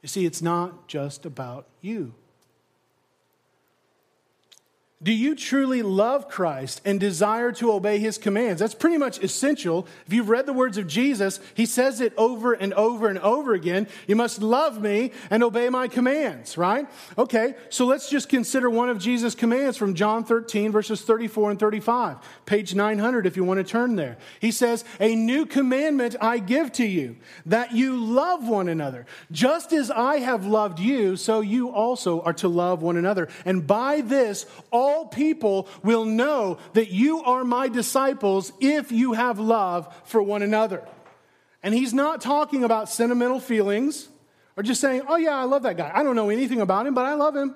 You 0.01 0.09
see, 0.09 0.25
it's 0.25 0.41
not 0.41 0.87
just 0.87 1.27
about 1.27 1.66
you. 1.81 2.14
Do 5.03 5.14
you 5.14 5.34
truly 5.34 5.80
love 5.80 6.28
Christ 6.28 6.82
and 6.84 7.01
desire 7.01 7.53
to 7.53 7.72
obey 7.72 7.98
his 7.98 8.18
commands? 8.18 8.61
That's 8.61 8.74
pretty 8.74 8.98
much 8.98 9.18
essential. 9.20 9.86
If 10.07 10.12
you've 10.12 10.28
read 10.28 10.44
the 10.44 10.53
words 10.53 10.76
of 10.76 10.86
Jesus, 10.86 11.40
he 11.55 11.64
says 11.64 12.03
it 12.03 12.12
over 12.18 12.53
and 12.53 12.74
over 12.74 13.09
and 13.09 13.18
over 13.20 13.55
again. 13.55 13.88
You 14.07 14.16
must 14.16 14.42
love 14.42 14.82
me 14.82 15.12
and 15.30 15.42
obey 15.42 15.70
my 15.70 15.88
commands, 15.88 16.59
right? 16.59 16.86
Okay, 17.16 17.55
so 17.70 17.86
let's 17.86 18.11
just 18.11 18.28
consider 18.28 18.68
one 18.68 18.90
of 18.90 18.98
Jesus' 18.98 19.34
commands 19.34 19.78
from 19.78 19.94
John 19.94 20.22
13, 20.22 20.70
verses 20.70 21.01
34 21.01 21.53
and 21.53 21.59
35. 21.59 22.18
Page 22.44 22.74
900, 22.74 23.24
if 23.24 23.38
you 23.38 23.44
want 23.44 23.57
to 23.57 23.64
turn 23.64 23.96
there. 23.96 24.18
He 24.38 24.51
says, 24.51 24.84
A 25.01 25.14
new 25.14 25.46
commandment 25.46 26.14
I 26.20 26.40
give 26.40 26.72
to 26.72 26.84
you, 26.84 27.16
that 27.46 27.72
you 27.72 27.96
love 27.96 28.46
one 28.46 28.68
another. 28.68 29.07
Just 29.32 29.72
as 29.72 29.90
I 29.90 30.18
have 30.18 30.44
loved 30.44 30.78
you, 30.78 31.16
so 31.16 31.40
you 31.40 31.70
also 31.70 32.20
are 32.20 32.34
to 32.34 32.48
love 32.48 32.82
one 32.82 32.98
another. 32.98 33.28
And 33.46 33.66
by 33.66 34.03
this, 34.03 34.44
all 34.70 34.89
all 34.91 35.07
people 35.07 35.68
will 35.82 36.05
know 36.05 36.59
that 36.72 36.91
you 36.91 37.22
are 37.22 37.45
my 37.45 37.68
disciples 37.68 38.53
if 38.61 38.91
you 38.91 39.12
have 39.12 39.38
love 39.38 39.95
for 40.05 40.22
one 40.22 40.43
another. 40.43 40.86
And 41.62 41.74
he's 41.74 41.95
not 41.95 42.20
talking 42.20 42.64
about 42.64 42.88
sentimental 42.88 43.38
feelings 43.38 44.09
or 44.57 44.62
just 44.62 44.80
saying, 44.80 45.03
oh, 45.09 45.16
yeah, 45.16 45.36
I 45.36 45.45
love 45.45 45.62
that 45.62 45.76
guy. 45.76 45.91
I 45.95 46.03
don't 46.03 46.16
know 46.16 46.30
anything 46.30 46.61
about 46.61 46.86
him, 46.86 46.95
but 46.95 47.07
I 47.07 47.14
love 47.14 47.36
him. 47.36 47.55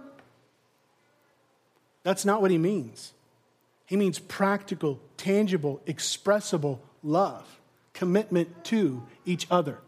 That's 2.05 2.24
not 2.24 2.41
what 2.41 2.51
he 2.51 2.59
means. 2.59 3.12
He 3.87 3.97
means 3.97 4.18
practical, 4.18 5.01
tangible, 5.16 5.80
expressible 5.87 6.80
love, 7.03 7.59
commitment 7.95 8.64
to 8.66 9.03
each 9.24 9.47
other. 9.51 9.78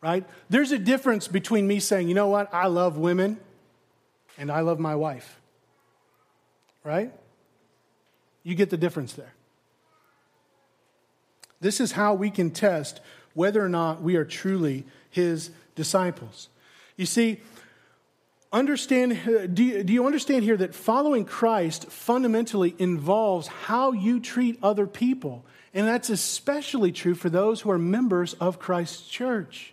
Right? 0.00 0.24
There's 0.50 0.72
a 0.72 0.78
difference 0.78 1.28
between 1.28 1.66
me 1.66 1.80
saying, 1.80 2.08
you 2.08 2.14
know 2.14 2.28
what, 2.28 2.52
I 2.52 2.66
love 2.66 2.96
women 2.96 3.38
and 4.38 4.50
I 4.50 4.60
love 4.60 4.78
my 4.78 4.94
wife 4.94 5.40
right? 6.84 7.12
You 8.42 8.54
get 8.54 8.70
the 8.70 8.76
difference 8.76 9.12
there. 9.12 9.34
This 11.60 11.80
is 11.80 11.92
how 11.92 12.14
we 12.14 12.30
can 12.30 12.50
test 12.50 13.00
whether 13.34 13.64
or 13.64 13.68
not 13.68 14.02
we 14.02 14.16
are 14.16 14.24
truly 14.24 14.84
his 15.10 15.50
disciples. 15.74 16.48
You 16.96 17.06
see, 17.06 17.40
understand 18.52 19.12
uh, 19.26 19.46
do 19.46 19.62
you, 19.62 19.84
do 19.84 19.92
you 19.92 20.04
understand 20.04 20.44
here 20.44 20.56
that 20.56 20.74
following 20.74 21.24
Christ 21.24 21.86
fundamentally 21.86 22.74
involves 22.78 23.46
how 23.46 23.92
you 23.92 24.20
treat 24.20 24.58
other 24.62 24.86
people? 24.86 25.44
And 25.72 25.86
that's 25.86 26.10
especially 26.10 26.92
true 26.92 27.14
for 27.14 27.30
those 27.30 27.62
who 27.62 27.70
are 27.70 27.78
members 27.78 28.34
of 28.34 28.58
Christ's 28.58 29.08
church. 29.08 29.72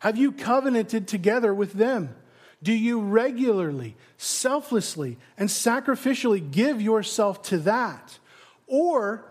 Have 0.00 0.16
you 0.16 0.30
covenanted 0.30 1.08
together 1.08 1.54
with 1.54 1.72
them? 1.72 2.14
Do 2.62 2.72
you 2.72 3.00
regularly, 3.00 3.96
selflessly, 4.16 5.18
and 5.36 5.48
sacrificially 5.48 6.50
give 6.50 6.80
yourself 6.80 7.42
to 7.44 7.58
that? 7.58 8.18
Or 8.66 9.24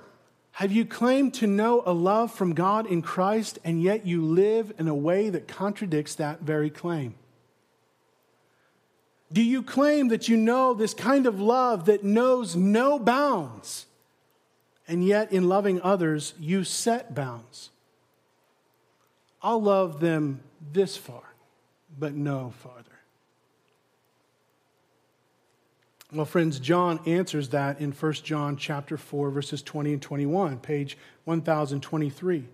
have 0.53 0.71
you 0.71 0.86
claimed 0.86 1.34
to 1.36 1.47
know 1.47 1.82
a 1.86 1.93
love 1.93 2.32
from 2.32 2.53
God 2.53 2.86
in 2.86 3.01
Christ 3.01 3.57
and 3.63 3.82
yet 3.82 4.05
you 4.05 4.21
live 4.21 4.73
in 4.77 4.88
a 4.88 4.95
way 4.95 5.29
that 5.29 5.47
contradicts 5.47 6.15
that 6.15 6.41
very 6.41 6.69
claim? 6.69 7.15
Do 9.32 9.41
you 9.41 9.63
claim 9.63 10.09
that 10.09 10.27
you 10.27 10.36
know 10.36 10.73
this 10.73 10.93
kind 10.93 11.25
of 11.25 11.39
love 11.39 11.86
that 11.86 12.03
knows 12.03 12.55
no 12.55 12.99
bounds, 12.99 13.86
and 14.89 15.05
yet 15.05 15.32
in 15.32 15.47
loving 15.47 15.82
others, 15.82 16.34
you 16.38 16.65
set 16.65 17.15
bounds? 17.15 17.69
I'll 19.41 19.61
love 19.61 20.01
them 20.01 20.41
this 20.73 20.97
far, 20.97 21.23
but 21.97 22.13
no 22.13 22.53
farther. 22.59 22.90
Well, 26.14 26.26
friends, 26.26 26.59
John 26.59 26.99
answers 27.05 27.49
that 27.49 27.80
in 27.80 27.93
1 27.93 28.14
John 28.14 28.57
chapter 28.57 28.97
4 28.97 29.30
verses 29.30 29.62
20 29.62 29.93
and 29.93 30.01
21, 30.01 30.59
page 30.59 30.97
1023. 31.24 32.49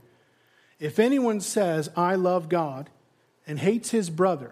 If 0.79 0.99
anyone 0.99 1.41
says, 1.41 1.89
"I 1.95 2.13
love 2.15 2.49
God," 2.49 2.91
and 3.47 3.57
hates 3.57 3.89
his 3.89 4.11
brother, 4.11 4.51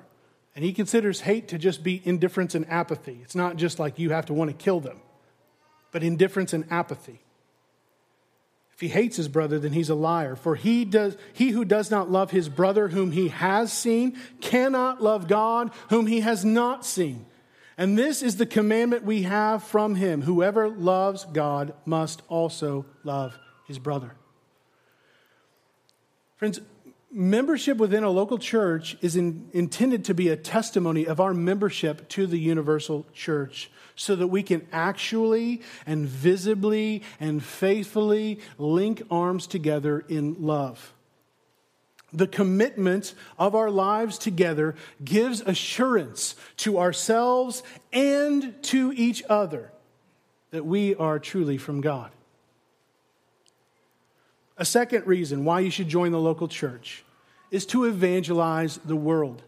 and 0.55 0.65
he 0.65 0.73
considers 0.73 1.21
hate 1.21 1.47
to 1.49 1.59
just 1.59 1.83
be 1.83 2.01
indifference 2.03 2.55
and 2.55 2.67
apathy. 2.67 3.19
It's 3.21 3.35
not 3.35 3.57
just 3.57 3.77
like 3.77 3.99
you 3.99 4.09
have 4.09 4.25
to 4.25 4.33
want 4.33 4.49
to 4.49 4.57
kill 4.57 4.79
them, 4.79 5.01
but 5.91 6.01
indifference 6.01 6.51
and 6.51 6.65
apathy. 6.71 7.19
If 8.73 8.81
he 8.81 8.87
hates 8.87 9.17
his 9.17 9.27
brother, 9.27 9.59
then 9.59 9.73
he's 9.73 9.89
a 9.89 9.95
liar. 9.95 10.35
For 10.35 10.55
he, 10.55 10.83
does, 10.83 11.15
he 11.31 11.51
who 11.51 11.63
does 11.63 11.91
not 11.91 12.09
love 12.09 12.31
his 12.31 12.49
brother 12.49 12.89
whom 12.89 13.11
he 13.11 13.27
has 13.27 13.71
seen 13.71 14.17
cannot 14.41 15.01
love 15.01 15.27
God 15.27 15.71
whom 15.89 16.07
he 16.07 16.21
has 16.21 16.43
not 16.43 16.85
seen. 16.85 17.25
And 17.77 17.97
this 17.97 18.23
is 18.23 18.37
the 18.37 18.45
commandment 18.45 19.03
we 19.03 19.23
have 19.23 19.63
from 19.63 19.95
him 19.95 20.21
whoever 20.21 20.69
loves 20.69 21.25
God 21.25 21.73
must 21.85 22.21
also 22.29 22.85
love 23.03 23.37
his 23.67 23.79
brother. 23.79 24.15
Friends, 26.37 26.61
membership 27.11 27.77
within 27.77 28.03
a 28.03 28.09
local 28.09 28.37
church 28.37 28.97
is 29.01 29.15
in, 29.15 29.49
intended 29.53 30.05
to 30.05 30.13
be 30.13 30.29
a 30.29 30.37
testimony 30.37 31.05
of 31.05 31.19
our 31.19 31.33
membership 31.33 32.07
to 32.09 32.27
the 32.27 32.39
universal 32.39 33.05
church 33.13 33.69
so 33.95 34.15
that 34.15 34.27
we 34.27 34.43
can 34.43 34.65
actually 34.71 35.61
and 35.85 36.05
visibly 36.07 37.03
and 37.19 37.43
faithfully 37.43 38.39
link 38.57 39.01
arms 39.09 39.47
together 39.47 39.99
in 40.07 40.35
love 40.39 40.94
the 42.17 42.27
commitment 42.27 43.13
of 43.37 43.55
our 43.55 43.69
lives 43.69 44.17
together 44.17 44.75
gives 45.03 45.41
assurance 45.41 46.35
to 46.57 46.79
ourselves 46.79 47.63
and 47.91 48.61
to 48.63 48.93
each 48.95 49.23
other 49.29 49.71
that 50.51 50.65
we 50.65 50.95
are 50.95 51.19
truly 51.19 51.57
from 51.57 51.81
God. 51.81 52.11
A 54.57 54.65
second 54.65 55.05
reason 55.05 55.43
why 55.43 55.59
you 55.59 55.69
should 55.69 55.89
join 55.89 56.11
the 56.11 56.19
local 56.19 56.47
church 56.47 57.03
is 57.51 57.65
to 57.67 57.85
evangelize 57.85 58.77
the 58.85 58.95
world. 58.95 59.43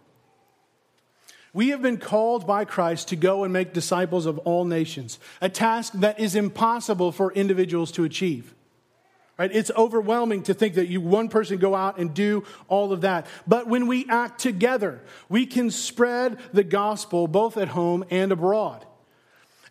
We 1.54 1.70
have 1.70 1.82
been 1.82 1.98
called 1.98 2.46
by 2.46 2.66
Christ 2.66 3.08
to 3.08 3.16
go 3.16 3.44
and 3.44 3.54
make 3.54 3.74
disciples 3.74 4.26
of 4.26 4.38
all 4.40 4.66
nations, 4.66 5.18
a 5.42 5.50
task 5.50 5.94
that 5.94 6.20
is 6.20 6.36
impossible 6.36 7.12
for 7.12 7.32
individuals 7.34 7.92
to 7.94 8.04
achieve. 8.04 8.54
Right? 9.38 9.52
It's 9.54 9.70
overwhelming 9.72 10.44
to 10.44 10.56
think 10.56 10.76
that 10.76 10.88
you 10.88 11.00
one 11.00 11.30
person 11.30 11.60
go 11.60 11.76
out 11.76 12.00
and 12.00 12.14
do 12.14 12.44
all 12.68 12.92
of 12.92 13.02
that. 13.02 13.28
But 13.46 13.68
when 13.68 13.86
we 13.86 14.08
act 14.10 14.40
together, 14.40 15.00
we 15.30 15.46
can 15.46 15.70
spread 15.70 16.40
the 16.54 16.64
gospel 16.64 17.28
both 17.28 17.56
at 17.56 17.68
home 17.68 18.04
and 18.10 18.32
abroad. 18.32 18.84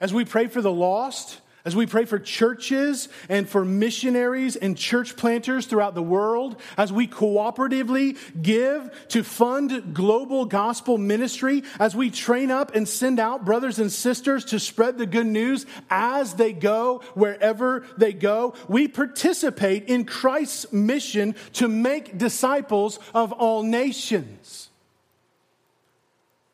As 0.00 0.14
we 0.14 0.24
pray 0.24 0.46
for 0.46 0.62
the 0.62 0.72
lost, 0.72 1.40
as 1.66 1.74
we 1.74 1.84
pray 1.84 2.04
for 2.04 2.20
churches 2.20 3.08
and 3.28 3.48
for 3.48 3.64
missionaries 3.64 4.54
and 4.54 4.78
church 4.78 5.16
planters 5.16 5.66
throughout 5.66 5.96
the 5.96 6.02
world, 6.02 6.54
as 6.78 6.92
we 6.92 7.08
cooperatively 7.08 8.16
give 8.40 8.88
to 9.08 9.24
fund 9.24 9.92
global 9.92 10.44
gospel 10.44 10.96
ministry, 10.96 11.64
as 11.80 11.96
we 11.96 12.08
train 12.08 12.52
up 12.52 12.76
and 12.76 12.88
send 12.88 13.18
out 13.18 13.44
brothers 13.44 13.80
and 13.80 13.90
sisters 13.90 14.44
to 14.44 14.60
spread 14.60 14.96
the 14.96 15.06
good 15.06 15.26
news 15.26 15.66
as 15.90 16.34
they 16.34 16.52
go, 16.52 17.02
wherever 17.14 17.84
they 17.98 18.12
go, 18.12 18.54
we 18.68 18.86
participate 18.86 19.88
in 19.88 20.04
Christ's 20.04 20.72
mission 20.72 21.34
to 21.54 21.66
make 21.66 22.16
disciples 22.16 23.00
of 23.12 23.32
all 23.32 23.64
nations. 23.64 24.70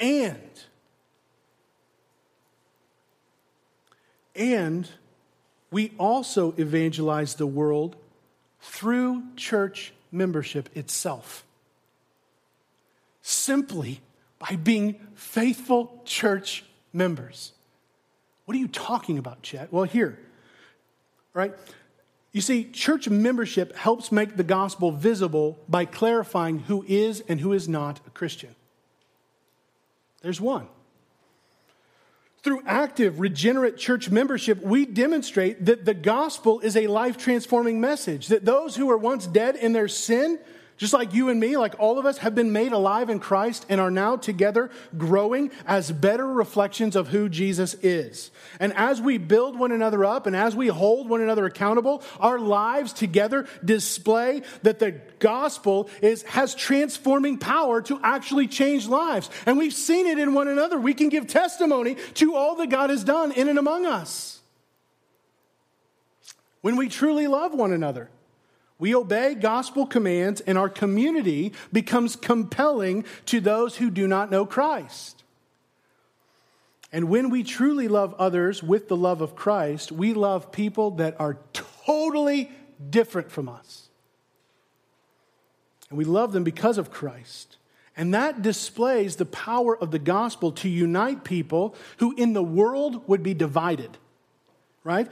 And 0.00 0.40
and 4.34 4.88
we 5.72 5.92
also 5.98 6.54
evangelize 6.58 7.34
the 7.34 7.46
world 7.46 7.96
through 8.60 9.24
church 9.34 9.92
membership 10.12 10.68
itself. 10.76 11.44
Simply 13.22 14.00
by 14.38 14.56
being 14.56 15.00
faithful 15.14 16.02
church 16.04 16.64
members. 16.92 17.52
What 18.44 18.56
are 18.56 18.60
you 18.60 18.68
talking 18.68 19.18
about, 19.18 19.42
Chet? 19.42 19.72
Well, 19.72 19.84
here, 19.84 20.18
right? 21.32 21.54
You 22.32 22.40
see, 22.40 22.64
church 22.64 23.08
membership 23.08 23.74
helps 23.76 24.12
make 24.12 24.36
the 24.36 24.44
gospel 24.44 24.90
visible 24.90 25.58
by 25.68 25.84
clarifying 25.84 26.60
who 26.60 26.84
is 26.86 27.22
and 27.28 27.40
who 27.40 27.52
is 27.52 27.68
not 27.68 28.00
a 28.06 28.10
Christian. 28.10 28.54
There's 30.22 30.40
one. 30.40 30.66
Through 32.42 32.62
active, 32.66 33.20
regenerate 33.20 33.76
church 33.76 34.10
membership, 34.10 34.60
we 34.60 34.84
demonstrate 34.84 35.64
that 35.66 35.84
the 35.84 35.94
gospel 35.94 36.58
is 36.58 36.76
a 36.76 36.88
life 36.88 37.16
transforming 37.16 37.80
message, 37.80 38.28
that 38.28 38.44
those 38.44 38.74
who 38.74 38.86
were 38.86 38.98
once 38.98 39.28
dead 39.28 39.54
in 39.54 39.72
their 39.72 39.86
sin 39.86 40.40
Just 40.78 40.92
like 40.92 41.14
you 41.14 41.28
and 41.28 41.38
me, 41.38 41.56
like 41.56 41.74
all 41.78 41.98
of 41.98 42.06
us, 42.06 42.18
have 42.18 42.34
been 42.34 42.52
made 42.52 42.72
alive 42.72 43.10
in 43.10 43.20
Christ 43.20 43.66
and 43.68 43.80
are 43.80 43.90
now 43.90 44.16
together 44.16 44.70
growing 44.96 45.50
as 45.66 45.92
better 45.92 46.26
reflections 46.26 46.96
of 46.96 47.08
who 47.08 47.28
Jesus 47.28 47.74
is. 47.82 48.30
And 48.58 48.72
as 48.74 49.00
we 49.00 49.18
build 49.18 49.56
one 49.56 49.70
another 49.70 50.04
up 50.04 50.26
and 50.26 50.34
as 50.34 50.56
we 50.56 50.68
hold 50.68 51.08
one 51.08 51.20
another 51.20 51.46
accountable, 51.46 52.02
our 52.18 52.38
lives 52.38 52.92
together 52.92 53.46
display 53.64 54.42
that 54.62 54.78
the 54.78 54.92
gospel 55.18 55.88
is, 56.00 56.22
has 56.24 56.54
transforming 56.54 57.38
power 57.38 57.80
to 57.82 58.00
actually 58.02 58.48
change 58.48 58.88
lives. 58.88 59.30
And 59.46 59.58
we've 59.58 59.74
seen 59.74 60.06
it 60.06 60.18
in 60.18 60.34
one 60.34 60.48
another. 60.48 60.80
We 60.80 60.94
can 60.94 61.10
give 61.10 61.26
testimony 61.26 61.96
to 62.14 62.34
all 62.34 62.56
that 62.56 62.70
God 62.70 62.90
has 62.90 63.04
done 63.04 63.32
in 63.32 63.48
and 63.48 63.58
among 63.58 63.86
us. 63.86 64.40
When 66.62 66.76
we 66.76 66.88
truly 66.88 67.26
love 67.26 67.54
one 67.54 67.72
another. 67.72 68.08
We 68.82 68.96
obey 68.96 69.36
gospel 69.36 69.86
commands, 69.86 70.40
and 70.40 70.58
our 70.58 70.68
community 70.68 71.52
becomes 71.72 72.16
compelling 72.16 73.04
to 73.26 73.38
those 73.38 73.76
who 73.76 73.90
do 73.90 74.08
not 74.08 74.28
know 74.28 74.44
Christ. 74.44 75.22
And 76.90 77.08
when 77.08 77.30
we 77.30 77.44
truly 77.44 77.86
love 77.86 78.12
others 78.18 78.60
with 78.60 78.88
the 78.88 78.96
love 78.96 79.20
of 79.20 79.36
Christ, 79.36 79.92
we 79.92 80.14
love 80.14 80.50
people 80.50 80.90
that 80.96 81.14
are 81.20 81.38
totally 81.52 82.50
different 82.90 83.30
from 83.30 83.48
us. 83.48 83.88
And 85.88 85.96
we 85.96 86.04
love 86.04 86.32
them 86.32 86.42
because 86.42 86.76
of 86.76 86.90
Christ. 86.90 87.58
And 87.96 88.12
that 88.14 88.42
displays 88.42 89.14
the 89.14 89.26
power 89.26 89.78
of 89.78 89.92
the 89.92 90.00
gospel 90.00 90.50
to 90.54 90.68
unite 90.68 91.22
people 91.22 91.76
who 91.98 92.16
in 92.16 92.32
the 92.32 92.42
world 92.42 93.06
would 93.06 93.22
be 93.22 93.32
divided 93.32 93.96
right? 94.84 95.06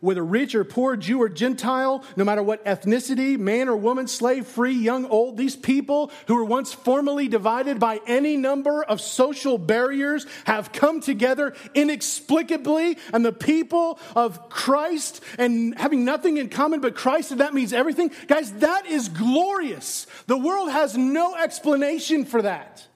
Whether 0.00 0.24
rich 0.24 0.54
or 0.54 0.64
poor, 0.64 0.96
Jew 0.96 1.20
or 1.20 1.28
Gentile, 1.28 2.02
no 2.16 2.24
matter 2.24 2.42
what 2.42 2.64
ethnicity, 2.64 3.38
man 3.38 3.68
or 3.68 3.76
woman, 3.76 4.08
slave, 4.08 4.46
free, 4.46 4.72
young, 4.72 5.04
old, 5.04 5.36
these 5.36 5.54
people 5.54 6.10
who 6.26 6.34
were 6.34 6.44
once 6.44 6.72
formally 6.72 7.28
divided 7.28 7.78
by 7.78 8.00
any 8.06 8.38
number 8.38 8.82
of 8.82 9.02
social 9.02 9.58
barriers 9.58 10.26
have 10.44 10.72
come 10.72 11.02
together 11.02 11.54
inexplicably. 11.74 12.96
And 13.12 13.22
the 13.22 13.32
people 13.32 13.98
of 14.16 14.48
Christ 14.48 15.22
and 15.36 15.78
having 15.78 16.06
nothing 16.06 16.38
in 16.38 16.48
common 16.48 16.80
but 16.80 16.94
Christ, 16.94 17.32
and 17.32 17.40
that 17.40 17.52
means 17.52 17.74
everything. 17.74 18.12
Guys, 18.28 18.50
that 18.54 18.86
is 18.86 19.10
glorious. 19.10 20.06
The 20.26 20.38
world 20.38 20.70
has 20.70 20.96
no 20.96 21.34
explanation 21.36 22.24
for 22.24 22.40
that. 22.40 22.86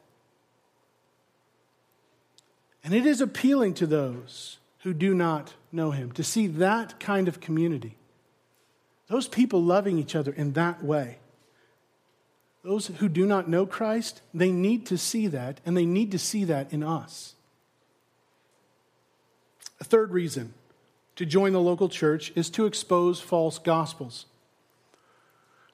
And 2.83 2.95
it 2.95 3.05
is 3.05 3.21
appealing 3.21 3.75
to 3.75 3.87
those 3.87 4.59
who 4.87 4.95
do 4.95 5.13
not 5.13 5.55
know 5.77 5.93
him, 5.93 6.11
to 6.13 6.25
see 6.25 6.47
that 6.47 6.99
kind 6.99 7.29
of 7.29 7.41
community. 7.41 7.97
Those 9.09 9.29
people 9.29 9.63
loving 9.63 9.99
each 9.99 10.17
other 10.17 10.33
in 10.33 10.55
that 10.55 10.83
way. 10.83 11.19
Those 12.65 12.89
who 12.89 13.09
do 13.09 13.27
not 13.27 13.49
know 13.49 13.65
Christ, 13.65 14.23
they 14.35 14.51
need 14.51 14.87
to 14.87 14.99
see 14.99 15.29
that, 15.29 15.61
and 15.65 15.77
they 15.77 15.87
need 15.87 16.11
to 16.11 16.19
see 16.19 16.43
that 16.45 16.73
in 16.73 16.83
us. 16.83 17.35
A 19.81 19.85
third 19.85 20.11
reason 20.11 20.55
to 21.15 21.25
join 21.25 21.53
the 21.53 21.61
local 21.61 21.89
church 21.89 22.33
is 22.35 22.51
to 22.51 22.67
expose 22.67 23.21
false 23.21 23.59
gospels. 23.59 24.27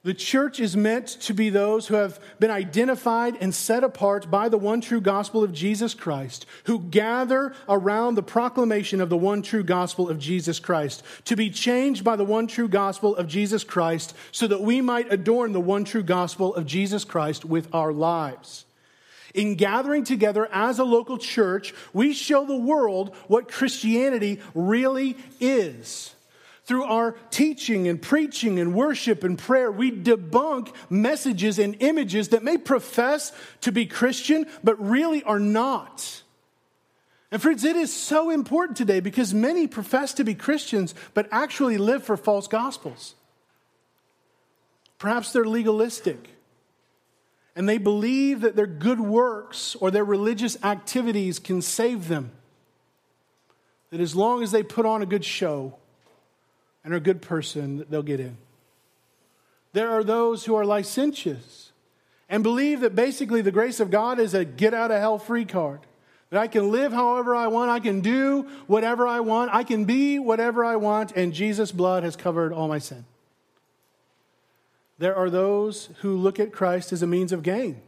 The 0.03 0.13
church 0.13 0.59
is 0.59 0.75
meant 0.75 1.07
to 1.21 1.33
be 1.33 1.49
those 1.49 1.87
who 1.87 1.95
have 1.95 2.19
been 2.37 2.51
identified 2.51 3.37
and 3.39 3.55
set 3.55 3.85
apart 3.85 4.29
by 4.29 4.49
the 4.49 4.57
one 4.57 4.81
true 4.81 4.99
gospel 4.99 5.45
of 5.45 5.53
Jesus 5.53 5.93
Christ, 5.93 6.45
who 6.65 6.79
gather 6.79 7.53
around 7.69 8.15
the 8.15 8.23
proclamation 8.23 8.99
of 8.99 9.07
the 9.07 9.15
one 9.15 9.41
true 9.41 9.63
gospel 9.63 10.09
of 10.09 10.19
Jesus 10.19 10.59
Christ, 10.59 11.03
to 11.23 11.37
be 11.37 11.49
changed 11.49 12.03
by 12.03 12.17
the 12.17 12.25
one 12.25 12.47
true 12.47 12.67
gospel 12.67 13.15
of 13.15 13.29
Jesus 13.29 13.63
Christ, 13.63 14.13
so 14.33 14.45
that 14.47 14.61
we 14.61 14.81
might 14.81 15.11
adorn 15.11 15.53
the 15.53 15.61
one 15.61 15.85
true 15.85 16.03
gospel 16.03 16.53
of 16.53 16.65
Jesus 16.65 17.05
Christ 17.05 17.45
with 17.45 17.73
our 17.73 17.93
lives. 17.93 18.65
In 19.33 19.55
gathering 19.55 20.03
together 20.03 20.49
as 20.51 20.79
a 20.79 20.83
local 20.83 21.17
church, 21.17 21.73
we 21.93 22.11
show 22.11 22.45
the 22.45 22.57
world 22.57 23.15
what 23.27 23.49
Christianity 23.49 24.41
really 24.53 25.15
is. 25.39 26.13
Through 26.73 26.85
our 26.85 27.11
teaching 27.29 27.87
and 27.87 28.01
preaching 28.01 28.57
and 28.57 28.73
worship 28.73 29.23
and 29.23 29.37
prayer, 29.37 29.71
we 29.71 29.91
debunk 29.91 30.73
messages 30.89 31.59
and 31.59 31.75
images 31.81 32.29
that 32.29 32.43
may 32.43 32.57
profess 32.57 33.31
to 33.61 33.71
be 33.71 33.85
Christian, 33.85 34.47
but 34.63 34.83
really 34.83 35.21
are 35.21 35.37
not. 35.37 36.23
And 37.29 37.39
friends, 37.39 37.63
it 37.63 37.75
is 37.75 37.93
so 37.93 38.31
important 38.31 38.75
today 38.75 39.01
because 39.01 39.35
many 39.35 39.67
profess 39.67 40.15
to 40.15 40.23
be 40.23 40.33
Christians, 40.33 40.95
but 41.13 41.27
actually 41.31 41.77
live 41.77 42.03
for 42.03 42.17
false 42.17 42.47
gospels. 42.47 43.13
Perhaps 44.97 45.31
they're 45.31 45.45
legalistic 45.45 46.27
and 47.55 47.69
they 47.69 47.77
believe 47.77 48.41
that 48.41 48.55
their 48.55 48.65
good 48.65 48.99
works 48.99 49.75
or 49.75 49.91
their 49.91 50.03
religious 50.03 50.57
activities 50.63 51.37
can 51.37 51.61
save 51.61 52.07
them. 52.07 52.31
That 53.91 54.01
as 54.01 54.15
long 54.15 54.41
as 54.41 54.51
they 54.51 54.63
put 54.63 54.87
on 54.87 55.03
a 55.03 55.05
good 55.05 55.23
show, 55.23 55.77
and 56.83 56.93
are 56.93 56.97
a 56.97 57.01
good 57.01 57.21
person, 57.21 57.85
they'll 57.89 58.03
get 58.03 58.19
in. 58.19 58.37
There 59.73 59.89
are 59.89 60.03
those 60.03 60.45
who 60.45 60.55
are 60.55 60.65
licentious 60.65 61.71
and 62.29 62.43
believe 62.43 62.81
that 62.81 62.95
basically 62.95 63.41
the 63.41 63.51
grace 63.51 63.79
of 63.79 63.91
God 63.91 64.19
is 64.19 64.33
a 64.33 64.45
get 64.45 64.73
out 64.73 64.91
of 64.91 64.99
hell 64.99 65.17
free 65.17 65.45
card. 65.45 65.81
That 66.29 66.39
I 66.39 66.47
can 66.47 66.71
live 66.71 66.91
however 66.91 67.35
I 67.35 67.47
want, 67.47 67.69
I 67.69 67.79
can 67.79 68.01
do 68.01 68.47
whatever 68.65 69.07
I 69.07 69.19
want, 69.19 69.53
I 69.53 69.63
can 69.63 69.85
be 69.85 70.17
whatever 70.17 70.65
I 70.65 70.77
want, 70.77 71.11
and 71.11 71.31
Jesus' 71.31 71.71
blood 71.71 72.03
has 72.03 72.15
covered 72.15 72.51
all 72.51 72.67
my 72.67 72.79
sin. 72.79 73.05
There 74.97 75.15
are 75.15 75.29
those 75.29 75.89
who 75.99 76.17
look 76.17 76.39
at 76.39 76.51
Christ 76.51 76.91
as 76.91 77.03
a 77.03 77.07
means 77.07 77.31
of 77.31 77.43
gain, 77.43 77.81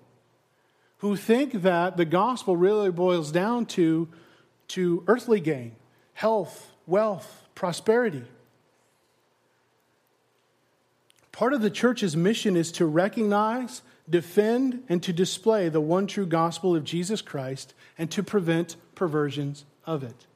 who 0.98 1.16
think 1.16 1.64
that 1.64 1.98
the 1.98 2.06
gospel 2.06 2.56
really 2.56 2.92
boils 2.92 3.32
down 3.32 3.66
to, 3.68 4.08
to 4.70 5.04
earthly 5.08 5.40
gain, 5.40 5.76
health, 6.14 6.72
wealth, 6.86 7.44
prosperity. 7.56 8.26
Part 11.36 11.52
of 11.52 11.60
the 11.60 11.70
church's 11.70 12.16
mission 12.16 12.56
is 12.56 12.72
to 12.72 12.86
recognize, 12.86 13.82
defend, 14.10 14.86
and 14.88 15.04
to 15.04 15.12
display 15.12 15.68
the 15.68 15.82
one 15.82 16.08
true 16.08 16.26
gospel 16.26 16.78
of 16.78 16.86
Jesus 16.86 17.22
Christ 17.22 17.74
and 17.98 18.10
to 18.12 18.24
prevent 18.24 18.78
perversions 18.96 19.66
of 19.86 20.02
it. 20.02 20.28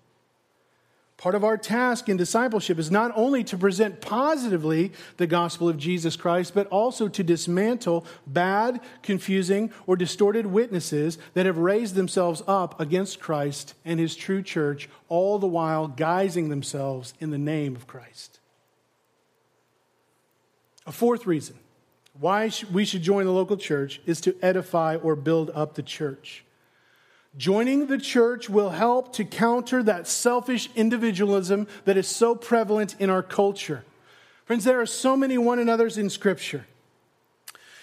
Part 1.15 1.35
of 1.35 1.45
our 1.45 1.55
task 1.55 2.09
in 2.09 2.17
discipleship 2.17 2.77
is 2.77 2.91
not 2.91 3.13
only 3.15 3.45
to 3.45 3.57
present 3.57 4.01
positively 4.01 4.91
the 5.15 5.25
gospel 5.25 5.69
of 5.69 5.77
Jesus 5.77 6.17
Christ, 6.17 6.53
but 6.53 6.67
also 6.67 7.07
to 7.07 7.23
dismantle 7.23 8.05
bad, 8.27 8.81
confusing, 9.01 9.71
or 9.87 9.95
distorted 9.95 10.47
witnesses 10.47 11.17
that 11.33 11.45
have 11.45 11.57
raised 11.57 11.95
themselves 11.95 12.43
up 12.45 12.77
against 12.77 13.21
Christ 13.21 13.73
and 13.85 14.01
his 14.01 14.17
true 14.17 14.43
church, 14.43 14.89
all 15.07 15.39
the 15.39 15.47
while 15.47 15.87
guising 15.87 16.49
themselves 16.49 17.13
in 17.21 17.29
the 17.29 17.37
name 17.37 17.77
of 17.77 17.87
Christ. 17.87 18.38
A 20.89 20.91
fourth 20.91 21.27
reason 21.27 21.55
why 22.19 22.49
we 22.73 22.83
should 22.83 23.03
join 23.03 23.27
the 23.27 23.31
local 23.31 23.57
church 23.57 24.01
is 24.07 24.19
to 24.21 24.35
edify 24.41 24.95
or 24.95 25.15
build 25.15 25.51
up 25.53 25.75
the 25.75 25.83
church. 25.83 26.43
Joining 27.37 27.85
the 27.85 27.99
church 27.99 28.49
will 28.49 28.71
help 28.71 29.13
to 29.13 29.23
counter 29.23 29.83
that 29.83 30.07
selfish 30.07 30.67
individualism 30.75 31.67
that 31.85 31.95
is 31.95 32.07
so 32.07 32.33
prevalent 32.33 32.95
in 32.97 33.11
our 33.11 33.21
culture. 33.21 33.85
Friends, 34.45 34.63
there 34.63 34.81
are 34.81 34.87
so 34.87 35.15
many 35.15 35.37
one 35.37 35.59
another's 35.59 35.95
in 35.95 36.09
Scripture. 36.09 36.65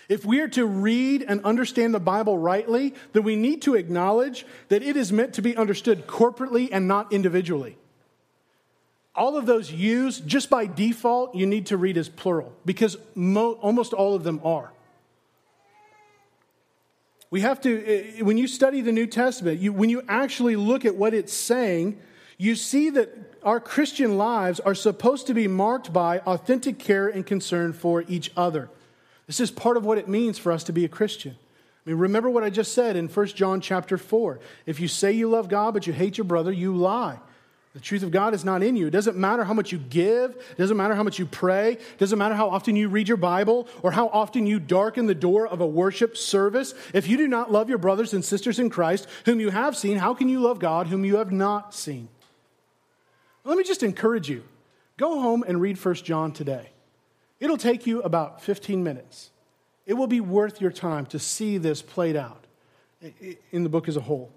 If 0.09 0.24
we 0.24 0.40
are 0.40 0.48
to 0.48 0.66
read 0.66 1.24
and 1.28 1.44
understand 1.44 1.94
the 1.94 2.00
Bible 2.00 2.36
rightly, 2.36 2.92
then 3.12 3.22
we 3.22 3.36
need 3.36 3.62
to 3.62 3.76
acknowledge 3.76 4.44
that 4.68 4.82
it 4.82 4.96
is 4.96 5.12
meant 5.12 5.32
to 5.34 5.42
be 5.42 5.57
understood 5.57 6.09
corporately 6.09 6.70
and 6.72 6.88
not 6.88 7.12
individually 7.12 7.76
all 9.16 9.36
of 9.36 9.46
those 9.46 9.72
yous, 9.72 10.20
just 10.20 10.50
by 10.50 10.66
default, 10.66 11.34
you 11.34 11.46
need 11.46 11.66
to 11.66 11.76
read 11.76 11.96
as 11.96 12.08
plural 12.08 12.52
because 12.64 12.96
mo- 13.14 13.52
almost 13.54 13.92
all 13.92 14.14
of 14.14 14.24
them 14.24 14.40
are. 14.44 14.72
We 17.30 17.40
have 17.40 17.60
to, 17.62 17.84
eh, 17.84 18.22
when 18.22 18.38
you 18.38 18.46
study 18.46 18.82
the 18.82 18.92
New 18.92 19.06
Testament, 19.06 19.60
you, 19.60 19.72
when 19.72 19.90
you 19.90 20.02
actually 20.06 20.56
look 20.56 20.84
at 20.84 20.94
what 20.94 21.14
it's 21.14 21.32
saying, 21.32 21.98
you 22.38 22.54
see 22.54 22.90
that 22.90 23.10
our 23.42 23.58
Christian 23.58 24.18
lives 24.18 24.60
are 24.60 24.74
supposed 24.74 25.26
to 25.28 25.34
be 25.34 25.48
marked 25.48 25.92
by 25.92 26.18
authentic 26.20 26.78
care 26.78 27.08
and 27.08 27.26
concern 27.26 27.72
for 27.72 28.04
each 28.08 28.30
other. 28.36 28.68
This 29.26 29.40
is 29.40 29.50
part 29.50 29.76
of 29.76 29.84
what 29.84 29.98
it 29.98 30.08
means 30.08 30.38
for 30.38 30.52
us 30.52 30.62
to 30.64 30.72
be 30.72 30.84
a 30.84 30.88
Christian. 30.88 31.36
I 31.86 31.90
mean, 31.90 31.98
remember 31.98 32.28
what 32.28 32.44
I 32.44 32.50
just 32.50 32.72
said 32.72 32.96
in 32.96 33.08
1 33.08 33.26
John 33.28 33.60
chapter 33.60 33.96
4. 33.96 34.40
If 34.66 34.78
you 34.80 34.88
say 34.88 35.12
you 35.12 35.30
love 35.30 35.48
God 35.48 35.72
but 35.72 35.86
you 35.86 35.92
hate 35.92 36.18
your 36.18 36.24
brother, 36.24 36.52
you 36.52 36.76
lie. 36.76 37.18
The 37.77 37.83
truth 37.83 38.03
of 38.03 38.11
God 38.11 38.33
is 38.33 38.43
not 38.43 38.62
in 38.62 38.74
you. 38.74 38.87
It 38.87 38.93
doesn't 38.93 39.18
matter 39.18 39.45
how 39.45 39.53
much 39.53 39.70
you 39.70 39.77
give, 39.77 40.31
it 40.31 40.57
doesn't 40.57 40.79
matter 40.79 40.95
how 40.95 41.03
much 41.03 41.18
you 41.18 41.27
pray, 41.27 41.72
it 41.72 41.99
doesn't 41.99 42.18
matter 42.18 42.35
how 42.35 42.49
often 42.49 42.74
you 42.74 42.89
read 42.89 43.07
your 43.07 43.18
Bible 43.18 43.68
or 43.83 43.91
how 43.91 44.09
often 44.09 44.47
you 44.47 44.59
darken 44.59 45.05
the 45.05 45.14
door 45.14 45.47
of 45.47 45.61
a 45.61 45.66
worship 45.66 46.16
service. 46.16 46.72
If 46.95 47.07
you 47.07 47.18
do 47.18 47.29
not 47.29 47.53
love 47.53 47.68
your 47.68 47.77
brothers 47.77 48.14
and 48.14 48.24
sisters 48.24 48.59
in 48.59 48.70
Christ, 48.70 49.07
whom 49.27 49.41
you 49.41 49.51
have 49.51 49.77
seen, 49.77 49.99
how 49.99 50.14
can 50.14 50.31
you 50.31 50.41
love 50.41 50.59
God 50.59 50.87
whom 50.87 51.05
you 51.05 51.18
have 51.18 51.31
not 51.31 51.74
seen? 51.74 52.09
Let 53.45 53.59
me 53.59 53.62
just 53.62 53.83
encourage 53.83 54.31
you 54.31 54.43
go 54.97 55.20
home 55.20 55.45
and 55.47 55.61
read 55.61 55.77
1 55.77 55.97
John 55.97 56.33
today. 56.33 56.70
It'll 57.41 57.59
take 57.59 57.87
you 57.87 58.01
about 58.01 58.41
15 58.41 58.83
minutes. 58.83 59.33
It 59.85 59.93
will 59.93 60.07
be 60.07 60.22
worth 60.22 60.62
your 60.62 60.72
time 60.72 61.05
to 61.07 61.18
see 61.18 61.59
this 61.59 61.83
played 61.83 62.16
out 62.16 62.47
in 63.53 63.64
the 63.64 63.68
book 63.68 63.87
as 63.87 63.99
a 63.99 64.01
whole. 64.01 64.33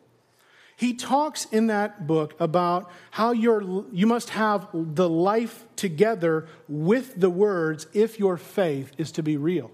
He 0.79 0.93
talks 0.93 1.43
in 1.43 1.67
that 1.67 2.07
book 2.07 2.39
about 2.39 2.89
how 3.11 3.33
you're, 3.33 3.83
you 3.91 4.07
must 4.07 4.29
have 4.29 4.65
the 4.73 5.09
life 5.09 5.65
together 5.75 6.47
with 6.69 7.19
the 7.19 7.29
words 7.29 7.85
if 7.91 8.17
your 8.17 8.37
faith 8.37 8.93
is 8.97 9.11
to 9.11 9.21
be 9.21 9.35
real. 9.35 9.71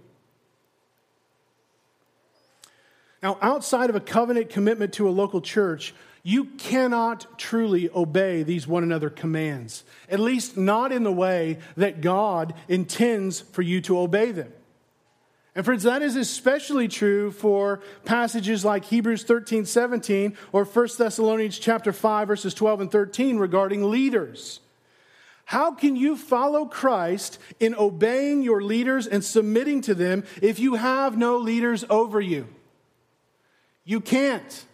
Now, 3.21 3.37
outside 3.39 3.91
of 3.91 3.95
a 3.95 3.99
covenant 3.99 4.49
commitment 4.49 4.93
to 4.93 5.07
a 5.07 5.11
local 5.11 5.41
church, 5.41 5.93
you 6.23 6.45
cannot 6.45 7.37
truly 7.37 7.87
obey 7.91 8.41
these 8.41 8.65
one 8.65 8.81
another 8.81 9.11
commands, 9.11 9.83
at 10.09 10.19
least 10.19 10.57
not 10.57 10.91
in 10.91 11.03
the 11.03 11.11
way 11.11 11.59
that 11.77 12.01
God 12.01 12.55
intends 12.67 13.41
for 13.41 13.61
you 13.61 13.79
to 13.81 13.99
obey 13.99 14.31
them. 14.31 14.51
And 15.55 15.63
friends, 15.63 15.83
that 15.83 16.01
is 16.01 16.17
especially 16.17 16.89
true 16.89 17.31
for 17.31 17.79
passages 18.03 18.65
like 18.65 18.83
Hebrews 18.83 19.23
13, 19.23 19.65
17, 19.65 20.37
or 20.51 20.65
1 20.65 20.87
Thessalonians 20.97 21.57
chapter 21.57 21.93
5, 21.93 22.27
verses 22.27 22.53
12 22.53 22.81
and 22.81 22.91
13 22.91 23.37
regarding 23.37 23.89
leaders. 23.89 24.59
How 25.45 25.71
can 25.71 25.95
you 25.95 26.17
follow 26.17 26.65
Christ 26.65 27.39
in 27.59 27.73
obeying 27.75 28.41
your 28.41 28.61
leaders 28.61 29.07
and 29.07 29.23
submitting 29.23 29.79
to 29.81 29.93
them 29.93 30.25
if 30.41 30.59
you 30.59 30.75
have 30.75 31.17
no 31.17 31.37
leaders 31.37 31.85
over 31.89 32.19
you? 32.19 32.47
You 33.85 34.01
can't. 34.01 34.65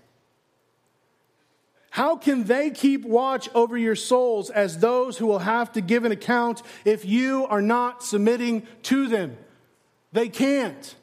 How 1.91 2.15
can 2.15 2.45
they 2.45 2.71
keep 2.71 3.03
watch 3.03 3.49
over 3.53 3.77
your 3.77 3.97
souls 3.97 4.49
as 4.49 4.79
those 4.79 5.17
who 5.17 5.27
will 5.27 5.39
have 5.39 5.73
to 5.73 5.81
give 5.81 6.05
an 6.05 6.13
account 6.13 6.63
if 6.85 7.05
you 7.05 7.45
are 7.47 7.61
not 7.61 8.01
submitting 8.01 8.65
to 8.83 9.07
them? 9.07 9.37
They 10.11 10.29
can't. 10.29 10.95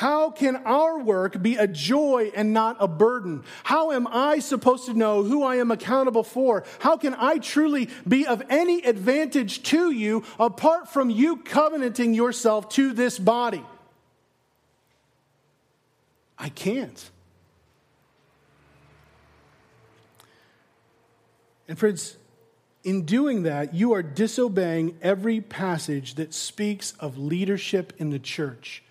How 0.00 0.30
can 0.30 0.56
our 0.56 0.98
work 0.98 1.42
be 1.42 1.56
a 1.56 1.66
joy 1.66 2.32
and 2.34 2.54
not 2.54 2.78
a 2.80 2.88
burden? 2.88 3.44
How 3.64 3.92
am 3.92 4.06
I 4.06 4.38
supposed 4.38 4.86
to 4.86 4.94
know 4.94 5.22
who 5.22 5.42
I 5.42 5.56
am 5.56 5.70
accountable 5.70 6.22
for? 6.22 6.64
How 6.78 6.96
can 6.96 7.14
I 7.18 7.36
truly 7.36 7.90
be 8.08 8.26
of 8.26 8.42
any 8.48 8.80
advantage 8.80 9.62
to 9.64 9.90
you 9.90 10.24
apart 10.38 10.88
from 10.88 11.10
you 11.10 11.36
covenanting 11.36 12.14
yourself 12.14 12.70
to 12.70 12.94
this 12.94 13.18
body? 13.18 13.62
I 16.38 16.48
can't. 16.48 17.10
And 21.68 21.78
friends, 21.78 22.16
in 22.82 23.04
doing 23.04 23.42
that, 23.42 23.74
you 23.74 23.92
are 23.92 24.02
disobeying 24.02 24.96
every 25.02 25.40
passage 25.40 26.14
that 26.14 26.32
speaks 26.32 26.92
of 27.00 27.18
leadership 27.18 27.92
in 27.98 28.10
the 28.10 28.18
church. 28.18 28.82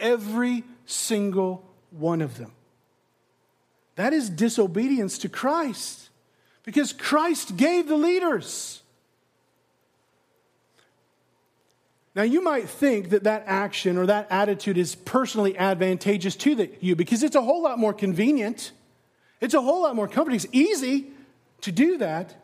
Every 0.00 0.64
single 0.86 1.64
one 1.90 2.20
of 2.20 2.36
them. 2.38 2.52
That 3.96 4.12
is 4.12 4.30
disobedience 4.30 5.18
to 5.18 5.28
Christ 5.28 6.08
because 6.64 6.92
Christ 6.92 7.56
gave 7.56 7.88
the 7.88 7.96
leaders. 7.96 8.82
Now, 12.14 12.22
you 12.24 12.42
might 12.42 12.68
think 12.68 13.10
that 13.10 13.24
that 13.24 13.44
action 13.46 13.96
or 13.96 14.06
that 14.06 14.26
attitude 14.30 14.76
is 14.76 14.96
personally 14.96 15.56
advantageous 15.56 16.34
to 16.36 16.68
you 16.80 16.96
because 16.96 17.22
it's 17.22 17.36
a 17.36 17.42
whole 17.42 17.62
lot 17.62 17.78
more 17.78 17.92
convenient. 17.92 18.72
It's 19.40 19.54
a 19.54 19.60
whole 19.60 19.82
lot 19.82 19.94
more 19.94 20.08
comforting. 20.08 20.36
It's 20.36 20.46
easy 20.50 21.06
to 21.60 21.70
do 21.70 21.98
that. 21.98 22.34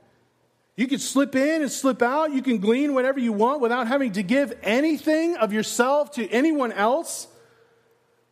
You 0.77 0.89
can 0.89 0.99
slip 0.99 1.37
in 1.37 1.63
and 1.63 1.71
slip 1.71 2.03
out. 2.03 2.33
You 2.33 2.43
can 2.43 2.59
glean 2.59 2.95
whatever 2.95 3.21
you 3.21 3.33
want 3.33 3.61
without 3.61 3.87
having 3.87 4.13
to 4.13 4.23
give 4.23 4.59
anything 4.63 5.37
of 5.37 5.53
yourself 5.53 6.13
to 6.13 6.29
anyone 6.29 6.73
else. 6.73 7.29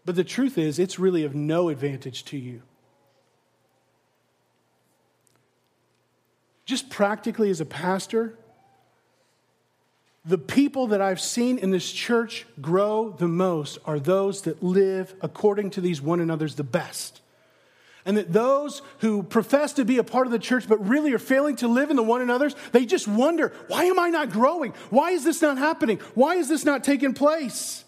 But 0.04 0.16
the 0.16 0.24
truth 0.24 0.58
is, 0.58 0.78
it's 0.78 0.98
really 0.98 1.24
of 1.24 1.34
no 1.34 1.68
advantage 1.68 2.24
to 2.26 2.36
you. 2.36 2.62
Just 6.64 6.90
practically 6.90 7.50
as 7.50 7.60
a 7.60 7.64
pastor, 7.64 8.36
the 10.24 10.38
people 10.38 10.88
that 10.88 11.00
I've 11.00 11.20
seen 11.20 11.58
in 11.58 11.70
this 11.70 11.92
church 11.92 12.46
grow 12.60 13.10
the 13.10 13.28
most 13.28 13.78
are 13.84 13.98
those 14.00 14.42
that 14.42 14.62
live 14.62 15.14
according 15.20 15.70
to 15.70 15.80
these 15.80 16.00
one 16.00 16.20
another's 16.20 16.56
the 16.56 16.64
best. 16.64 17.21
And 18.04 18.16
that 18.16 18.32
those 18.32 18.82
who 18.98 19.22
profess 19.22 19.74
to 19.74 19.84
be 19.84 19.98
a 19.98 20.04
part 20.04 20.26
of 20.26 20.32
the 20.32 20.38
church 20.38 20.68
but 20.68 20.84
really 20.86 21.12
are 21.12 21.20
failing 21.20 21.56
to 21.56 21.68
live 21.68 21.90
in 21.90 21.96
the 21.96 22.02
one 22.02 22.20
another's, 22.20 22.56
they 22.72 22.84
just 22.84 23.06
wonder, 23.06 23.52
why 23.68 23.84
am 23.84 23.98
I 23.98 24.08
not 24.08 24.30
growing? 24.30 24.72
Why 24.90 25.12
is 25.12 25.22
this 25.22 25.40
not 25.40 25.56
happening? 25.56 25.98
Why 26.14 26.34
is 26.34 26.48
this 26.48 26.64
not 26.64 26.82
taking 26.82 27.14
place? 27.14 27.84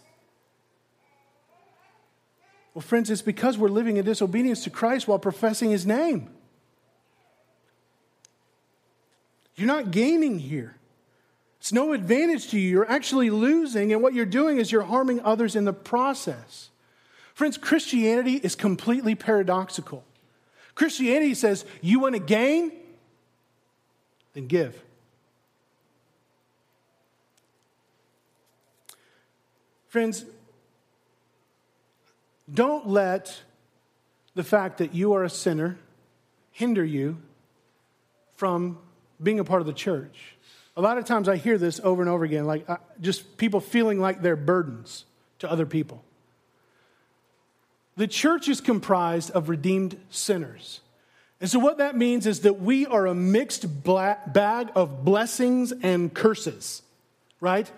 Well, 2.75 2.83
friends, 2.83 3.11
it's 3.11 3.23
because 3.23 3.59
we're 3.59 3.69
living 3.69 3.97
in 3.97 4.05
disobedience 4.05 4.65
to 4.65 4.71
Christ 4.71 5.07
while 5.09 5.19
professing 5.19 5.71
his 5.71 5.87
name. 5.87 6.31
You're 9.57 9.69
not 9.69 9.93
gaining 9.93 10.41
here. 10.41 10.77
It's 11.61 11.73
no 11.73 11.93
advantage 11.93 12.51
to 12.51 12.59
you. 12.59 12.69
You're 12.69 12.91
actually 12.91 13.31
losing, 13.31 13.93
and 13.93 14.03
what 14.03 14.13
you're 14.13 14.27
doing 14.27 14.59
is 14.59 14.71
you're 14.71 14.83
harming 14.83 15.21
others 15.21 15.57
in 15.57 15.65
the 15.65 15.73
process. 15.73 16.71
Friends, 17.35 17.59
Christianity 17.59 18.35
is 18.35 18.55
completely 18.55 19.15
paradoxical. 19.15 20.05
Christianity 20.75 21.35
says, 21.35 21.65
you 21.81 22.01
want 22.01 22.15
to 22.15 22.21
gain? 22.21 22.73
Then 24.33 24.47
give. 24.47 24.81
Friends, 29.89 30.25
don't 32.53 32.89
let 32.89 33.43
the 34.35 34.43
fact 34.43 34.79
that 34.79 34.95
you 34.95 35.13
are 35.13 35.25
a 35.25 35.31
sinner 35.31 35.79
hinder 36.51 36.85
you 36.85 37.17
from 38.37 38.79
being 39.23 39.39
a 39.39 39.45
part 39.45 39.61
of 39.61 39.67
the 39.67 39.73
church. 39.73 40.37
A 40.77 40.81
lot 40.81 40.99
of 40.99 41.05
times 41.05 41.29
I 41.29 41.37
hear 41.37 41.59
this 41.59 41.81
over 41.83 42.03
and 42.03 42.11
over 42.11 42.25
again, 42.25 42.45
like 42.45 42.69
uh, 42.69 42.79
just 43.01 43.37
people 43.37 43.61
feeling 43.61 44.01
like 44.01 44.23
they're 44.23 44.35
burdens 44.35 45.05
to 45.39 45.51
other 45.51 45.67
people. 45.67 46.03
The 47.97 48.09
church 48.09 48.49
is 48.49 48.61
comprised 48.61 49.31
of 49.31 49.49
redeemed 49.49 50.01
sinners. 50.11 50.81
And 51.41 51.51
so, 51.51 51.59
what 51.59 51.79
that 51.79 51.97
means 51.97 52.27
is 52.27 52.41
that 52.41 52.61
we 52.61 52.87
are 52.87 53.07
a 53.07 53.15
mixed 53.15 53.85
bag 53.85 54.71
of 54.75 55.05
blessings 55.05 55.73
and 55.73 56.13
curses, 56.13 56.83
right? 57.41 57.71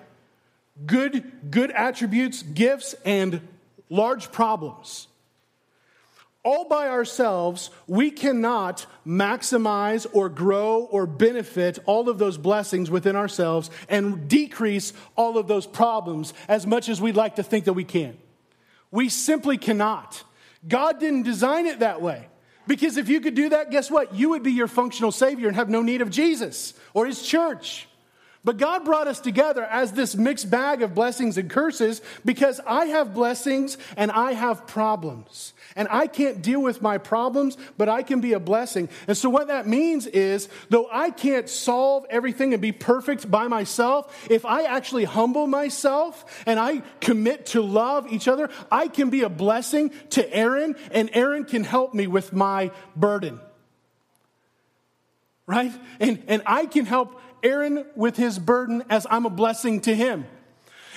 Good, 0.85 1.51
good 1.51 1.71
attributes, 1.71 2.43
gifts, 2.43 2.95
and 3.05 3.41
large 3.89 4.31
problems. 4.31 5.09
All 6.45 6.69
by 6.69 6.89
ourselves, 6.89 7.71
we 7.89 8.13
cannot 8.13 8.87
maximize 9.05 10.07
or 10.13 10.29
grow 10.29 10.85
or 10.85 11.05
benefit 11.05 11.81
all 11.87 12.09
of 12.09 12.19
those 12.19 12.39
blessings 12.39 12.89
within 12.89 13.17
ourselves 13.17 13.69
and 13.89 14.29
decrease 14.29 14.93
all 15.17 15.39
of 15.39 15.49
those 15.49 15.67
problems 15.67 16.33
as 16.47 16.65
much 16.65 16.89
as 16.89 17.01
we'd 17.01 17.17
like 17.17 17.35
to 17.37 17.43
think 17.43 17.65
that 17.65 17.73
we 17.73 17.83
can. 17.83 18.17
We 18.91 19.09
simply 19.09 19.59
cannot. 19.59 20.23
God 20.67 21.01
didn't 21.01 21.23
design 21.23 21.67
it 21.67 21.81
that 21.81 22.01
way. 22.01 22.29
Because 22.67 22.97
if 22.97 23.09
you 23.09 23.21
could 23.21 23.35
do 23.35 23.51
that, 23.51 23.71
guess 23.71 23.91
what? 23.91 24.15
You 24.15 24.31
would 24.31 24.43
be 24.43 24.53
your 24.53 24.67
functional 24.67 25.13
Savior 25.13 25.47
and 25.47 25.57
have 25.57 25.69
no 25.69 25.83
need 25.83 26.03
of 26.03 26.11
Jesus 26.11 26.75
or 26.95 27.07
His 27.07 27.23
church. 27.23 27.89
But 28.47 28.59
God 28.59 28.85
brought 28.85 29.09
us 29.09 29.19
together 29.19 29.65
as 29.65 29.91
this 29.91 30.15
mixed 30.15 30.49
bag 30.49 30.81
of 30.81 30.95
blessings 30.95 31.37
and 31.37 31.51
curses 31.51 32.01
because 32.25 32.61
I 32.65 32.85
have 32.87 33.13
blessings 33.13 33.77
and 33.97 34.09
I 34.09 34.35
have 34.35 34.69
problems. 34.69 35.53
And 35.75 35.89
I 35.91 36.07
can't 36.07 36.43
deal 36.43 36.63
with 36.63 36.81
my 36.81 36.99
problems, 36.99 37.59
but 37.77 37.89
I 37.89 38.05
can 38.05 38.21
be 38.21 38.35
a 38.35 38.39
blessing. 38.39 38.89
And 39.09 39.17
so, 39.17 39.29
what 39.29 39.49
that 39.49 39.67
means 39.67 40.07
is, 40.07 40.49
though 40.69 40.89
I 40.93 41.11
can't 41.11 41.49
solve 41.49 42.07
everything 42.09 42.53
and 42.53 42.63
be 42.63 42.71
perfect 42.71 43.29
by 43.29 43.49
myself, 43.49 44.29
if 44.31 44.47
I 44.47 44.63
actually 44.63 45.05
humble 45.05 45.49
myself 45.49 46.25
and 46.47 46.61
I 46.61 46.83
commit 47.01 47.47
to 47.47 47.63
love 47.63 48.13
each 48.13 48.29
other, 48.29 48.49
I 48.71 48.87
can 48.87 49.11
be 49.11 49.23
a 49.23 49.29
blessing 49.29 49.91
to 50.11 50.33
Aaron, 50.33 50.77
and 50.93 51.11
Aaron 51.15 51.47
can 51.47 51.65
help 51.65 51.95
me 51.95 52.07
with 52.07 52.33
my 52.33 52.71
burden 52.95 53.41
right? 55.47 55.73
And, 56.01 56.23
and 56.27 56.43
I 56.45 56.67
can 56.67 56.87
help 56.87 57.21
Aaron 57.43 57.85
with 57.95 58.17
his 58.17 58.39
burden 58.39 58.85
as 58.91 59.07
I'm 59.11 59.27
a 59.27 59.31
blessing 59.31 59.81
to 59.83 59.95
him. 59.95 60.27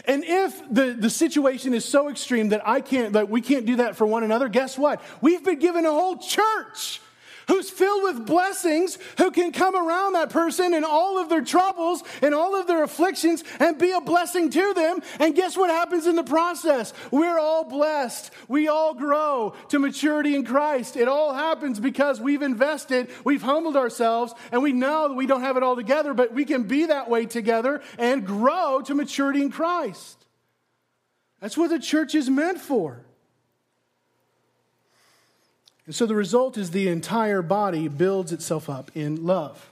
And 0.05 0.23
if 0.25 0.61
the, 0.71 0.95
the 0.97 1.09
situation 1.09 1.73
is 1.73 1.85
so 1.85 2.09
extreme 2.09 2.49
that 2.49 2.67
I 2.67 2.81
can't, 2.81 3.13
that 3.13 3.29
we 3.29 3.41
can't 3.41 3.65
do 3.65 3.77
that 3.77 3.95
for 3.95 4.05
one 4.07 4.23
another, 4.23 4.47
guess 4.47 4.77
what? 4.77 5.01
We've 5.21 5.43
been 5.43 5.59
given 5.59 5.85
a 5.85 5.91
whole 5.91 6.17
church 6.17 7.01
who's 7.49 7.69
filled 7.69 8.03
with 8.03 8.25
blessings, 8.25 8.97
who 9.17 9.31
can 9.31 9.51
come 9.51 9.75
around 9.75 10.13
that 10.13 10.29
person 10.29 10.73
in 10.73 10.83
all 10.85 11.17
of 11.17 11.29
their 11.29 11.41
troubles 11.41 12.03
and 12.21 12.33
all 12.33 12.55
of 12.55 12.67
their 12.67 12.83
afflictions 12.83 13.43
and 13.59 13.77
be 13.77 13.91
a 13.91 13.99
blessing 13.99 14.51
to 14.51 14.73
them. 14.75 15.01
And 15.19 15.35
guess 15.35 15.57
what 15.57 15.71
happens 15.71 16.05
in 16.05 16.15
the 16.15 16.23
process? 16.23 16.93
We're 17.11 17.39
all 17.39 17.63
blessed. 17.63 18.31
We 18.47 18.67
all 18.67 18.93
grow 18.93 19.55
to 19.69 19.79
maturity 19.79 20.35
in 20.35 20.45
Christ. 20.45 20.95
It 20.95 21.07
all 21.07 21.33
happens 21.33 21.79
because 21.79 22.21
we've 22.21 22.43
invested, 22.43 23.09
we've 23.25 23.41
humbled 23.41 23.75
ourselves, 23.75 24.33
and 24.51 24.61
we 24.61 24.71
know 24.71 25.09
that 25.09 25.15
we 25.15 25.25
don't 25.25 25.41
have 25.41 25.57
it 25.57 25.63
all 25.63 25.75
together, 25.75 26.13
but 26.13 26.33
we 26.33 26.45
can 26.45 26.63
be 26.63 26.85
that 26.85 27.09
way 27.09 27.25
together 27.25 27.81
and 27.97 28.25
grow 28.25 28.81
to 28.81 28.93
maturity 28.93 29.41
in 29.41 29.51
Christ. 29.51 30.27
That's 31.39 31.57
what 31.57 31.71
the 31.71 31.79
church 31.79 32.13
is 32.13 32.29
meant 32.29 32.59
for. 32.59 33.05
And 35.89 35.95
so 35.95 36.05
the 36.05 36.13
result 36.13 36.55
is 36.55 36.69
the 36.69 36.87
entire 36.87 37.41
body 37.41 37.87
builds 37.87 38.31
itself 38.31 38.69
up 38.69 38.91
in 38.93 39.25
love. 39.25 39.71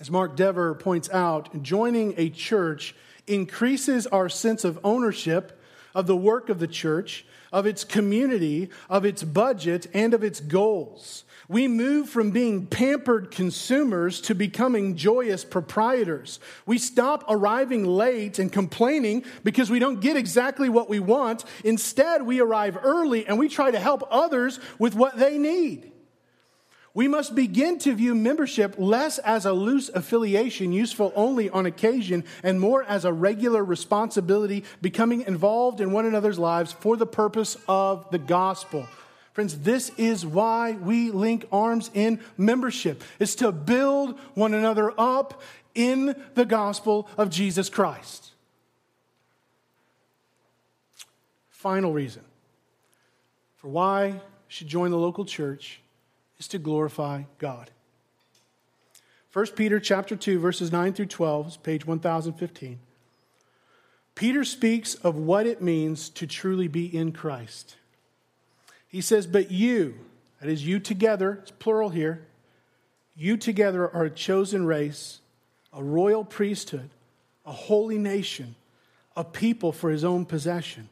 As 0.00 0.10
Mark 0.10 0.34
Dever 0.34 0.74
points 0.74 1.10
out, 1.10 1.62
joining 1.62 2.14
a 2.16 2.30
church 2.30 2.94
increases 3.26 4.06
our 4.06 4.30
sense 4.30 4.64
of 4.64 4.80
ownership 4.82 5.60
of 5.94 6.06
the 6.06 6.16
work 6.16 6.48
of 6.48 6.58
the 6.58 6.66
church, 6.66 7.26
of 7.52 7.66
its 7.66 7.84
community, 7.84 8.70
of 8.88 9.04
its 9.04 9.22
budget, 9.22 9.88
and 9.92 10.14
of 10.14 10.24
its 10.24 10.40
goals. 10.40 11.25
We 11.48 11.68
move 11.68 12.08
from 12.08 12.32
being 12.32 12.66
pampered 12.66 13.30
consumers 13.30 14.20
to 14.22 14.34
becoming 14.34 14.96
joyous 14.96 15.44
proprietors. 15.44 16.40
We 16.66 16.78
stop 16.78 17.24
arriving 17.28 17.84
late 17.84 18.40
and 18.40 18.50
complaining 18.50 19.24
because 19.44 19.70
we 19.70 19.78
don't 19.78 20.00
get 20.00 20.16
exactly 20.16 20.68
what 20.68 20.88
we 20.88 20.98
want. 20.98 21.44
Instead, 21.62 22.22
we 22.22 22.40
arrive 22.40 22.76
early 22.82 23.26
and 23.26 23.38
we 23.38 23.48
try 23.48 23.70
to 23.70 23.78
help 23.78 24.02
others 24.10 24.58
with 24.78 24.96
what 24.96 25.18
they 25.18 25.38
need. 25.38 25.92
We 26.94 27.08
must 27.08 27.34
begin 27.34 27.78
to 27.80 27.94
view 27.94 28.14
membership 28.14 28.74
less 28.78 29.18
as 29.18 29.44
a 29.44 29.52
loose 29.52 29.90
affiliation 29.90 30.72
useful 30.72 31.12
only 31.14 31.50
on 31.50 31.66
occasion 31.66 32.24
and 32.42 32.58
more 32.58 32.82
as 32.84 33.04
a 33.04 33.12
regular 33.12 33.62
responsibility, 33.62 34.64
becoming 34.80 35.20
involved 35.20 35.82
in 35.82 35.92
one 35.92 36.06
another's 36.06 36.38
lives 36.38 36.72
for 36.72 36.96
the 36.96 37.06
purpose 37.06 37.58
of 37.68 38.10
the 38.10 38.18
gospel. 38.18 38.88
Friends, 39.36 39.58
this 39.58 39.90
is 39.98 40.24
why 40.24 40.72
we 40.72 41.10
link 41.10 41.44
arms 41.52 41.90
in 41.92 42.20
membership. 42.38 43.04
It's 43.18 43.34
to 43.34 43.52
build 43.52 44.18
one 44.32 44.54
another 44.54 44.98
up 44.98 45.42
in 45.74 46.16
the 46.32 46.46
gospel 46.46 47.06
of 47.18 47.28
Jesus 47.28 47.68
Christ. 47.68 48.30
Final 51.50 51.92
reason 51.92 52.22
for 53.56 53.68
why 53.68 54.06
you 54.06 54.20
should 54.48 54.68
join 54.68 54.90
the 54.90 54.96
local 54.96 55.26
church 55.26 55.82
is 56.38 56.48
to 56.48 56.58
glorify 56.58 57.24
God. 57.36 57.70
1 59.34 59.48
Peter 59.48 59.78
chapter 59.78 60.16
2 60.16 60.38
verses 60.38 60.72
9 60.72 60.94
through 60.94 61.04
12, 61.04 61.62
page 61.62 61.84
1015. 61.84 62.78
Peter 64.14 64.44
speaks 64.44 64.94
of 64.94 65.14
what 65.14 65.44
it 65.44 65.60
means 65.60 66.08
to 66.08 66.26
truly 66.26 66.68
be 66.68 66.86
in 66.86 67.12
Christ. 67.12 67.76
He 68.96 69.02
says, 69.02 69.26
But 69.26 69.50
you, 69.50 69.94
that 70.40 70.48
is 70.48 70.66
you 70.66 70.80
together, 70.80 71.40
it's 71.42 71.50
plural 71.50 71.90
here, 71.90 72.26
you 73.14 73.36
together 73.36 73.86
are 73.86 74.04
a 74.04 74.10
chosen 74.10 74.64
race, 74.64 75.20
a 75.70 75.84
royal 75.84 76.24
priesthood, 76.24 76.88
a 77.44 77.52
holy 77.52 77.98
nation, 77.98 78.54
a 79.14 79.22
people 79.22 79.70
for 79.70 79.90
his 79.90 80.02
own 80.02 80.24
possession, 80.24 80.88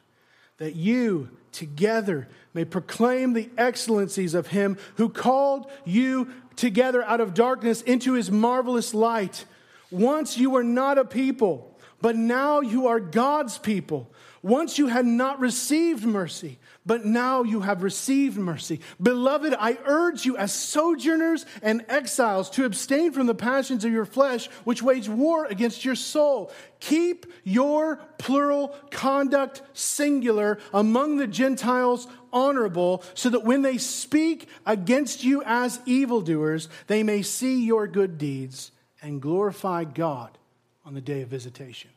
that 0.59 0.75
you 0.75 1.31
together 1.51 2.27
may 2.53 2.63
proclaim 2.63 3.33
the 3.33 3.49
excellencies 3.57 4.35
of 4.35 4.45
him 4.45 4.77
who 4.97 5.09
called 5.09 5.65
you 5.83 6.31
together 6.55 7.03
out 7.05 7.21
of 7.21 7.33
darkness 7.33 7.81
into 7.81 8.13
his 8.13 8.29
marvelous 8.29 8.93
light. 8.93 9.45
Once 9.89 10.37
you 10.37 10.51
were 10.51 10.63
not 10.63 10.99
a 10.99 11.05
people, 11.05 11.75
but 12.01 12.15
now 12.15 12.61
you 12.61 12.85
are 12.85 12.99
God's 12.99 13.57
people. 13.57 14.11
Once 14.45 14.77
you 14.77 14.85
had 14.85 15.07
not 15.07 15.39
received 15.39 16.05
mercy, 16.05 16.59
but 16.85 17.03
now 17.03 17.41
you 17.41 17.61
have 17.61 17.81
received 17.81 18.37
mercy. 18.37 18.79
Beloved, 19.01 19.55
I 19.57 19.79
urge 19.85 20.23
you 20.23 20.37
as 20.37 20.53
sojourners 20.53 21.47
and 21.63 21.83
exiles 21.89 22.51
to 22.51 22.63
abstain 22.63 23.11
from 23.11 23.25
the 23.25 23.33
passions 23.33 23.83
of 23.83 23.91
your 23.91 24.05
flesh, 24.05 24.45
which 24.63 24.83
wage 24.83 25.09
war 25.09 25.45
against 25.45 25.83
your 25.83 25.95
soul. 25.95 26.51
Keep 26.79 27.25
your 27.43 27.95
plural 28.19 28.75
conduct 28.91 29.63
singular 29.73 30.59
among 30.71 31.17
the 31.17 31.25
Gentiles 31.25 32.07
honorable, 32.31 33.03
so 33.15 33.31
that 33.31 33.45
when 33.45 33.63
they 33.63 33.79
speak 33.79 34.47
against 34.63 35.23
you 35.23 35.41
as 35.43 35.79
evildoers, 35.87 36.69
they 36.85 37.01
may 37.01 37.23
see 37.23 37.65
your 37.65 37.87
good 37.87 38.19
deeds 38.19 38.69
and 39.01 39.23
glorify 39.23 39.85
God 39.85 40.37
on 40.85 40.93
the 40.93 41.01
day 41.01 41.23
of 41.23 41.29
visitation. 41.29 41.89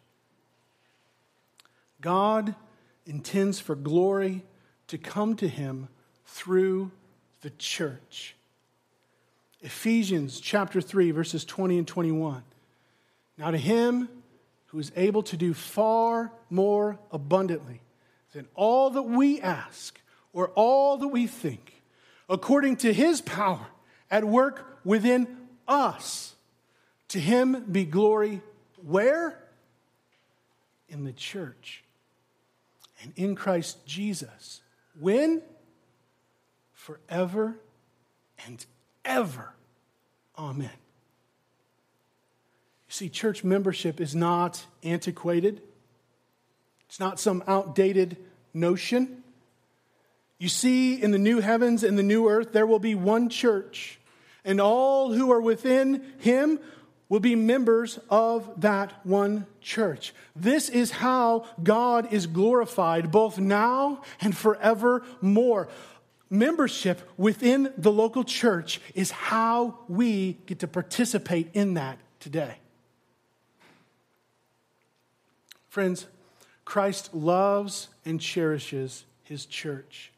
God 2.01 2.55
intends 3.07 3.59
for 3.59 3.75
glory 3.75 4.45
to 4.89 4.99
come 4.99 5.35
to 5.37 5.49
him 5.49 5.89
through 6.27 6.91
the 7.41 7.51
church. 7.51 8.37
Ephesians 9.61 10.39
chapter 10.41 10.81
3, 10.81 11.11
verses 11.11 11.45
20 11.45 11.79
and 11.79 11.89
21. 11.89 12.43
Now, 13.37 13.51
to 13.51 13.59
him 13.59 14.09
who 14.67 14.79
is 14.79 14.93
able 14.95 15.23
to 15.25 15.37
do 15.37 15.55
far 15.55 16.31
more 16.51 16.99
abundantly 17.11 17.81
than 18.33 18.47
all 18.55 18.91
that 18.91 19.03
we 19.03 19.41
ask 19.41 20.01
or 20.33 20.49
all 20.51 20.99
that 20.99 21.09
we 21.09 21.27
think, 21.27 21.83
according 22.29 22.77
to 22.77 22.93
his 22.93 23.21
power 23.21 23.67
at 24.11 24.25
work 24.25 24.79
within 24.85 25.27
us, 25.67 26.35
to 27.09 27.19
him 27.19 27.65
be 27.71 27.85
glory 27.85 28.43
where? 28.85 29.39
In 30.89 31.05
the 31.05 31.13
church 31.13 31.83
and 33.03 33.13
in 33.17 33.35
Christ 33.35 33.85
Jesus. 33.87 34.61
When? 34.99 35.43
Forever 36.73 37.57
and 38.47 38.65
ever. 39.05 39.53
Amen. 40.37 40.71
You 42.89 42.93
see, 42.93 43.09
church 43.09 43.45
membership 43.45 44.01
is 44.01 44.15
not 44.15 44.65
antiquated, 44.83 45.61
it's 46.89 47.01
not 47.01 47.21
some 47.21 47.45
outdated 47.47 48.17
notion. 48.55 49.23
You 50.39 50.49
see, 50.49 50.95
in 51.03 51.11
the 51.11 51.19
new 51.19 51.41
heavens 51.41 51.83
and 51.83 51.99
the 51.99 52.03
new 52.03 52.29
earth, 52.29 52.53
there 52.53 52.67
will 52.67 52.79
be 52.79 52.95
one 52.95 53.29
church, 53.29 53.99
and 54.45 54.61
all 54.61 55.13
who 55.13 55.33
are 55.33 55.41
within 55.41 56.15
him 56.19 56.61
will 57.09 57.21
be 57.21 57.35
members 57.35 57.99
of 58.11 58.61
that 58.61 58.93
one 59.05 59.47
church. 59.61 60.15
This 60.37 60.69
is 60.69 60.91
how 60.91 61.47
God 61.63 62.13
is 62.13 62.27
glorified 62.27 63.11
both 63.11 63.39
now 63.39 64.03
and 64.21 64.37
forevermore. 64.37 65.69
Membership 66.31 67.01
within 67.17 67.73
the 67.79 67.91
local 67.93 68.25
church 68.25 68.81
is 68.95 69.11
how 69.11 69.79
we 69.89 70.35
get 70.47 70.59
to 70.59 70.69
participate 70.69 71.49
in 71.55 71.75
that 71.75 71.99
today. 72.21 72.57
Friends, 75.71 76.07
Christ 76.67 77.15
loves 77.15 77.89
and 78.05 78.21
cherishes 78.21 79.05
his 79.23 79.47
church. 79.47 80.13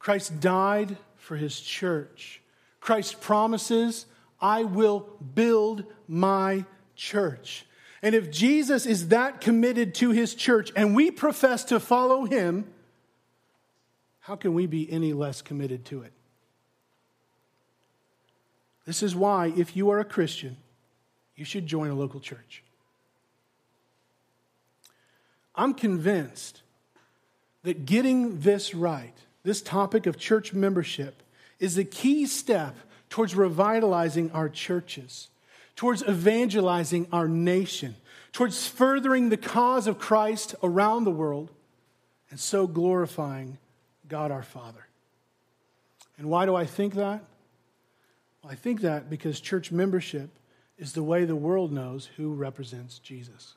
Christ 0.00 0.40
died 0.40 0.96
for 1.16 1.36
his 1.36 1.60
church. 1.60 2.40
Christ 2.80 3.20
promises 3.20 4.06
I 4.44 4.64
will 4.64 5.08
build 5.34 5.84
my 6.06 6.66
church. 6.94 7.64
And 8.02 8.14
if 8.14 8.30
Jesus 8.30 8.84
is 8.84 9.08
that 9.08 9.40
committed 9.40 9.94
to 9.96 10.10
his 10.10 10.34
church 10.34 10.70
and 10.76 10.94
we 10.94 11.10
profess 11.10 11.64
to 11.64 11.80
follow 11.80 12.26
him, 12.26 12.66
how 14.20 14.36
can 14.36 14.52
we 14.52 14.66
be 14.66 14.92
any 14.92 15.14
less 15.14 15.40
committed 15.40 15.86
to 15.86 16.02
it? 16.02 16.12
This 18.84 19.02
is 19.02 19.16
why, 19.16 19.46
if 19.56 19.74
you 19.74 19.88
are 19.88 19.98
a 19.98 20.04
Christian, 20.04 20.58
you 21.36 21.46
should 21.46 21.66
join 21.66 21.88
a 21.88 21.94
local 21.94 22.20
church. 22.20 22.62
I'm 25.54 25.72
convinced 25.72 26.60
that 27.62 27.86
getting 27.86 28.40
this 28.40 28.74
right, 28.74 29.14
this 29.42 29.62
topic 29.62 30.04
of 30.04 30.18
church 30.18 30.52
membership, 30.52 31.22
is 31.58 31.76
the 31.76 31.84
key 31.84 32.26
step 32.26 32.76
towards 33.14 33.36
revitalizing 33.36 34.28
our 34.32 34.48
churches, 34.48 35.28
towards 35.76 36.02
evangelizing 36.02 37.06
our 37.12 37.28
nation, 37.28 37.94
towards 38.32 38.66
furthering 38.66 39.28
the 39.28 39.36
cause 39.36 39.86
of 39.86 40.00
Christ 40.00 40.56
around 40.64 41.04
the 41.04 41.12
world, 41.12 41.52
and 42.28 42.40
so 42.40 42.66
glorifying 42.66 43.58
God 44.08 44.32
our 44.32 44.42
Father. 44.42 44.88
And 46.18 46.28
why 46.28 46.44
do 46.44 46.56
I 46.56 46.64
think 46.66 46.94
that? 46.94 47.22
Well, 48.42 48.50
I 48.50 48.56
think 48.56 48.80
that 48.80 49.08
because 49.08 49.38
church 49.38 49.70
membership 49.70 50.30
is 50.76 50.92
the 50.92 51.04
way 51.04 51.24
the 51.24 51.36
world 51.36 51.70
knows 51.70 52.10
who 52.16 52.34
represents 52.34 52.98
Jesus. 52.98 53.54